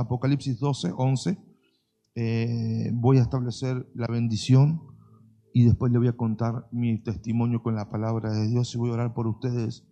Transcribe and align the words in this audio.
Apocalipsis 0.00 0.58
12, 0.58 0.92
11. 0.96 1.38
Eh, 2.16 2.90
voy 2.92 3.18
a 3.18 3.22
establecer 3.22 3.88
la 3.94 4.06
bendición 4.06 4.82
y 5.52 5.64
después 5.64 5.92
le 5.92 5.98
voy 5.98 6.08
a 6.08 6.16
contar 6.16 6.68
mi 6.70 7.02
testimonio 7.02 7.62
con 7.62 7.74
la 7.74 7.88
palabra 7.88 8.32
de 8.32 8.48
Dios 8.48 8.74
y 8.74 8.78
voy 8.78 8.90
a 8.90 8.94
orar 8.94 9.14
por 9.14 9.26
ustedes 9.26 9.84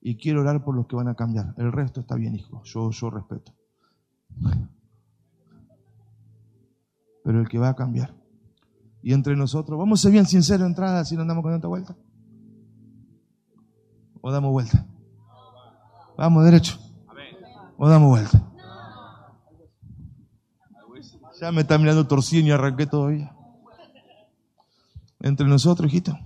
y 0.00 0.16
quiero 0.16 0.40
orar 0.40 0.64
por 0.64 0.74
los 0.74 0.86
que 0.86 0.96
van 0.96 1.08
a 1.08 1.14
cambiar. 1.14 1.54
El 1.58 1.72
resto 1.72 2.00
está 2.00 2.16
bien, 2.16 2.34
hijo, 2.34 2.62
yo, 2.64 2.90
yo 2.90 3.10
respeto. 3.10 3.54
Pero 7.24 7.40
el 7.40 7.48
que 7.48 7.58
va 7.58 7.68
a 7.70 7.76
cambiar. 7.76 8.14
Y 9.02 9.12
entre 9.12 9.36
nosotros, 9.36 9.78
vamos 9.78 10.00
a 10.00 10.02
ser 10.02 10.12
bien 10.12 10.26
sinceros 10.26 10.66
entrada 10.66 11.04
si 11.04 11.16
no 11.16 11.22
andamos 11.22 11.42
con 11.42 11.52
tanta 11.52 11.68
vuelta. 11.68 11.96
O 14.20 14.30
damos 14.30 14.52
vuelta. 14.52 14.86
Vamos 16.16 16.44
derecho. 16.44 16.78
O 17.78 17.88
damos 17.88 18.10
vuelta. 18.10 18.49
Ya 21.40 21.50
me 21.52 21.62
está 21.62 21.78
mirando 21.78 22.06
torcido 22.06 22.46
y 22.46 22.50
arranqué 22.50 22.86
todavía. 22.86 23.34
Entre 25.20 25.46
nosotros, 25.46 25.90
hijito, 25.90 26.18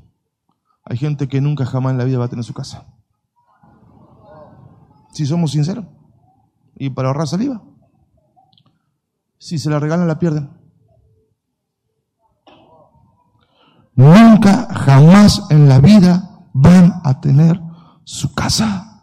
hay 0.84 0.96
gente 0.96 1.28
que 1.28 1.40
nunca 1.40 1.64
jamás 1.64 1.92
en 1.92 1.98
la 1.98 2.04
vida 2.04 2.18
va 2.18 2.24
a 2.24 2.28
tener 2.28 2.44
su 2.44 2.52
casa. 2.52 2.84
Si 5.12 5.24
somos 5.24 5.52
sinceros. 5.52 5.84
Y 6.76 6.90
para 6.90 7.08
ahorrar 7.08 7.28
saliva. 7.28 7.62
Si 9.38 9.58
se 9.58 9.70
la 9.70 9.78
regalan, 9.78 10.08
la 10.08 10.18
pierden. 10.18 10.50
Nunca, 13.94 14.66
jamás 14.74 15.46
en 15.50 15.68
la 15.68 15.78
vida 15.78 16.48
van 16.52 17.00
a 17.04 17.20
tener 17.20 17.60
su 18.02 18.34
casa. 18.34 19.00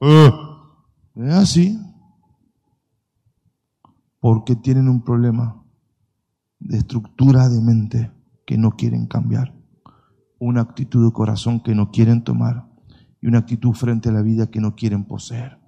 Es 0.00 1.34
así. 1.34 1.87
Porque 4.20 4.56
tienen 4.56 4.88
un 4.88 5.02
problema 5.02 5.62
de 6.58 6.78
estructura 6.78 7.48
de 7.48 7.60
mente 7.60 8.12
que 8.46 8.58
no 8.58 8.72
quieren 8.72 9.06
cambiar. 9.06 9.54
Una 10.38 10.62
actitud 10.62 11.04
de 11.04 11.12
corazón 11.12 11.60
que 11.60 11.74
no 11.74 11.90
quieren 11.90 12.24
tomar 12.24 12.68
y 13.20 13.26
una 13.26 13.38
actitud 13.38 13.72
frente 13.72 14.08
a 14.08 14.12
la 14.12 14.22
vida 14.22 14.50
que 14.50 14.60
no 14.60 14.74
quieren 14.74 15.04
poseer. 15.04 15.58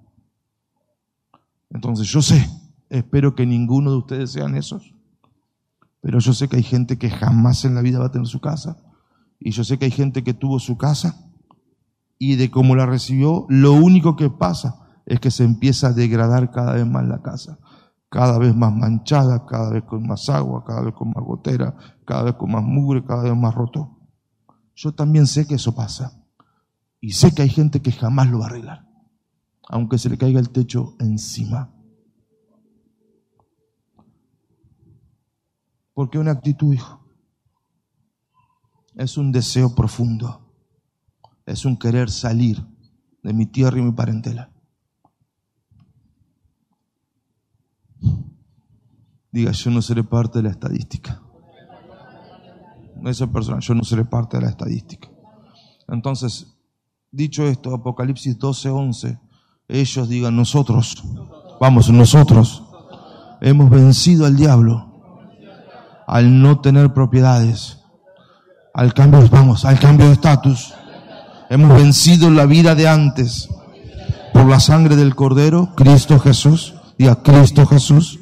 Entonces 1.69 2.07
yo 2.07 2.21
sé, 2.21 2.47
espero 2.89 3.35
que 3.35 3.45
ninguno 3.45 3.91
de 3.91 3.97
ustedes 3.97 4.31
sean 4.31 4.55
esos, 4.55 4.93
pero 6.01 6.19
yo 6.19 6.33
sé 6.33 6.47
que 6.47 6.57
hay 6.57 6.63
gente 6.63 6.97
que 6.97 7.09
jamás 7.09 7.63
en 7.65 7.75
la 7.75 7.81
vida 7.81 7.99
va 7.99 8.07
a 8.07 8.11
tener 8.11 8.27
su 8.27 8.41
casa 8.41 8.77
y 9.39 9.51
yo 9.51 9.63
sé 9.63 9.77
que 9.77 9.85
hay 9.85 9.91
gente 9.91 10.23
que 10.23 10.33
tuvo 10.33 10.59
su 10.59 10.77
casa 10.77 11.31
y 12.17 12.35
de 12.35 12.51
cómo 12.51 12.75
la 12.75 12.85
recibió, 12.85 13.45
lo 13.49 13.73
único 13.73 14.15
que 14.15 14.29
pasa 14.29 14.79
es 15.05 15.19
que 15.19 15.31
se 15.31 15.43
empieza 15.43 15.87
a 15.87 15.93
degradar 15.93 16.51
cada 16.51 16.73
vez 16.73 16.85
más 16.85 17.07
la 17.07 17.21
casa, 17.21 17.57
cada 18.11 18.37
vez 18.37 18.53
más 18.53 18.75
manchada, 18.75 19.45
cada 19.45 19.71
vez 19.71 19.83
con 19.85 20.05
más 20.05 20.27
agua, 20.27 20.65
cada 20.65 20.81
vez 20.81 20.93
con 20.93 21.11
más 21.15 21.23
gotera, 21.23 21.73
cada 22.05 22.23
vez 22.23 22.33
con 22.35 22.51
más 22.51 22.61
mugre, 22.61 23.05
cada 23.05 23.23
vez 23.23 23.35
más 23.37 23.55
roto. 23.55 23.97
Yo 24.75 24.91
también 24.91 25.25
sé 25.25 25.47
que 25.47 25.55
eso 25.55 25.73
pasa. 25.73 26.21
Y 26.99 27.13
sé 27.13 27.33
que 27.33 27.41
hay 27.41 27.49
gente 27.49 27.81
que 27.81 27.93
jamás 27.93 28.29
lo 28.29 28.39
va 28.39 28.45
a 28.45 28.47
arreglar, 28.49 28.85
aunque 29.69 29.97
se 29.97 30.09
le 30.09 30.17
caiga 30.17 30.41
el 30.41 30.49
techo 30.49 30.95
encima. 30.99 31.73
Porque 35.93 36.19
una 36.19 36.31
actitud, 36.31 36.73
hijo, 36.73 36.99
es 38.95 39.17
un 39.17 39.31
deseo 39.31 39.73
profundo, 39.73 40.53
es 41.45 41.63
un 41.63 41.77
querer 41.77 42.11
salir 42.11 42.61
de 43.23 43.33
mi 43.33 43.45
tierra 43.45 43.79
y 43.79 43.83
mi 43.83 43.93
parentela. 43.93 44.51
Diga, 49.31 49.51
yo 49.51 49.71
no 49.71 49.81
seré 49.81 50.03
parte 50.03 50.39
de 50.39 50.43
la 50.43 50.49
estadística. 50.49 51.21
Esa 53.05 53.27
persona, 53.27 53.59
yo 53.59 53.73
no 53.73 53.83
seré 53.83 54.05
parte 54.05 54.37
de 54.37 54.43
la 54.43 54.49
estadística. 54.49 55.09
Entonces, 55.87 56.47
Dicho 57.13 57.45
esto, 57.45 57.75
Apocalipsis 57.75 58.39
12, 58.39 58.69
11, 58.69 59.19
ellos 59.67 60.07
digan 60.07 60.33
nosotros, 60.33 61.03
vamos, 61.59 61.89
nosotros 61.89 62.63
hemos 63.41 63.69
vencido 63.69 64.25
al 64.25 64.37
diablo 64.37 64.87
al 66.07 66.41
no 66.41 66.61
tener 66.61 66.93
propiedades, 66.93 67.79
al 68.73 68.93
cambio, 68.93 69.27
vamos, 69.29 69.65
al 69.65 69.77
cambio 69.77 70.07
de 70.07 70.13
estatus. 70.13 70.73
Hemos 71.49 71.77
vencido 71.77 72.31
la 72.31 72.45
vida 72.45 72.75
de 72.75 72.87
antes 72.87 73.49
por 74.33 74.45
la 74.45 74.61
sangre 74.61 74.95
del 74.95 75.13
Cordero, 75.13 75.73
Cristo 75.75 76.17
Jesús, 76.17 76.75
diga 77.01 77.23
Cristo 77.23 77.65
Jesús, 77.65 78.19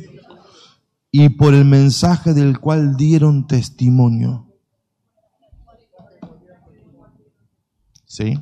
y 1.12 1.28
por 1.28 1.54
el 1.54 1.66
mensaje 1.66 2.34
del 2.34 2.62
cual 2.62 2.96
dieron 2.96 3.46
testimonio. 3.46 4.48
¿Sí? 8.06 8.40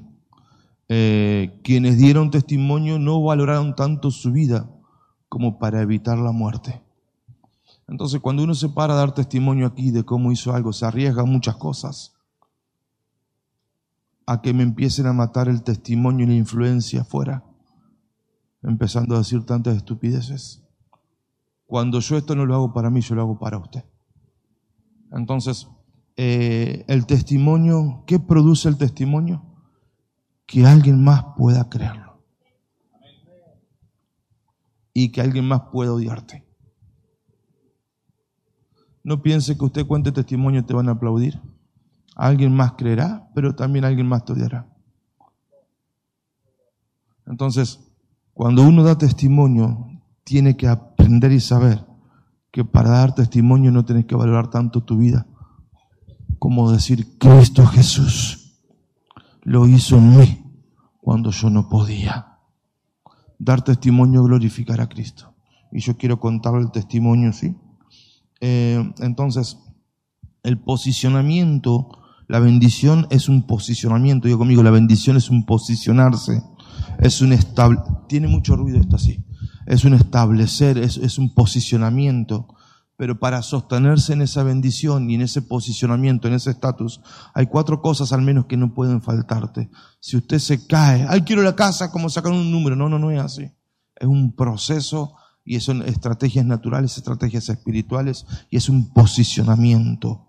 Eh, 0.90 1.60
quienes 1.64 1.98
dieron 1.98 2.30
testimonio 2.30 3.00
no 3.00 3.24
valoraron 3.24 3.76
tanto 3.76 4.12
su 4.12 4.32
vida 4.32 4.70
como 5.28 5.58
para 5.58 5.82
evitar 5.82 6.20
la 6.20 6.32
muerte. 6.32 6.84
Entonces, 7.88 8.22
cuando 8.22 8.44
uno 8.44 8.54
se 8.54 8.70
para 8.70 8.94
a 8.94 8.98
dar 8.98 9.16
testimonio 9.16 9.66
aquí 9.66 9.90
de 9.90 10.04
cómo 10.04 10.32
hizo 10.32 10.54
algo, 10.54 10.72
se 10.72 10.86
arriesga 10.86 11.26
muchas 11.26 11.56
cosas 11.56 12.14
a 14.28 14.40
que 14.44 14.54
me 14.54 14.62
empiecen 14.62 15.08
a 15.08 15.14
matar 15.14 15.50
el 15.50 15.64
testimonio 15.64 16.28
y 16.28 16.30
la 16.30 16.36
influencia 16.36 17.02
afuera, 17.02 17.44
empezando 18.64 19.16
a 19.16 19.20
decir 19.20 19.46
tantas 19.46 19.78
estupideces. 19.78 20.64
Cuando 21.66 22.00
yo 22.00 22.18
esto 22.18 22.36
no 22.36 22.46
lo 22.46 22.56
hago 22.56 22.74
para 22.74 22.90
mí, 22.90 23.02
yo 23.02 23.16
lo 23.16 23.22
hago 23.22 23.40
para 23.40 23.58
usted. 23.58 23.84
Entonces, 25.12 25.68
eh, 26.16 26.86
el 26.88 27.06
testimonio, 27.06 28.04
¿qué 28.08 28.20
produce 28.20 28.70
el 28.70 28.78
testimonio? 28.78 29.48
que 30.48 30.66
alguien 30.66 31.04
más 31.04 31.24
pueda 31.36 31.70
creerlo. 31.70 32.24
Y 34.94 35.12
que 35.12 35.22
alguien 35.22 35.48
más 35.48 35.64
pueda 35.72 35.94
odiarte. 35.94 36.44
No 39.04 39.22
piense 39.22 39.58
que 39.58 39.66
usted 39.66 39.86
cuente 39.86 40.12
testimonio 40.12 40.62
y 40.62 40.64
te 40.64 40.74
van 40.74 40.90
a 40.90 40.94
aplaudir. 40.94 41.40
Alguien 42.16 42.56
más 42.56 42.74
creerá, 42.74 43.30
pero 43.36 43.56
también 43.56 43.86
alguien 43.86 44.08
más 44.08 44.26
te 44.26 44.34
odiará. 44.34 44.68
Entonces, 47.28 47.87
cuando 48.38 48.62
uno 48.62 48.84
da 48.84 49.00
testimonio, 49.00 49.88
tiene 50.24 50.56
que 50.56 50.68
aprender 50.68 51.32
y 51.32 51.40
saber 51.40 51.84
que 52.52 52.64
para 52.64 52.92
dar 52.92 53.16
testimonio 53.16 53.72
no 53.72 53.84
tienes 53.84 54.06
que 54.06 54.16
valorar 54.16 54.52
tanto 54.52 54.84
tu 54.84 54.98
vida 54.98 55.26
como 56.38 56.72
decir 56.72 57.18
Cristo 57.18 57.66
Jesús 57.66 58.54
lo 59.42 59.68
hizo 59.68 59.98
en 59.98 60.20
mí 60.20 60.44
cuando 61.02 61.32
yo 61.32 61.50
no 61.50 61.68
podía. 61.68 62.38
Dar 63.40 63.64
testimonio, 63.64 64.24
glorificar 64.24 64.82
a 64.82 64.88
Cristo. 64.88 65.34
Y 65.72 65.80
yo 65.80 65.98
quiero 65.98 66.20
contarle 66.20 66.62
el 66.62 66.72
testimonio, 66.72 67.34
¿sí? 67.34 67.56
Eh, 68.40 68.94
entonces, 69.00 69.58
el 70.44 70.60
posicionamiento, 70.60 71.90
la 72.28 72.40
bendición 72.40 73.08
es 73.10 73.30
un 73.30 73.48
posicionamiento. 73.48 74.28
Yo 74.28 74.38
conmigo, 74.38 74.62
la 74.62 74.70
bendición 74.70 75.18
es 75.18 75.32
un 75.32 75.44
posicionarse. 75.44 76.44
Es 77.00 77.22
un 77.22 77.38
tiene 78.08 78.28
mucho 78.28 78.56
ruido 78.56 78.80
esto 78.80 78.96
así. 78.96 79.24
Es 79.66 79.84
un 79.84 79.94
establecer, 79.94 80.78
es, 80.78 80.98
es 80.98 81.18
un 81.18 81.34
posicionamiento. 81.34 82.48
Pero 82.98 83.20
para 83.20 83.44
sostenerse 83.44 84.14
en 84.14 84.24
esa 84.24 84.42
bendición 84.42 85.10
y 85.10 85.16
en 85.16 85.22
ese 85.22 85.44
posicionamiento, 85.44 86.28
en 86.28 86.34
ese 86.34 86.50
estatus, 86.50 87.00
hay 87.36 87.46
cuatro 87.46 87.80
cosas 87.80 88.12
al 88.12 88.24
menos 88.24 88.48
que 88.48 88.58
no 88.58 88.74
pueden 88.74 89.02
faltarte. 89.04 89.70
Si 90.00 90.18
usted 90.18 90.40
se 90.40 90.66
cae, 90.66 91.06
ay, 91.08 91.22
quiero 91.22 91.44
la 91.44 91.56
casa, 91.56 91.92
como 91.92 92.10
sacar 92.10 92.32
un 92.32 92.52
número. 92.52 92.76
No, 92.76 92.90
no, 92.90 92.98
no 92.98 93.12
es 93.12 93.20
así. 93.20 93.52
Es 93.96 94.08
un 94.08 94.36
proceso 94.36 95.14
y 95.48 95.60
son 95.60 95.82
estrategias 95.84 96.46
naturales, 96.46 96.98
estrategias 96.98 97.48
espirituales 97.50 98.26
y 98.50 98.58
es 98.58 98.68
un 98.68 98.92
posicionamiento. 98.92 100.28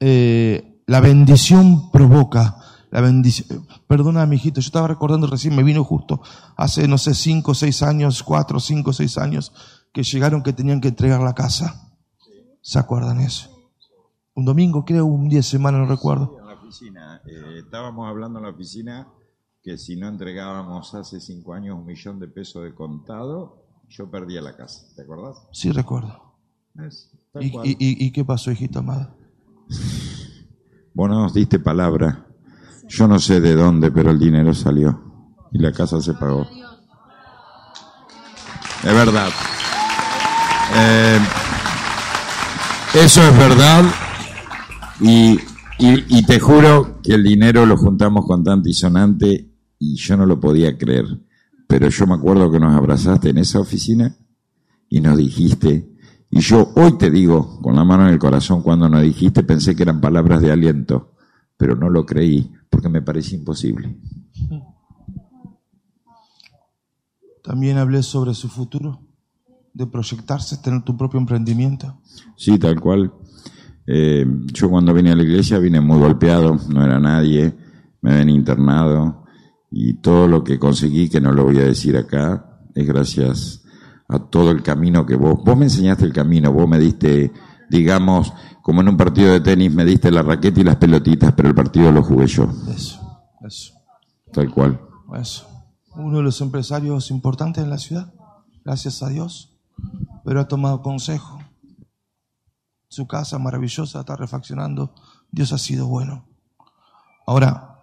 Eh, 0.00 0.82
la 0.86 1.00
bendición 1.00 1.90
provoca, 1.90 2.56
la 2.92 3.00
bendición, 3.00 3.66
perdona, 3.86 4.26
mi 4.26 4.36
hijito, 4.36 4.60
yo 4.60 4.66
estaba 4.66 4.86
recordando 4.86 5.26
recién, 5.26 5.56
me 5.56 5.62
vino 5.62 5.82
justo 5.82 6.20
hace, 6.58 6.86
no 6.86 6.98
sé, 6.98 7.14
cinco, 7.14 7.54
seis 7.54 7.82
años, 7.82 8.22
cuatro, 8.22 8.60
cinco, 8.60 8.92
seis 8.92 9.16
años, 9.16 9.52
que 9.94 10.02
llegaron 10.02 10.42
que 10.42 10.52
tenían 10.52 10.82
que 10.82 10.88
entregar 10.88 11.22
la 11.22 11.34
casa. 11.34 11.90
¿Se 12.60 12.78
acuerdan 12.78 13.20
eso? 13.20 13.50
Un 14.34 14.44
domingo, 14.44 14.84
creo, 14.84 15.06
un 15.06 15.30
día 15.30 15.38
de 15.38 15.42
semana, 15.42 15.78
no 15.78 15.86
recuerdo. 15.86 16.36
En 16.38 16.46
la 16.46 16.52
oficina, 16.52 17.22
eh, 17.26 17.60
estábamos 17.64 18.06
hablando 18.08 18.38
en 18.38 18.44
la 18.44 18.50
oficina 18.50 19.08
que 19.62 19.78
si 19.78 19.96
no 19.96 20.08
entregábamos 20.08 20.94
hace 20.94 21.18
cinco 21.18 21.54
años 21.54 21.78
un 21.78 21.86
millón 21.86 22.20
de 22.20 22.28
pesos 22.28 22.62
de 22.62 22.74
contado, 22.74 23.64
yo 23.88 24.10
perdía 24.10 24.42
la 24.42 24.54
casa. 24.54 24.86
¿Te 24.94 25.02
acuerdas? 25.02 25.38
Sí, 25.52 25.72
recuerdo. 25.72 26.34
¿Y, 27.40 28.12
qué 28.12 28.22
pasó, 28.22 28.50
hijita 28.50 28.80
amada? 28.80 29.16
Vos 30.94 31.08
no 31.08 31.22
nos 31.22 31.32
diste 31.32 31.58
palabra. 31.58 32.26
Yo 32.92 33.08
no 33.08 33.18
sé 33.18 33.40
de 33.40 33.54
dónde, 33.54 33.90
pero 33.90 34.10
el 34.10 34.18
dinero 34.18 34.52
salió 34.52 35.00
y 35.50 35.58
la 35.58 35.72
casa 35.72 35.98
se 36.02 36.12
pagó. 36.12 36.46
es 38.84 38.92
verdad. 38.94 39.30
Eh, 40.76 41.18
eso 43.02 43.22
es 43.22 43.38
verdad. 43.38 43.84
Y, 45.00 45.40
y, 45.78 46.26
te 46.26 46.38
juro 46.38 47.00
que 47.02 47.14
el 47.14 47.24
dinero 47.24 47.64
lo 47.64 47.78
juntamos 47.78 48.26
con 48.26 48.44
tanta 48.44 48.68
y 48.68 48.74
sonante 48.74 49.50
y 49.78 49.96
yo 49.96 50.18
no 50.18 50.26
lo 50.26 50.38
podía 50.38 50.76
creer. 50.76 51.06
Pero 51.66 51.88
yo 51.88 52.06
me 52.06 52.14
acuerdo 52.14 52.52
que 52.52 52.60
nos 52.60 52.76
abrazaste 52.76 53.30
en 53.30 53.38
esa 53.38 53.58
oficina 53.58 54.14
y 54.90 55.00
nos 55.00 55.16
dijiste, 55.16 55.96
y 56.30 56.40
yo 56.40 56.70
hoy 56.76 56.98
te 56.98 57.10
digo, 57.10 57.58
con 57.62 57.74
la 57.74 57.84
mano 57.84 58.06
en 58.06 58.12
el 58.12 58.18
corazón, 58.18 58.62
cuando 58.62 58.90
nos 58.90 59.00
dijiste 59.00 59.42
pensé 59.44 59.74
que 59.74 59.82
eran 59.82 60.02
palabras 60.02 60.42
de 60.42 60.52
aliento, 60.52 61.11
pero 61.62 61.76
no 61.76 61.88
lo 61.88 62.04
creí 62.04 62.50
porque 62.68 62.88
me 62.88 63.02
parecía 63.02 63.38
imposible. 63.38 63.96
También 67.40 67.78
hablé 67.78 68.02
sobre 68.02 68.34
su 68.34 68.48
futuro, 68.48 69.00
de 69.72 69.86
proyectarse, 69.86 70.56
tener 70.56 70.82
tu 70.82 70.96
propio 70.96 71.20
emprendimiento. 71.20 72.00
Sí, 72.36 72.58
tal 72.58 72.80
cual. 72.80 73.12
Eh, 73.86 74.26
yo 74.52 74.70
cuando 74.70 74.92
vine 74.92 75.12
a 75.12 75.14
la 75.14 75.22
iglesia 75.22 75.60
vine 75.60 75.80
muy 75.80 76.00
golpeado, 76.00 76.58
no 76.68 76.84
era 76.84 76.98
nadie, 76.98 77.54
me 78.00 78.10
habían 78.10 78.30
internado 78.30 79.24
y 79.70 79.94
todo 80.00 80.26
lo 80.26 80.42
que 80.42 80.58
conseguí, 80.58 81.08
que 81.08 81.20
no 81.20 81.30
lo 81.30 81.44
voy 81.44 81.58
a 81.58 81.64
decir 81.66 81.96
acá, 81.96 82.58
es 82.74 82.88
gracias 82.88 83.62
a 84.08 84.18
todo 84.18 84.50
el 84.50 84.64
camino 84.64 85.06
que 85.06 85.14
vos, 85.14 85.38
vos 85.44 85.56
me 85.56 85.66
enseñaste 85.66 86.06
el 86.06 86.12
camino, 86.12 86.52
vos 86.52 86.68
me 86.68 86.80
diste, 86.80 87.30
digamos, 87.70 88.32
como 88.62 88.80
en 88.80 88.88
un 88.88 88.96
partido 88.96 89.32
de 89.32 89.40
tenis 89.40 89.72
me 89.72 89.84
diste 89.84 90.10
la 90.10 90.22
raqueta 90.22 90.60
y 90.60 90.64
las 90.64 90.76
pelotitas, 90.76 91.32
pero 91.34 91.48
el 91.48 91.54
partido 91.54 91.90
lo 91.90 92.02
jugué 92.02 92.26
yo. 92.26 92.48
Eso, 92.74 93.24
eso. 93.46 93.74
Tal 94.32 94.50
cual. 94.50 94.80
Eso. 95.20 95.46
Uno 95.94 96.18
de 96.18 96.22
los 96.22 96.40
empresarios 96.40 97.10
importantes 97.10 97.62
en 97.62 97.70
la 97.70 97.78
ciudad, 97.78 98.12
gracias 98.64 99.02
a 99.02 99.08
Dios, 99.08 99.58
pero 100.24 100.40
ha 100.40 100.48
tomado 100.48 100.82
consejo 100.82 101.38
su 102.92 103.06
casa 103.06 103.38
maravillosa 103.38 104.00
está 104.00 104.16
refaccionando, 104.16 104.94
Dios 105.30 105.54
ha 105.54 105.58
sido 105.58 105.86
bueno. 105.86 106.28
Ahora, 107.26 107.80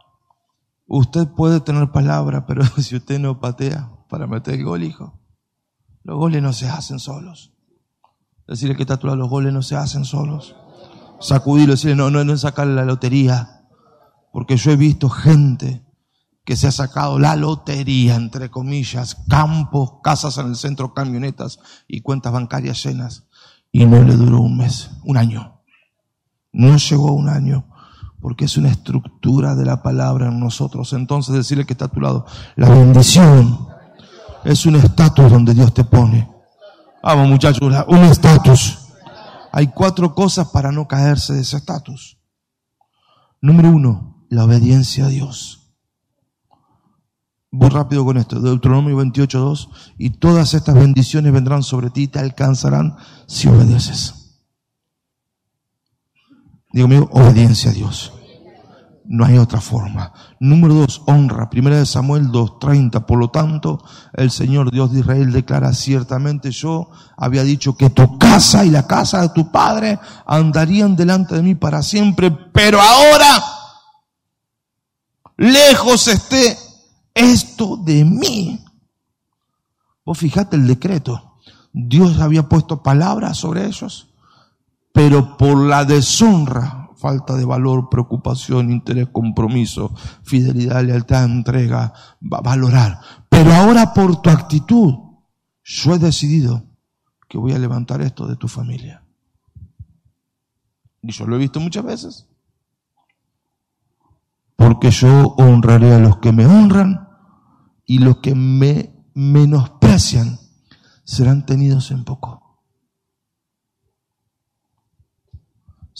usted 0.85 1.27
puede 1.29 1.61
tener 1.61 1.91
palabra, 1.91 2.45
pero 2.45 2.63
si 2.77 2.95
usted 2.95 3.17
no 3.17 3.39
patea 3.39 3.91
para 4.07 4.27
meter 4.27 4.53
el 4.53 4.65
gol, 4.65 4.83
hijo, 4.83 5.19
los 6.03 6.15
goles 6.15 6.43
no 6.43 6.53
se 6.53 6.69
hacen 6.69 6.99
solos. 6.99 7.55
Decirle 8.49 8.75
que 8.75 8.81
está 8.81 8.95
a 8.95 9.15
los 9.15 9.29
goles 9.29 9.53
no 9.53 9.61
se 9.61 9.75
hacen 9.75 10.05
solos. 10.05 10.55
Sacudirlo, 11.19 11.73
decirle, 11.73 11.95
no, 11.95 12.09
no, 12.09 12.23
no 12.23 12.33
es 12.33 12.41
sacarle 12.41 12.73
la 12.73 12.83
lotería. 12.83 13.67
Porque 14.33 14.57
yo 14.57 14.71
he 14.71 14.75
visto 14.75 15.07
gente 15.07 15.85
que 16.43 16.55
se 16.55 16.65
ha 16.65 16.71
sacado 16.71 17.19
la 17.19 17.35
lotería, 17.35 18.15
entre 18.15 18.49
comillas, 18.49 19.17
campos, 19.29 19.97
casas 20.01 20.39
en 20.39 20.47
el 20.47 20.55
centro, 20.55 20.95
camionetas 20.95 21.59
y 21.87 22.01
cuentas 22.01 22.33
bancarias 22.33 22.83
llenas 22.83 23.27
y 23.71 23.85
no 23.85 24.01
le 24.01 24.15
duró 24.15 24.39
un 24.41 24.57
mes, 24.57 24.89
un 25.03 25.17
año. 25.17 25.61
No 26.51 26.75
llegó 26.75 27.11
un 27.11 27.29
año, 27.29 27.67
porque 28.19 28.45
es 28.45 28.57
una 28.57 28.69
estructura 28.69 29.53
de 29.53 29.65
la 29.65 29.83
palabra 29.83 30.29
en 30.29 30.39
nosotros. 30.39 30.93
Entonces 30.93 31.35
decirle 31.35 31.67
que 31.67 31.73
está 31.73 31.85
a 31.85 31.89
tu 31.89 32.01
lado, 32.01 32.25
la 32.55 32.69
bendición 32.69 33.67
es 34.43 34.65
un 34.65 34.75
estatus 34.75 35.31
donde 35.31 35.53
Dios 35.53 35.71
te 35.71 35.83
pone. 35.83 36.38
Vamos 37.01 37.29
muchachos, 37.29 37.61
un 37.87 38.03
estatus. 38.03 38.77
Hay 39.51 39.67
cuatro 39.67 40.13
cosas 40.13 40.49
para 40.49 40.71
no 40.71 40.87
caerse 40.87 41.33
de 41.33 41.41
ese 41.41 41.57
estatus. 41.57 42.17
Número 43.41 43.69
uno, 43.69 44.25
la 44.29 44.43
obediencia 44.43 45.05
a 45.05 45.09
Dios. 45.09 45.59
Voy 47.51 47.69
rápido 47.69 48.05
con 48.05 48.17
esto. 48.17 48.39
Deuteronomio 48.39 48.97
28.2. 48.97 49.69
Y 49.97 50.11
todas 50.11 50.53
estas 50.53 50.75
bendiciones 50.75 51.33
vendrán 51.33 51.63
sobre 51.63 51.89
ti 51.89 52.03
y 52.03 52.07
te 52.07 52.19
alcanzarán 52.19 52.95
si 53.27 53.47
obedeces. 53.47 54.37
Digo 56.71 56.85
amigo, 56.85 57.09
obediencia 57.11 57.71
a 57.71 57.73
Dios. 57.73 58.13
No 59.11 59.25
hay 59.25 59.39
otra 59.39 59.59
forma. 59.59 60.13
Número 60.39 60.75
dos, 60.75 61.01
honra. 61.07 61.49
Primera 61.49 61.79
de 61.79 61.87
Samuel 61.87 62.27
2.30. 62.27 63.07
Por 63.07 63.17
lo 63.17 63.31
tanto, 63.31 63.83
el 64.13 64.29
Señor 64.29 64.69
Dios 64.69 64.93
de 64.93 64.99
Israel 64.99 65.31
declara 65.31 65.73
ciertamente 65.73 66.51
yo 66.51 66.91
había 67.17 67.43
dicho 67.43 67.75
que 67.75 67.89
tu 67.89 68.19
casa 68.19 68.65
y 68.65 68.69
la 68.69 68.85
casa 68.85 69.23
de 69.23 69.29
tu 69.29 69.51
padre 69.51 69.97
andarían 70.27 70.95
delante 70.95 71.33
de 71.33 71.41
mí 71.41 71.55
para 71.55 71.81
siempre, 71.81 72.29
pero 72.29 72.79
ahora 72.79 73.43
lejos 75.37 76.07
esté 76.07 76.55
esto 77.15 77.77
de 77.77 78.05
mí. 78.05 78.63
Vos 80.05 80.19
fijate 80.19 80.55
el 80.55 80.67
decreto. 80.67 81.39
Dios 81.73 82.19
había 82.19 82.47
puesto 82.47 82.83
palabras 82.83 83.39
sobre 83.39 83.65
ellos, 83.65 84.09
pero 84.93 85.35
por 85.35 85.57
la 85.57 85.83
deshonra, 85.83 86.78
falta 86.99 87.35
de 87.35 87.45
valor, 87.45 87.89
preocupación, 87.89 88.71
interés, 88.71 89.07
compromiso, 89.11 89.95
fidelidad, 90.23 90.83
lealtad, 90.83 91.23
entrega, 91.23 91.93
valorar. 92.19 92.99
Pero 93.29 93.53
ahora 93.53 93.93
por 93.93 94.21
tu 94.21 94.29
actitud, 94.29 94.95
yo 95.63 95.95
he 95.95 95.99
decidido 95.99 96.65
que 97.29 97.37
voy 97.37 97.53
a 97.53 97.59
levantar 97.59 98.01
esto 98.01 98.27
de 98.27 98.35
tu 98.35 98.47
familia. 98.47 99.03
Y 101.01 101.11
yo 101.11 101.25
lo 101.25 101.37
he 101.37 101.39
visto 101.39 101.59
muchas 101.59 101.85
veces. 101.85 102.27
Porque 104.57 104.91
yo 104.91 105.35
honraré 105.37 105.93
a 105.93 105.99
los 105.99 106.17
que 106.17 106.33
me 106.33 106.45
honran 106.45 107.07
y 107.85 107.99
los 107.99 108.17
que 108.17 108.35
me 108.35 108.93
menosprecian 109.13 110.37
serán 111.05 111.45
tenidos 111.45 111.91
en 111.91 112.03
poco. 112.03 112.48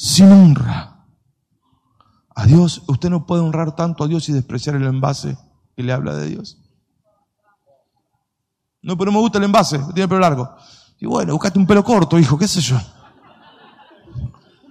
Sin 0.01 0.31
honra 0.31 1.03
a 2.33 2.45
Dios, 2.45 2.83
usted 2.87 3.09
no 3.09 3.25
puede 3.25 3.41
honrar 3.41 3.75
tanto 3.75 4.05
a 4.05 4.07
Dios 4.07 4.29
y 4.29 4.31
despreciar 4.31 4.77
el 4.77 4.85
envase 4.85 5.37
que 5.75 5.83
le 5.83 5.91
habla 5.91 6.15
de 6.15 6.29
Dios. 6.29 6.57
No, 8.81 8.97
pero 8.97 9.11
me 9.11 9.19
gusta 9.19 9.39
el 9.39 9.43
envase, 9.43 9.77
tiene 9.93 10.07
pelo 10.07 10.21
largo. 10.21 10.55
Y 11.01 11.05
bueno, 11.05 11.33
buscate 11.33 11.59
un 11.59 11.67
pelo 11.67 11.83
corto, 11.83 12.17
hijo, 12.17 12.37
qué 12.37 12.47
sé 12.47 12.61
yo. 12.61 12.79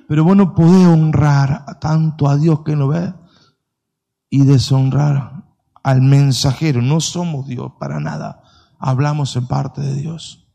Pero 0.09 0.25
vos 0.25 0.35
no 0.35 0.55
podés 0.55 0.87
honrar 0.87 1.79
tanto 1.79 2.27
a 2.27 2.39
Dios 2.39 2.61
que 2.65 2.75
no 2.75 2.89
ve 2.89 3.13
y 4.31 4.47
deshonrar 4.47 5.45
al 5.83 6.01
mensajero. 6.01 6.81
No 6.81 7.01
somos 7.01 7.47
Dios 7.47 7.73
para 7.79 8.01
nada. 8.01 8.41
Hablamos 8.79 9.37
en 9.37 9.47
parte 9.47 9.83
de 9.83 9.93
Dios. 9.93 10.49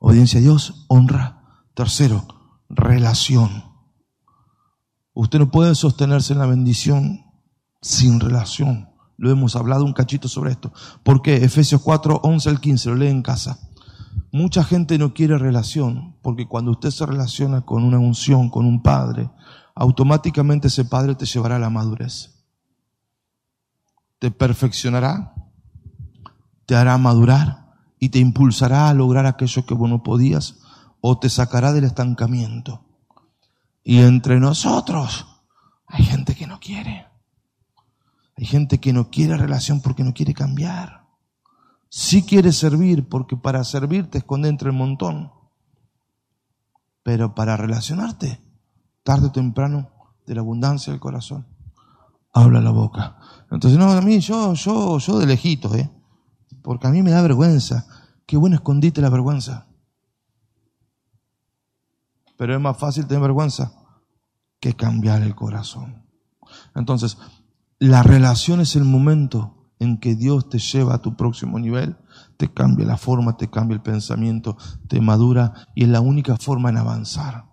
Obediencia 0.00 0.40
a 0.40 0.42
Dios, 0.42 0.86
honra. 0.88 1.35
Tercero, 1.76 2.26
relación. 2.68 3.62
Usted 5.14 5.38
no 5.38 5.50
puede 5.52 5.76
sostenerse 5.76 6.32
en 6.32 6.40
la 6.40 6.46
bendición 6.46 7.26
sin 7.80 8.18
relación. 8.18 8.88
Lo 9.16 9.30
hemos 9.30 9.54
hablado 9.54 9.84
un 9.84 9.92
cachito 9.92 10.26
sobre 10.26 10.50
esto. 10.50 10.72
¿Por 11.04 11.22
qué? 11.22 11.36
Efesios 11.36 11.80
4, 11.82 12.22
11 12.24 12.48
al 12.48 12.60
15, 12.60 12.88
lo 12.88 12.96
lee 12.96 13.06
en 13.06 13.22
casa. 13.22 13.60
Mucha 14.32 14.64
gente 14.64 14.98
no 14.98 15.14
quiere 15.14 15.38
relación, 15.38 16.16
porque 16.22 16.48
cuando 16.48 16.72
usted 16.72 16.90
se 16.90 17.06
relaciona 17.06 17.60
con 17.60 17.84
una 17.84 18.00
unción, 18.00 18.50
con 18.50 18.66
un 18.66 18.82
padre, 18.82 19.30
automáticamente 19.76 20.66
ese 20.66 20.84
padre 20.84 21.14
te 21.14 21.26
llevará 21.26 21.56
a 21.56 21.60
la 21.60 21.70
madurez 21.70 22.36
te 24.18 24.30
perfeccionará, 24.30 25.34
te 26.64 26.74
hará 26.74 26.96
madurar 26.98 27.74
y 27.98 28.08
te 28.08 28.18
impulsará 28.18 28.88
a 28.88 28.94
lograr 28.94 29.26
aquello 29.26 29.66
que 29.66 29.74
vos 29.74 29.88
no 29.88 30.02
podías 30.02 30.60
o 31.08 31.20
te 31.20 31.30
sacará 31.30 31.72
del 31.72 31.84
estancamiento. 31.84 32.84
Y 33.84 34.00
entre 34.00 34.40
nosotros 34.40 35.24
hay 35.86 36.04
gente 36.04 36.34
que 36.34 36.48
no 36.48 36.58
quiere. 36.58 37.06
Hay 38.36 38.44
gente 38.44 38.80
que 38.80 38.92
no 38.92 39.08
quiere 39.08 39.36
relación 39.36 39.80
porque 39.80 40.02
no 40.02 40.12
quiere 40.12 40.34
cambiar. 40.34 41.06
Sí 41.88 42.24
quiere 42.24 42.50
servir 42.50 43.08
porque 43.08 43.36
para 43.36 43.62
servir 43.62 44.10
te 44.10 44.18
esconde 44.18 44.48
entre 44.48 44.70
el 44.70 44.76
montón. 44.76 45.30
Pero 47.04 47.36
para 47.36 47.56
relacionarte, 47.56 48.40
tarde 49.04 49.28
o 49.28 49.32
temprano, 49.32 49.88
de 50.26 50.34
la 50.34 50.40
abundancia 50.40 50.92
del 50.92 50.98
corazón, 50.98 51.46
habla 52.32 52.60
la 52.60 52.72
boca. 52.72 53.16
Entonces, 53.52 53.78
no, 53.78 53.92
a 53.92 54.00
mí, 54.00 54.18
yo, 54.18 54.54
yo, 54.54 54.98
yo 54.98 55.18
de 55.20 55.26
lejito, 55.26 55.72
¿eh? 55.76 55.88
Porque 56.64 56.88
a 56.88 56.90
mí 56.90 57.00
me 57.04 57.12
da 57.12 57.22
vergüenza. 57.22 57.86
Qué 58.26 58.36
bueno 58.36 58.56
escondite 58.56 59.00
la 59.00 59.08
vergüenza. 59.08 59.68
Pero 62.36 62.54
es 62.54 62.60
más 62.60 62.76
fácil 62.76 63.06
tener 63.06 63.22
vergüenza 63.22 63.72
que 64.60 64.74
cambiar 64.74 65.22
el 65.22 65.34
corazón. 65.34 66.06
Entonces, 66.74 67.18
la 67.78 68.02
relación 68.02 68.60
es 68.60 68.76
el 68.76 68.84
momento 68.84 69.70
en 69.78 69.98
que 69.98 70.14
Dios 70.14 70.48
te 70.48 70.58
lleva 70.58 70.94
a 70.94 71.02
tu 71.02 71.16
próximo 71.16 71.58
nivel, 71.58 71.96
te 72.36 72.52
cambia 72.52 72.86
la 72.86 72.96
forma, 72.96 73.36
te 73.36 73.48
cambia 73.48 73.74
el 73.74 73.82
pensamiento, 73.82 74.56
te 74.88 75.00
madura 75.00 75.52
y 75.74 75.84
es 75.84 75.88
la 75.88 76.00
única 76.00 76.36
forma 76.36 76.70
en 76.70 76.78
avanzar. 76.78 77.44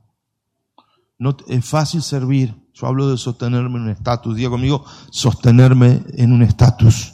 No, 1.19 1.35
es 1.47 1.65
fácil 1.65 2.01
servir, 2.01 2.69
yo 2.73 2.87
hablo 2.87 3.09
de 3.09 3.17
sostenerme 3.17 3.77
en 3.77 3.83
un 3.83 3.89
estatus. 3.89 4.35
Diga 4.35 4.49
conmigo, 4.49 4.85
sostenerme 5.11 6.03
en 6.13 6.31
un 6.31 6.41
estatus. 6.41 7.13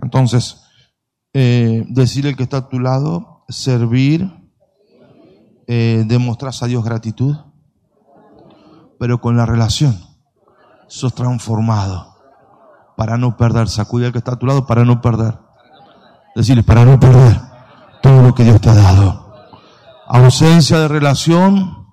Entonces, 0.00 0.60
Eh, 1.36 1.84
decirle 1.88 2.36
que 2.36 2.44
está 2.44 2.58
a 2.58 2.68
tu 2.68 2.78
lado, 2.78 3.44
servir, 3.48 4.30
eh, 5.66 6.04
demostras 6.06 6.62
a 6.62 6.66
Dios 6.66 6.84
gratitud, 6.84 7.36
pero 8.98 9.20
con 9.20 9.36
la 9.36 9.46
relación 9.46 9.98
sos 10.86 11.14
transformado 11.14 12.14
para 12.96 13.16
no 13.16 13.36
perder. 13.36 13.68
Sacude 13.68 14.06
al 14.06 14.12
que 14.12 14.18
está 14.18 14.32
a 14.32 14.38
tu 14.38 14.46
lado 14.46 14.66
para 14.66 14.84
no 14.84 15.00
perder. 15.00 15.38
Decirle, 16.34 16.62
para 16.62 16.84
no 16.84 16.98
perder 16.98 17.40
todo 18.02 18.22
lo 18.22 18.34
que 18.34 18.44
Dios 18.44 18.60
te 18.60 18.70
ha 18.70 18.74
dado. 18.74 19.32
Ausencia 20.06 20.78
de 20.78 20.88
relación, 20.88 21.88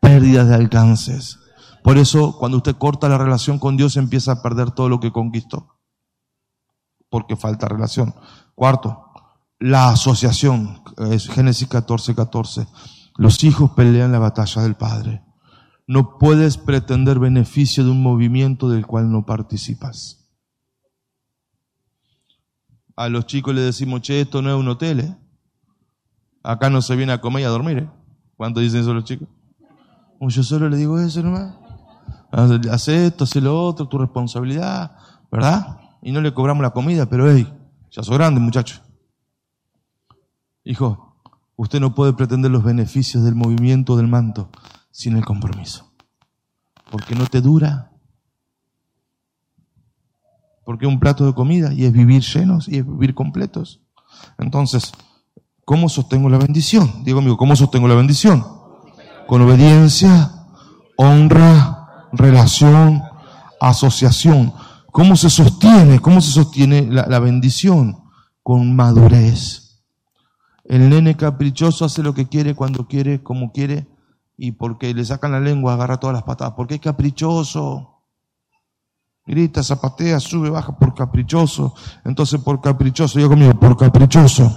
pérdida 0.00 0.44
de 0.44 0.54
alcances. 0.54 1.38
Por 1.82 1.96
eso, 1.96 2.36
cuando 2.38 2.58
usted 2.58 2.76
corta 2.76 3.08
la 3.08 3.18
relación 3.18 3.58
con 3.58 3.76
Dios, 3.76 3.96
empieza 3.96 4.32
a 4.32 4.42
perder 4.42 4.72
todo 4.72 4.88
lo 4.88 5.00
que 5.00 5.12
conquistó. 5.12 5.78
Porque 7.08 7.36
falta 7.36 7.68
relación. 7.68 8.14
Cuarto, 8.54 9.04
la 9.58 9.90
asociación. 9.90 10.82
Es 11.10 11.28
Génesis 11.28 11.68
14, 11.68 12.14
14. 12.14 12.66
Los 13.18 13.42
hijos 13.42 13.72
pelean 13.72 14.12
la 14.12 14.20
batalla 14.20 14.62
del 14.62 14.76
Padre. 14.76 15.24
No 15.88 16.18
puedes 16.18 16.56
pretender 16.56 17.18
beneficio 17.18 17.82
de 17.82 17.90
un 17.90 18.00
movimiento 18.00 18.68
del 18.68 18.86
cual 18.86 19.10
no 19.10 19.26
participas. 19.26 20.30
A 22.94 23.08
los 23.08 23.26
chicos 23.26 23.56
les 23.56 23.64
decimos, 23.64 24.02
che, 24.02 24.20
esto 24.20 24.40
no 24.40 24.50
es 24.50 24.56
un 24.56 24.68
hotel, 24.68 25.00
¿eh? 25.00 25.16
Acá 26.44 26.70
no 26.70 26.80
se 26.80 26.94
viene 26.94 27.12
a 27.12 27.20
comer 27.20 27.42
y 27.42 27.46
a 27.46 27.48
dormir, 27.48 27.78
¿eh? 27.78 27.90
¿Cuánto 28.36 28.60
dicen 28.60 28.82
eso 28.82 28.94
los 28.94 29.04
chicos? 29.04 29.28
yo 30.20 30.42
solo 30.44 30.68
le 30.68 30.76
digo 30.76 31.00
eso 31.00 31.20
nomás. 31.20 31.56
Hace 32.30 33.06
esto, 33.06 33.24
hace 33.24 33.40
lo 33.40 33.60
otro, 33.60 33.88
tu 33.88 33.98
responsabilidad, 33.98 34.96
¿verdad? 35.28 35.80
Y 36.02 36.12
no 36.12 36.20
le 36.20 36.32
cobramos 36.32 36.62
la 36.62 36.70
comida, 36.70 37.06
pero 37.06 37.28
hey, 37.28 37.52
ya 37.90 38.04
sos 38.04 38.16
grande, 38.16 38.40
muchacho. 38.40 38.80
Hijo, 40.62 41.07
usted 41.58 41.80
no 41.80 41.94
puede 41.94 42.12
pretender 42.12 42.50
los 42.50 42.62
beneficios 42.62 43.24
del 43.24 43.34
movimiento 43.34 43.96
del 43.96 44.06
manto 44.06 44.48
sin 44.92 45.16
el 45.16 45.24
compromiso. 45.24 45.92
Porque 46.90 47.14
no 47.14 47.26
te 47.26 47.40
dura. 47.40 47.90
Porque 50.64 50.86
un 50.86 51.00
plato 51.00 51.26
de 51.26 51.34
comida 51.34 51.72
y 51.74 51.84
es 51.84 51.92
vivir 51.92 52.22
llenos 52.22 52.68
y 52.68 52.78
es 52.78 52.86
vivir 52.86 53.12
completos. 53.12 53.80
Entonces, 54.38 54.92
¿cómo 55.64 55.88
sostengo 55.88 56.28
la 56.28 56.38
bendición? 56.38 57.02
Digo 57.04 57.18
amigo, 57.18 57.36
¿cómo 57.36 57.56
sostengo 57.56 57.88
la 57.88 57.96
bendición? 57.96 58.46
Con 59.26 59.42
obediencia, 59.42 60.30
honra, 60.96 62.08
relación, 62.12 63.02
asociación. 63.60 64.54
¿Cómo 64.92 65.16
se 65.16 65.28
sostiene? 65.28 65.98
¿Cómo 65.98 66.20
se 66.20 66.30
sostiene 66.30 66.82
la, 66.82 67.06
la 67.06 67.18
bendición? 67.18 67.98
Con 68.44 68.76
madurez. 68.76 69.67
El 70.68 70.90
nene 70.90 71.16
caprichoso 71.16 71.86
hace 71.86 72.02
lo 72.02 72.12
que 72.12 72.28
quiere, 72.28 72.54
cuando 72.54 72.86
quiere, 72.86 73.22
como 73.22 73.52
quiere, 73.52 73.86
y 74.36 74.52
porque 74.52 74.92
le 74.92 75.02
sacan 75.02 75.32
la 75.32 75.40
lengua 75.40 75.72
agarra 75.72 75.98
todas 75.98 76.12
las 76.12 76.24
patadas, 76.24 76.52
porque 76.54 76.74
es 76.74 76.80
caprichoso. 76.82 78.02
Grita, 79.26 79.62
zapatea, 79.62 80.20
sube, 80.20 80.50
baja 80.50 80.78
por 80.78 80.94
caprichoso. 80.94 81.74
Entonces 82.04 82.38
por 82.42 82.60
caprichoso, 82.60 83.18
yo 83.18 83.30
conmigo, 83.30 83.58
por 83.58 83.78
caprichoso. 83.78 84.54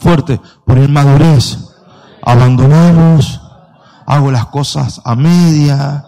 Fuerte, 0.00 0.40
por 0.66 0.78
inmadurez. 0.78 1.76
Abandonamos, 2.22 3.40
hago 4.04 4.32
las 4.32 4.46
cosas 4.46 5.00
a 5.04 5.14
media, 5.14 6.04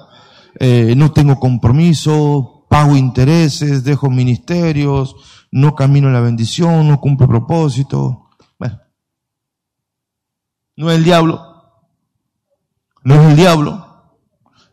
eh, 0.58 0.94
no 0.96 1.12
tengo 1.12 1.38
compromiso, 1.38 2.66
pago 2.68 2.96
intereses, 2.96 3.84
dejo 3.84 4.10
ministerios, 4.10 5.14
no 5.52 5.76
camino 5.76 6.08
en 6.08 6.14
la 6.14 6.20
bendición, 6.20 6.88
no 6.88 7.00
cumplo 7.00 7.28
propósito. 7.28 8.29
No 10.80 10.90
es 10.90 10.96
el 10.96 11.04
diablo, 11.04 11.62
no 13.04 13.14
es 13.14 13.20
el 13.28 13.36
diablo. 13.36 13.86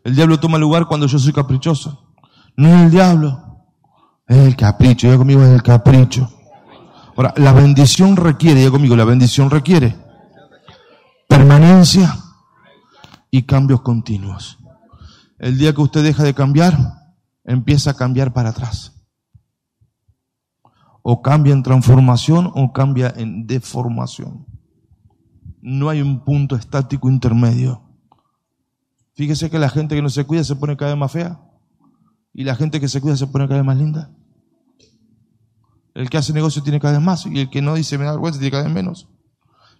El 0.02 0.16
diablo 0.16 0.40
toma 0.40 0.56
lugar 0.56 0.86
cuando 0.86 1.06
yo 1.06 1.18
soy 1.18 1.34
caprichoso. 1.34 2.14
No 2.56 2.66
es 2.66 2.84
el 2.84 2.90
diablo. 2.90 3.66
Es 4.26 4.38
el 4.38 4.56
capricho. 4.56 5.06
Ya 5.06 5.18
conmigo 5.18 5.42
es 5.42 5.50
el 5.50 5.62
capricho. 5.62 6.32
Ahora, 7.14 7.34
la 7.36 7.52
bendición 7.52 8.16
requiere, 8.16 8.64
ya 8.64 8.70
conmigo, 8.70 8.96
la 8.96 9.04
bendición 9.04 9.50
requiere 9.50 9.98
permanencia 11.28 12.16
y 13.30 13.42
cambios 13.42 13.82
continuos. 13.82 14.56
El 15.38 15.58
día 15.58 15.74
que 15.74 15.82
usted 15.82 16.02
deja 16.02 16.22
de 16.22 16.32
cambiar, 16.32 16.78
empieza 17.44 17.90
a 17.90 17.96
cambiar 17.96 18.32
para 18.32 18.48
atrás. 18.48 18.94
O 21.02 21.20
cambia 21.20 21.52
en 21.52 21.62
transformación 21.62 22.50
o 22.54 22.72
cambia 22.72 23.12
en 23.14 23.46
deformación. 23.46 24.57
No 25.60 25.88
hay 25.88 26.00
un 26.00 26.24
punto 26.24 26.56
estático 26.56 27.08
intermedio. 27.08 27.82
Fíjese 29.14 29.50
que 29.50 29.58
la 29.58 29.68
gente 29.68 29.96
que 29.96 30.02
no 30.02 30.10
se 30.10 30.24
cuida 30.24 30.44
se 30.44 30.56
pone 30.56 30.76
cada 30.76 30.92
vez 30.92 31.00
más 31.00 31.12
fea 31.12 31.40
y 32.32 32.44
la 32.44 32.54
gente 32.54 32.80
que 32.80 32.88
se 32.88 33.00
cuida 33.00 33.16
se 33.16 33.26
pone 33.26 33.48
cada 33.48 33.60
vez 33.60 33.66
más 33.66 33.76
linda. 33.76 34.12
El 35.94 36.08
que 36.08 36.18
hace 36.18 36.32
negocio 36.32 36.62
tiene 36.62 36.78
cada 36.78 36.94
vez 36.94 37.02
más 37.02 37.26
y 37.26 37.40
el 37.40 37.50
que 37.50 37.60
no 37.60 37.74
dice 37.74 37.98
me 37.98 38.04
da 38.04 38.12
vergüenza 38.12 38.38
tiene 38.38 38.52
cada 38.52 38.64
vez 38.64 38.72
menos. 38.72 39.08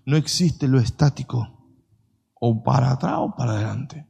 No 0.04 0.16
existe 0.16 0.66
lo 0.66 0.80
estático 0.80 1.46
o 2.34 2.62
para 2.62 2.90
atrás 2.90 3.14
o 3.18 3.34
para 3.36 3.52
adelante. 3.52 4.06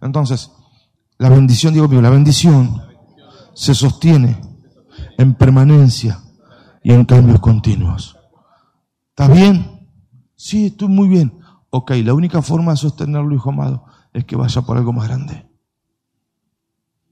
Entonces, 0.00 0.50
la 1.18 1.28
bendición, 1.28 1.74
digo 1.74 1.88
mío, 1.88 2.00
la 2.00 2.10
bendición 2.10 2.80
se 3.54 3.74
sostiene 3.74 4.40
en 5.18 5.34
permanencia 5.34 6.20
y 6.82 6.92
en 6.92 7.04
cambios 7.04 7.40
continuos. 7.40 8.17
¿Está 9.18 9.34
bien? 9.34 9.66
Sí, 10.36 10.66
estoy 10.66 10.86
muy 10.86 11.08
bien. 11.08 11.40
Ok, 11.70 11.90
la 12.04 12.14
única 12.14 12.40
forma 12.40 12.70
de 12.70 12.76
sostenerlo, 12.76 13.34
hijo 13.34 13.50
amado, 13.50 13.84
es 14.12 14.24
que 14.24 14.36
vaya 14.36 14.62
por 14.62 14.76
algo 14.76 14.92
más 14.92 15.08
grande. 15.08 15.44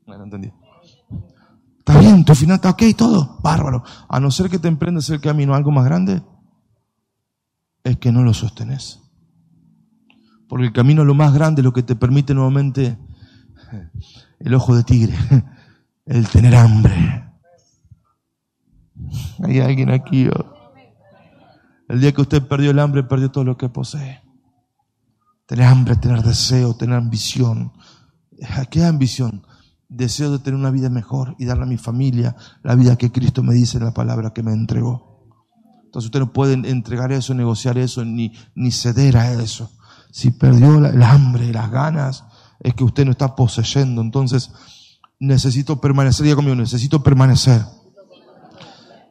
Bueno, 0.07 0.23
entendí. 0.23 0.53
Está 1.81 1.99
bien, 1.99 2.25
tu 2.25 2.33
final 2.37 2.55
está 2.55 2.71
ok, 2.71 2.83
todo, 2.97 3.41
bárbaro. 3.43 3.83
A 4.09 4.21
no 4.21 4.31
ser 4.31 4.49
que 4.49 4.61
te 4.61 4.69
emprendas 4.69 5.11
el 5.11 5.21
camino 5.21 5.53
a 5.53 5.57
algo 5.57 5.73
más 5.73 5.85
grande, 5.85 6.23
es 7.83 7.97
que 7.97 8.13
no 8.13 8.23
lo 8.23 8.33
sostenes. 8.33 9.03
Porque 10.49 10.67
el 10.67 10.73
camino 10.73 11.03
a 11.03 11.07
lo 11.07 11.15
más 11.15 11.35
grande 11.35 11.61
lo 11.65 11.73
que 11.73 11.83
te 11.83 11.97
permite 11.97 12.35
nuevamente 12.35 12.97
el 14.39 14.55
ojo 14.55 14.77
de 14.77 14.85
tigre, 14.85 15.17
el 16.07 16.29
tener 16.29 16.55
hambre. 16.55 17.33
Hay 19.43 19.59
alguien 19.59 19.91
aquí. 19.91 20.29
Oh. 20.29 20.56
El 21.89 22.01
día 22.01 22.13
que 22.13 22.21
usted 22.21 22.47
perdió 22.47 22.71
el 22.71 22.79
hambre, 22.79 23.05
perdió 23.05 23.31
todo 23.31 23.45
lo 23.45 23.57
que 23.57 23.69
posee. 23.69 24.23
Tener 25.47 25.67
hambre, 25.67 25.97
tener 25.97 26.23
deseo, 26.23 26.75
tener 26.75 26.97
ambición. 26.97 27.73
¿Qué 28.71 28.85
ambición? 28.85 29.47
Deseo 29.89 30.33
de 30.33 30.39
tener 30.41 30.59
una 30.59 30.71
vida 30.71 30.91
mejor 30.91 31.37
y 31.39 31.45
darle 31.45 31.63
a 31.63 31.67
mi 31.67 31.79
familia 31.79 32.35
la 32.63 32.75
vida 32.75 32.97
que 32.97 33.13
Cristo 33.13 33.43
me 33.43 33.55
dice 33.55 33.79
en 33.79 33.85
la 33.85 33.95
palabra 33.95 34.33
que 34.33 34.43
me 34.43 34.53
entregó. 34.53 35.17
Entonces 35.85 36.07
usted 36.07 36.21
no 36.21 36.33
puede 36.33 36.55
entregar 36.69 37.13
eso, 37.13 37.33
negociar 37.35 37.79
eso, 37.79 38.05
ni, 38.05 38.33
ni 38.55 38.73
ceder 38.73 39.17
a 39.17 39.33
eso. 39.33 39.71
Si 40.11 40.33
perdió 40.33 40.85
el 40.85 41.03
hambre, 41.03 41.53
las 41.53 41.71
ganas, 41.71 42.25
es 42.61 42.75
que 42.75 42.85
usted 42.85 43.05
no 43.05 43.13
está 43.13 43.37
poseyendo. 43.37 44.03
Entonces, 44.03 44.51
necesito 45.19 45.81
permanecer, 45.81 46.27
ya 46.27 46.35
conmigo, 46.35 46.57
necesito 46.57 47.03
permanecer. 47.03 47.63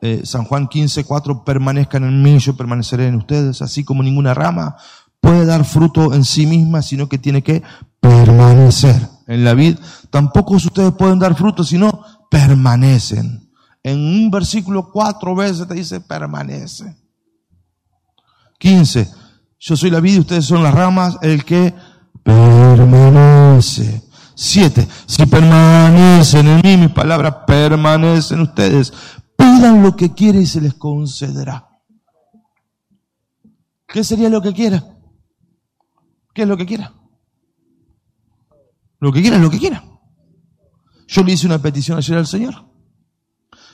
Eh, 0.08 0.22
San 0.24 0.44
Juan 0.44 0.68
15, 0.68 1.04
4, 1.04 1.44
permanezcan 1.44 2.04
en 2.04 2.22
mí, 2.22 2.38
yo 2.38 2.56
permaneceré 2.56 3.08
en 3.08 3.16
ustedes, 3.16 3.64
así 3.64 3.84
como 3.84 4.04
ninguna 4.04 4.36
rama 4.36 4.78
puede 5.20 5.48
dar 5.48 5.66
fruto 5.66 6.14
en 6.14 6.24
sí 6.24 6.46
misma, 6.46 6.84
sino 6.84 7.10
que 7.10 7.18
tiene 7.18 7.42
que 7.42 7.64
permanecer 8.00 9.10
en 9.26 9.44
la 9.44 9.56
vida. 9.56 9.80
Tampoco 10.12 10.54
ustedes 10.54 10.92
pueden 10.92 11.18
dar 11.18 11.34
fruto, 11.34 11.64
sino 11.64 12.04
permanecen. 12.30 13.50
En 13.82 13.98
un 13.98 14.30
versículo 14.30 14.92
cuatro 14.92 15.36
veces 15.36 15.68
te 15.68 15.74
dice 15.74 16.00
permanece. 16.02 16.96
15. 18.60 19.10
Yo 19.58 19.76
soy 19.76 19.90
la 19.90 20.02
vida 20.02 20.18
y 20.18 20.20
ustedes 20.20 20.46
son 20.46 20.62
las 20.62 20.76
ramas, 20.76 21.18
el 21.24 21.44
que 21.44 21.74
permanece. 22.22 24.04
Siete. 24.36 24.88
Si 25.08 25.26
permanecen 25.26 26.48
en 26.48 26.62
mí, 26.64 26.78
mis 26.78 26.92
palabras 26.92 27.38
permanecen 27.48 28.42
ustedes. 28.42 28.94
Pidan 29.38 29.84
lo 29.84 29.96
que 29.96 30.14
quiera 30.14 30.40
y 30.40 30.46
se 30.46 30.62
les 30.62 30.74
concederá. 30.74 31.70
¿Qué 33.88 34.04
sería 34.04 34.30
lo 34.30 34.42
que 34.42 34.54
quiera? 34.54 34.84
¿Qué 36.34 36.42
es 36.42 36.48
lo 36.48 36.58
que 36.58 36.66
quiera? 36.66 36.94
Lo 39.00 39.12
que 39.12 39.22
quiera 39.22 39.38
es 39.38 39.42
lo 39.42 39.50
que 39.50 39.60
quiera. 39.60 39.84
Yo 41.08 41.24
le 41.24 41.34
hice 41.34 41.46
una 41.46 41.62
petición 41.62 41.98
ayer 41.98 42.18
al 42.18 42.28
Señor. 42.28 42.66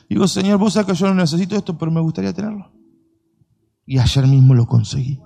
Digo, 0.10 0.28
Señor, 0.28 0.60
vos 0.60 0.74
sabés 0.74 0.88
que 0.88 1.00
yo 1.00 1.08
no 1.08 1.16
necesito 1.16 1.56
esto, 1.56 1.78
pero 1.78 1.92
me 1.92 2.02
gustaría 2.02 2.34
tenerlo. 2.34 2.72
Y 3.86 3.98
ayer 3.98 4.28
mismo 4.28 4.54
lo 4.54 4.68
conseguí. 4.68 5.22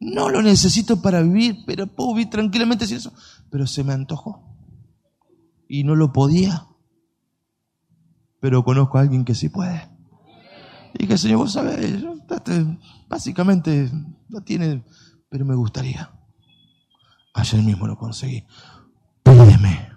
No 0.00 0.28
lo 0.28 0.42
necesito 0.42 1.00
para 1.00 1.22
vivir, 1.22 1.64
pero 1.66 1.86
puedo 1.86 2.14
vivir 2.14 2.30
tranquilamente 2.30 2.86
sin 2.86 2.98
eso. 2.98 3.12
Pero 3.50 3.66
se 3.66 3.82
me 3.82 3.94
antojó. 3.94 4.54
Y 5.66 5.84
no 5.84 5.96
lo 5.96 6.12
podía. 6.12 6.66
Pero 8.44 8.62
conozco 8.62 8.98
a 8.98 9.00
alguien 9.00 9.24
que 9.24 9.34
sí 9.34 9.48
puede. 9.48 9.88
Y 10.92 11.06
dije, 11.06 11.16
Señor, 11.16 11.38
vos 11.38 11.52
sabés, 11.54 12.04
básicamente 13.08 13.90
no 14.28 14.42
tiene, 14.42 14.84
pero 15.30 15.46
me 15.46 15.54
gustaría. 15.54 16.12
Ayer 17.32 17.62
mismo 17.62 17.86
lo 17.86 17.96
conseguí. 17.96 18.44
Pídeme. 19.22 19.88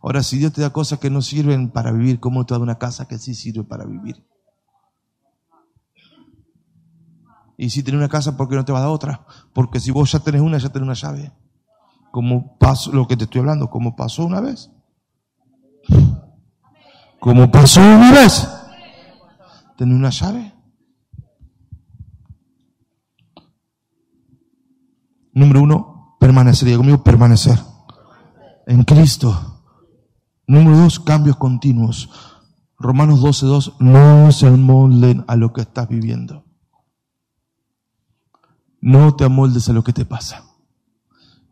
Ahora, 0.00 0.22
si 0.22 0.38
Dios 0.38 0.54
te 0.54 0.62
da 0.62 0.70
cosas 0.70 0.98
que 0.98 1.10
no 1.10 1.20
sirven 1.20 1.72
para 1.72 1.92
vivir, 1.92 2.20
¿cómo 2.20 2.46
te 2.46 2.54
da 2.54 2.60
una 2.60 2.78
casa 2.78 3.06
que 3.06 3.18
sí 3.18 3.34
sirve 3.34 3.64
para 3.64 3.84
vivir? 3.84 4.26
Y 7.58 7.68
si 7.68 7.82
tienes 7.82 7.98
una 7.98 8.08
casa, 8.08 8.34
¿por 8.34 8.48
qué 8.48 8.54
no 8.54 8.64
te 8.64 8.72
va 8.72 8.78
a 8.78 8.82
dar 8.84 8.90
otra? 8.90 9.26
Porque 9.52 9.78
si 9.78 9.90
vos 9.90 10.10
ya 10.10 10.20
tenés 10.20 10.40
una, 10.40 10.56
ya 10.56 10.70
tenés 10.70 10.86
una 10.86 10.94
llave. 10.94 11.34
Como 12.12 12.56
pasó, 12.56 12.92
lo 12.92 13.06
que 13.06 13.18
te 13.18 13.24
estoy 13.24 13.40
hablando, 13.40 13.68
como 13.68 13.94
pasó 13.94 14.24
una 14.24 14.40
vez. 14.40 14.70
Como 17.24 17.50
pasó 17.50 17.80
una 17.80 18.12
vez. 18.12 18.46
Una 19.78 20.10
llave. 20.10 20.52
Número 25.32 25.62
uno, 25.62 26.16
permanecer. 26.20 26.66
Diga 26.66 26.76
conmigo, 26.76 27.02
permanecer. 27.02 27.58
En 28.66 28.84
Cristo. 28.84 29.62
Número 30.46 30.76
dos, 30.76 31.00
cambios 31.00 31.36
continuos. 31.36 32.10
Romanos 32.78 33.22
12.2, 33.22 33.76
no 33.78 34.30
se 34.30 34.46
amolden 34.46 35.24
a 35.26 35.36
lo 35.36 35.54
que 35.54 35.62
estás 35.62 35.88
viviendo. 35.88 36.44
No 38.82 39.16
te 39.16 39.24
amoldes 39.24 39.70
a 39.70 39.72
lo 39.72 39.82
que 39.82 39.94
te 39.94 40.04
pasa. 40.04 40.44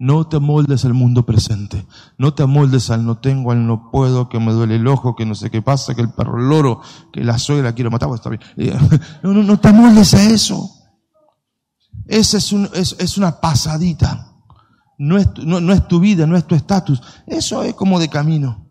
No 0.02 0.26
te 0.26 0.38
amoldes 0.38 0.84
al 0.84 0.94
mundo 0.94 1.24
presente. 1.24 1.86
No 2.18 2.34
te 2.34 2.42
amoldes 2.42 2.90
al 2.90 3.06
no 3.06 3.18
tengo, 3.18 3.52
al 3.52 3.64
no 3.68 3.88
puedo, 3.92 4.28
que 4.28 4.40
me 4.40 4.50
duele 4.50 4.74
el 4.74 4.88
ojo, 4.88 5.14
que 5.14 5.24
no 5.24 5.36
sé 5.36 5.48
qué 5.48 5.62
pasa, 5.62 5.94
que 5.94 6.00
el 6.00 6.12
perro 6.12 6.40
loro, 6.40 6.80
que 7.12 7.22
la 7.22 7.38
suegra 7.38 7.72
quiero 7.72 7.88
matar. 7.88 8.08
Está 8.12 8.28
bien. 8.28 8.40
No, 9.22 9.32
no, 9.32 9.44
no 9.44 9.60
te 9.60 9.68
amoldes 9.68 10.12
a 10.14 10.24
eso. 10.24 10.68
Esa 12.08 12.38
es, 12.38 12.52
un, 12.52 12.68
es, 12.74 12.96
es 12.98 13.16
una 13.16 13.40
pasadita. 13.40 14.26
No 14.98 15.18
es 15.18 15.86
tu 15.86 16.00
vida, 16.00 16.26
no 16.26 16.36
es 16.36 16.48
tu 16.48 16.56
estatus. 16.56 17.00
Eso 17.24 17.62
es 17.62 17.74
como 17.74 18.00
de 18.00 18.08
camino. 18.08 18.61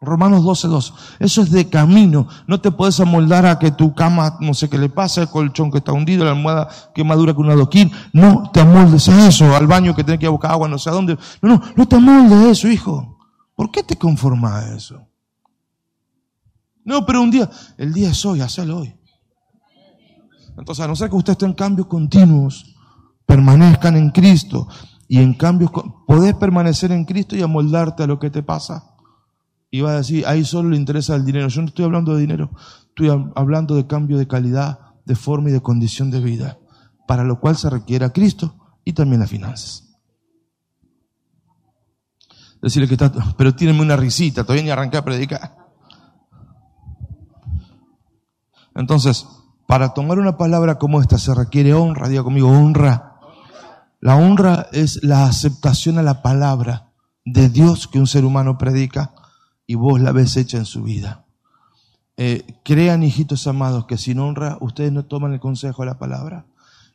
Romanos 0.00 0.44
12.2. 0.44 0.92
Eso 1.20 1.42
es 1.42 1.50
de 1.50 1.68
camino. 1.68 2.28
No 2.46 2.60
te 2.60 2.70
puedes 2.70 3.00
amoldar 3.00 3.46
a 3.46 3.58
que 3.58 3.70
tu 3.70 3.94
cama, 3.94 4.36
no 4.40 4.52
sé 4.52 4.68
qué 4.68 4.76
le 4.76 4.90
pasa, 4.90 5.22
el 5.22 5.28
colchón 5.28 5.70
que 5.70 5.78
está 5.78 5.92
hundido, 5.92 6.24
la 6.24 6.32
almohada 6.32 6.68
que 6.94 7.02
más 7.02 7.16
dura 7.16 7.32
que 7.32 7.40
un 7.40 7.50
adoquín. 7.50 7.90
No 8.12 8.50
te 8.52 8.60
amoldes 8.60 9.08
a 9.08 9.28
eso, 9.28 9.56
al 9.56 9.66
baño 9.66 9.94
que 9.94 10.04
tienes 10.04 10.20
que 10.20 10.26
ir 10.26 10.30
buscar 10.30 10.52
agua, 10.52 10.68
no 10.68 10.78
sé 10.78 10.90
a 10.90 10.92
dónde. 10.92 11.16
No, 11.40 11.48
no, 11.48 11.62
no 11.74 11.88
te 11.88 11.96
amoldes 11.96 12.38
a 12.38 12.50
eso, 12.50 12.68
hijo. 12.68 13.18
¿Por 13.54 13.70
qué 13.70 13.82
te 13.82 13.96
conformas 13.96 14.64
a 14.64 14.76
eso? 14.76 15.08
No, 16.84 17.04
pero 17.06 17.22
un 17.22 17.30
día, 17.30 17.50
el 17.78 17.92
día 17.92 18.10
es 18.10 18.24
hoy, 18.26 18.42
hacelo 18.42 18.78
hoy. 18.78 18.94
Entonces, 20.58 20.84
a 20.84 20.88
no 20.88 20.94
ser 20.94 21.08
que 21.08 21.16
usted 21.16 21.32
esté 21.32 21.46
en 21.46 21.54
cambios 21.54 21.86
continuos, 21.86 22.74
permanezcan 23.24 23.96
en 23.96 24.10
Cristo 24.10 24.68
y 25.08 25.18
en 25.18 25.34
cambios, 25.34 25.70
podés 26.06 26.34
permanecer 26.34 26.92
en 26.92 27.04
Cristo 27.06 27.34
y 27.34 27.42
amoldarte 27.42 28.02
a 28.02 28.06
lo 28.06 28.18
que 28.18 28.30
te 28.30 28.42
pasa 28.42 28.95
y 29.70 29.80
va 29.80 29.90
a 29.90 29.96
decir, 29.96 30.26
ahí 30.26 30.44
solo 30.44 30.70
le 30.70 30.76
interesa 30.76 31.14
el 31.14 31.24
dinero. 31.24 31.48
Yo 31.48 31.62
no 31.62 31.68
estoy 31.68 31.84
hablando 31.84 32.14
de 32.14 32.20
dinero, 32.20 32.50
estoy 32.88 33.08
hablando 33.34 33.74
de 33.74 33.86
cambio 33.86 34.18
de 34.18 34.28
calidad, 34.28 34.78
de 35.04 35.14
forma 35.14 35.50
y 35.50 35.52
de 35.52 35.60
condición 35.60 36.10
de 36.10 36.20
vida, 36.20 36.58
para 37.06 37.24
lo 37.24 37.40
cual 37.40 37.56
se 37.56 37.70
requiere 37.70 38.04
a 38.04 38.10
Cristo 38.10 38.78
y 38.84 38.92
también 38.92 39.20
las 39.20 39.30
finanzas. 39.30 39.84
Decirle 42.62 42.88
que 42.88 42.94
está, 42.94 43.12
pero 43.36 43.54
tíreme 43.54 43.82
una 43.82 43.96
risita, 43.96 44.42
todavía 44.42 44.64
ni 44.64 44.70
arranqué 44.70 44.96
a 44.96 45.04
predicar. 45.04 45.56
Entonces, 48.74 49.26
para 49.66 49.94
tomar 49.94 50.18
una 50.18 50.36
palabra 50.36 50.78
como 50.78 51.00
esta 51.00 51.18
se 51.18 51.34
requiere 51.34 51.74
honra, 51.74 52.08
diga 52.08 52.22
conmigo, 52.22 52.48
honra. 52.48 53.20
La 54.00 54.16
honra 54.16 54.68
es 54.72 55.02
la 55.02 55.24
aceptación 55.24 55.98
a 55.98 56.02
la 56.02 56.22
palabra 56.22 56.92
de 57.24 57.48
Dios 57.48 57.88
que 57.88 57.98
un 57.98 58.06
ser 58.06 58.24
humano 58.24 58.58
predica 58.58 59.14
y 59.66 59.74
vos 59.74 60.00
la 60.00 60.12
ves 60.12 60.36
hecha 60.36 60.58
en 60.58 60.64
su 60.64 60.82
vida. 60.82 61.26
Eh, 62.16 62.60
crean, 62.64 63.02
hijitos 63.02 63.46
amados, 63.46 63.86
que 63.86 63.98
sin 63.98 64.18
honra 64.18 64.56
ustedes 64.60 64.92
no 64.92 65.04
toman 65.04 65.32
el 65.32 65.40
consejo 65.40 65.82
de 65.82 65.86
la 65.86 65.98
palabra. 65.98 66.46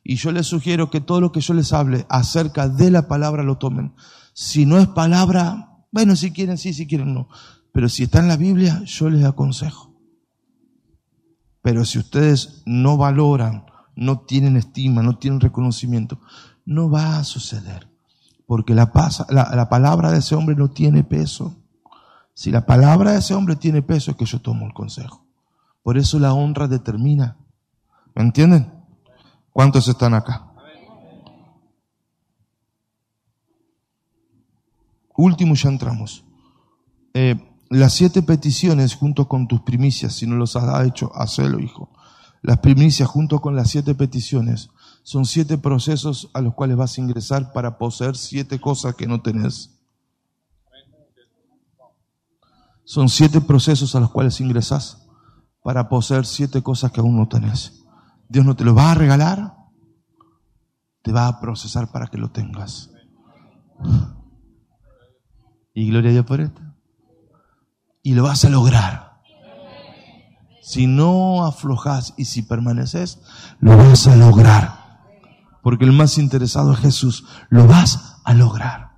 Y 0.03 0.15
yo 0.15 0.31
les 0.31 0.47
sugiero 0.47 0.89
que 0.89 1.01
todo 1.01 1.21
lo 1.21 1.31
que 1.31 1.41
yo 1.41 1.53
les 1.53 1.73
hable 1.73 2.05
acerca 2.09 2.67
de 2.67 2.89
la 2.89 3.07
palabra 3.07 3.43
lo 3.43 3.57
tomen. 3.57 3.93
Si 4.33 4.65
no 4.65 4.79
es 4.79 4.87
palabra, 4.87 5.85
bueno, 5.91 6.15
si 6.15 6.31
quieren 6.31 6.57
sí, 6.57 6.73
si 6.73 6.87
quieren 6.87 7.13
no. 7.13 7.27
Pero 7.71 7.87
si 7.87 8.03
está 8.03 8.19
en 8.19 8.27
la 8.27 8.37
Biblia, 8.37 8.81
yo 8.85 9.09
les 9.09 9.23
aconsejo. 9.23 9.93
Pero 11.61 11.85
si 11.85 11.99
ustedes 11.99 12.63
no 12.65 12.97
valoran, 12.97 13.65
no 13.95 14.21
tienen 14.21 14.57
estima, 14.57 15.03
no 15.03 15.17
tienen 15.17 15.39
reconocimiento, 15.39 16.19
no 16.65 16.89
va 16.89 17.17
a 17.17 17.23
suceder. 17.23 17.87
Porque 18.47 18.73
la, 18.73 18.91
la, 19.29 19.51
la 19.55 19.69
palabra 19.69 20.11
de 20.11 20.19
ese 20.19 20.33
hombre 20.33 20.55
no 20.55 20.71
tiene 20.71 21.03
peso. 21.03 21.60
Si 22.41 22.49
la 22.49 22.65
palabra 22.65 23.11
de 23.11 23.19
ese 23.19 23.35
hombre 23.35 23.55
tiene 23.55 23.83
peso, 23.83 24.09
es 24.09 24.17
que 24.17 24.25
yo 24.25 24.41
tomo 24.41 24.65
el 24.65 24.73
consejo. 24.73 25.23
Por 25.83 25.99
eso 25.99 26.17
la 26.17 26.33
honra 26.33 26.67
determina. 26.67 27.37
¿Me 28.15 28.23
entienden? 28.23 28.73
¿Cuántos 29.53 29.87
están 29.87 30.15
acá? 30.15 30.51
Último, 35.15 35.53
ya 35.53 35.69
entramos. 35.69 36.25
Eh, 37.13 37.35
las 37.69 37.93
siete 37.93 38.23
peticiones 38.23 38.95
junto 38.95 39.27
con 39.27 39.47
tus 39.47 39.61
primicias, 39.61 40.13
si 40.13 40.25
no 40.25 40.35
los 40.35 40.55
has 40.55 40.87
hecho, 40.87 41.11
hacelo, 41.13 41.59
hijo. 41.59 41.91
Las 42.41 42.57
primicias 42.57 43.07
junto 43.07 43.39
con 43.39 43.55
las 43.55 43.69
siete 43.69 43.93
peticiones 43.93 44.71
son 45.03 45.25
siete 45.25 45.59
procesos 45.59 46.31
a 46.33 46.41
los 46.41 46.55
cuales 46.55 46.75
vas 46.75 46.97
a 46.97 47.01
ingresar 47.01 47.53
para 47.53 47.77
poseer 47.77 48.17
siete 48.17 48.59
cosas 48.59 48.95
que 48.95 49.05
no 49.05 49.21
tenés. 49.21 49.77
Son 52.91 53.07
siete 53.07 53.39
procesos 53.39 53.95
a 53.95 54.01
los 54.01 54.11
cuales 54.11 54.41
ingresas 54.41 55.07
para 55.63 55.87
poseer 55.87 56.25
siete 56.25 56.61
cosas 56.61 56.91
que 56.91 56.99
aún 56.99 57.15
no 57.15 57.25
tenés. 57.25 57.85
Dios 58.27 58.45
no 58.45 58.57
te 58.57 58.65
lo 58.65 58.75
va 58.75 58.91
a 58.91 58.95
regalar, 58.95 59.53
te 61.01 61.13
va 61.13 61.27
a 61.27 61.39
procesar 61.39 61.89
para 61.89 62.07
que 62.07 62.17
lo 62.17 62.31
tengas. 62.31 62.89
Y 65.73 65.87
gloria 65.87 66.09
a 66.09 66.11
Dios 66.11 66.25
por 66.25 66.41
esto. 66.41 66.61
Y 68.03 68.13
lo 68.13 68.23
vas 68.23 68.43
a 68.43 68.49
lograr. 68.49 69.21
Si 70.61 70.85
no 70.85 71.45
aflojas 71.45 72.13
y 72.17 72.25
si 72.25 72.41
permaneces, 72.41 73.21
lo 73.61 73.77
vas 73.77 74.05
a 74.07 74.17
lograr. 74.17 74.99
Porque 75.63 75.85
el 75.85 75.93
más 75.93 76.17
interesado 76.17 76.73
es 76.73 76.79
Jesús. 76.79 77.23
Lo 77.47 77.67
vas 77.67 78.17
a 78.25 78.33
lograr. 78.33 78.97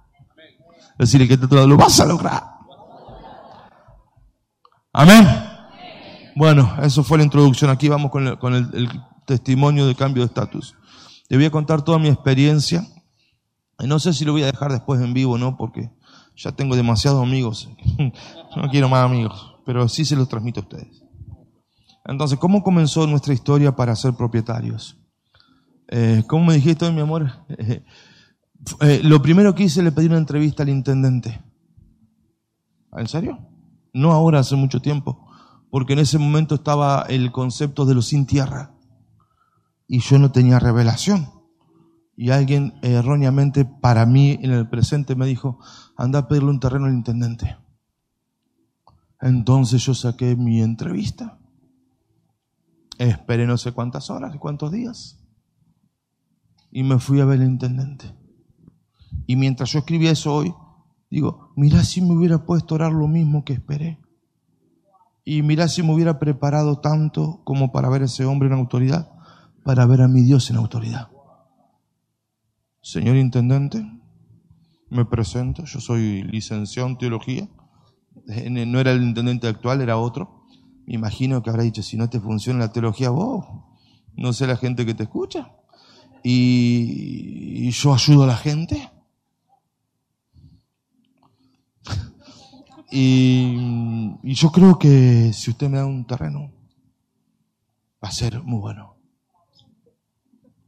Decirle 0.98 1.28
que 1.28 1.38
te 1.38 1.46
lo 1.48 1.78
vas 1.78 2.00
a 2.00 2.08
lograr. 2.08 2.53
Amén. 4.96 5.28
Bueno, 6.36 6.72
eso 6.84 7.04
fue 7.04 7.18
la 7.18 7.24
introducción. 7.24 7.72
Aquí 7.72 7.90
vamos 7.90 8.12
con, 8.12 8.28
el, 8.28 8.90
testimonio 9.26 9.88
de 9.88 9.96
cambio 9.96 10.22
de 10.22 10.28
estatus. 10.28 10.76
Te 11.28 11.36
voy 11.36 11.46
a 11.46 11.52
contar 11.52 11.82
toda 11.82 11.98
mi 11.98 12.10
experiencia. 12.10 12.86
No 13.80 13.98
sé 13.98 14.14
si 14.14 14.24
lo 14.24 14.34
voy 14.34 14.44
a 14.44 14.52
dejar 14.52 14.72
después 14.72 15.02
en 15.02 15.16
vivo, 15.16 15.40
¿no? 15.40 15.58
Porque 15.58 15.92
ya 16.36 16.52
tengo 16.52 16.76
demasiados 16.76 17.24
amigos. 17.24 17.70
no 18.56 18.70
quiero 18.70 18.88
más 18.88 19.04
amigos, 19.04 19.56
pero 19.66 19.90
sí 19.90 20.06
se 20.06 20.16
los 20.16 20.30
transmito 20.30 20.60
a 20.60 20.64
ustedes. 20.64 21.04
Entonces, 22.06 22.38
¿cómo 22.38 22.62
comenzó 22.62 23.08
nuestra 23.08 23.34
historia 23.34 23.76
para 23.76 23.96
ser 23.96 24.14
propietarios? 24.14 25.00
Eh, 25.88 26.24
¿Cómo 26.28 26.46
me 26.46 26.54
dijiste 26.56 26.90
mi 26.92 27.02
amor? 27.02 27.32
Eh, 28.80 29.02
lo 29.04 29.22
primero 29.22 29.54
que 29.54 29.64
hice, 29.64 29.84
le 29.84 29.92
pedí 29.92 30.06
una 30.06 30.18
entrevista 30.18 30.64
al 30.64 30.70
intendente. 30.70 31.44
¿En 32.94 33.10
serio? 33.10 33.53
No 33.94 34.12
ahora, 34.12 34.40
hace 34.40 34.56
mucho 34.56 34.82
tiempo, 34.82 35.28
porque 35.70 35.94
en 35.94 36.00
ese 36.00 36.18
momento 36.18 36.56
estaba 36.56 37.04
el 37.04 37.32
concepto 37.32 37.86
de 37.86 37.96
los 37.96 38.08
sin 38.08 38.26
tierra 38.26 38.76
y 39.88 40.00
yo 40.00 40.20
no 40.20 40.32
tenía 40.32 40.60
revelación. 40.60 41.30
Y 42.16 42.30
alguien 42.30 42.74
erróneamente 42.82 43.66
para 43.66 44.06
mí 44.06 44.38
en 44.42 44.52
el 44.52 44.70
presente 44.70 45.16
me 45.16 45.26
dijo, 45.26 45.60
anda 45.96 46.20
a 46.20 46.28
pedirle 46.28 46.50
un 46.50 46.60
terreno 46.60 46.86
al 46.86 46.94
intendente. 46.94 47.58
Entonces 49.22 49.84
yo 49.86 49.94
saqué 49.94 50.36
mi 50.36 50.62
entrevista. 50.62 51.40
Esperé 52.98 53.48
no 53.48 53.58
sé 53.58 53.72
cuántas 53.72 54.10
horas 54.10 54.36
y 54.36 54.38
cuántos 54.38 54.72
días. 54.72 55.20
Y 56.72 56.84
me 56.84 57.00
fui 57.00 57.20
a 57.20 57.26
ver 57.26 57.40
al 57.40 57.48
intendente. 57.48 58.14
Y 59.26 59.36
mientras 59.36 59.72
yo 59.72 59.80
escribía 59.80 60.12
eso 60.12 60.34
hoy, 60.34 60.54
Digo, 61.14 61.54
mira 61.56 61.84
si 61.84 62.02
me 62.02 62.16
hubiera 62.16 62.44
puesto 62.44 62.74
a 62.74 62.78
orar 62.78 62.92
lo 62.92 63.08
mismo 63.08 63.46
que 63.46 63.54
esperé. 63.54 64.00
Y 65.24 65.44
mira 65.44 65.68
si 65.68 65.84
me 65.84 65.94
hubiera 65.94 66.18
preparado 66.18 66.80
tanto 66.80 67.42
como 67.44 67.72
para 67.72 67.88
ver 67.88 68.02
a 68.02 68.06
ese 68.06 68.26
hombre 68.26 68.48
en 68.48 68.56
autoridad, 68.56 69.12
para 69.64 69.86
ver 69.86 70.02
a 70.02 70.08
mi 70.08 70.24
Dios 70.24 70.50
en 70.50 70.56
autoridad. 70.56 71.10
Señor 72.82 73.16
Intendente, 73.18 73.86
me 74.90 75.06
presento, 75.06 75.66
yo 75.66 75.80
soy 75.80 76.24
licenciado 76.24 76.90
en 76.90 76.98
teología, 76.98 77.48
no 78.66 78.80
era 78.80 78.92
el 78.92 79.04
intendente 79.04 79.48
actual, 79.48 79.82
era 79.82 79.98
otro. 79.98 80.48
Me 80.88 80.96
imagino 80.96 81.44
que 81.44 81.52
habrá 81.52 81.62
dicho, 81.62 81.84
si 81.84 81.96
no 81.96 82.10
te 82.10 82.20
funciona 82.20 82.58
la 82.58 82.72
teología 82.72 83.12
vos, 83.12 83.46
no 84.16 84.34
sé 84.34 84.48
la 84.48 84.58
gente 84.58 84.84
que 84.84 84.96
te 84.96 85.04
escucha. 85.04 85.52
Y 86.24 87.70
yo 87.70 87.94
ayudo 87.94 88.24
a 88.24 88.28
la 88.28 88.36
gente. 88.36 88.90
Y, 92.96 93.58
yo 94.22 94.52
creo 94.52 94.78
que 94.78 95.34
si 95.34 95.50
usted 95.50 95.68
me 95.68 95.80
da 95.80 95.86
un 95.88 96.06
terreno, 96.06 96.52
va 98.04 98.10
a 98.10 98.12
ser 98.12 98.44
muy 98.44 98.60
bueno. 98.60 98.98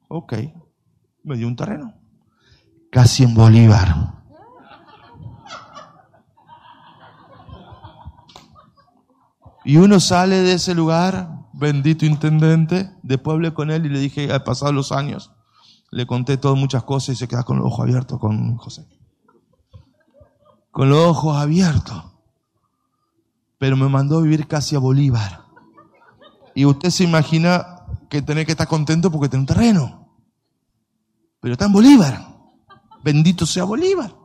Ok, 0.08 0.34
me 1.24 1.38
dio 1.38 1.48
un 1.48 1.56
terreno. 1.56 1.94
Casi 2.92 3.24
en 3.24 3.36
Bolívar. 3.36 4.16
Y 9.64 9.78
uno 9.78 10.00
sale 10.00 10.38
de 10.38 10.54
ese 10.54 10.74
lugar, 10.74 11.30
bendito 11.54 12.08
intendente, 12.08 12.90
después 13.04 13.36
hablé 13.36 13.54
con 13.54 13.70
él 13.70 13.86
y 13.86 13.90
le 13.90 14.00
dije, 14.00 14.34
ha 14.34 14.44
pasado 14.44 14.72
los 14.72 14.92
años, 14.92 15.32
le 15.92 16.08
conté 16.08 16.38
todas 16.38 16.58
muchas 16.58 16.84
cosas 16.86 17.10
y 17.10 17.18
se 17.18 17.28
queda 17.28 17.44
con 17.44 17.58
los 17.58 17.68
ojos 17.68 17.82
abiertos 17.82 18.20
con 18.20 18.58
José. 18.58 18.88
Con 20.72 20.90
los 20.90 21.06
ojos 21.06 21.38
abiertos 21.38 22.14
pero 23.65 23.78
me 23.78 23.89
mandó 23.89 24.19
a 24.19 24.21
vivir 24.21 24.47
casi 24.47 24.75
a 24.75 24.80
Bolívar. 24.80 25.43
Y 26.54 26.65
usted 26.65 26.91
se 26.91 27.04
imagina 27.04 27.84
que 28.12 28.21
tiene 28.21 28.45
que 28.45 28.51
estar 28.51 28.67
contento 28.67 29.10
porque 29.10 29.28
tiene 29.28 29.41
un 29.41 29.47
terreno. 29.47 30.15
Pero 31.39 31.54
está 31.54 31.65
en 31.65 31.71
Bolívar. 31.71 32.28
Bendito 33.04 33.43
sea 33.47 33.63
Bolívar. 33.63 34.15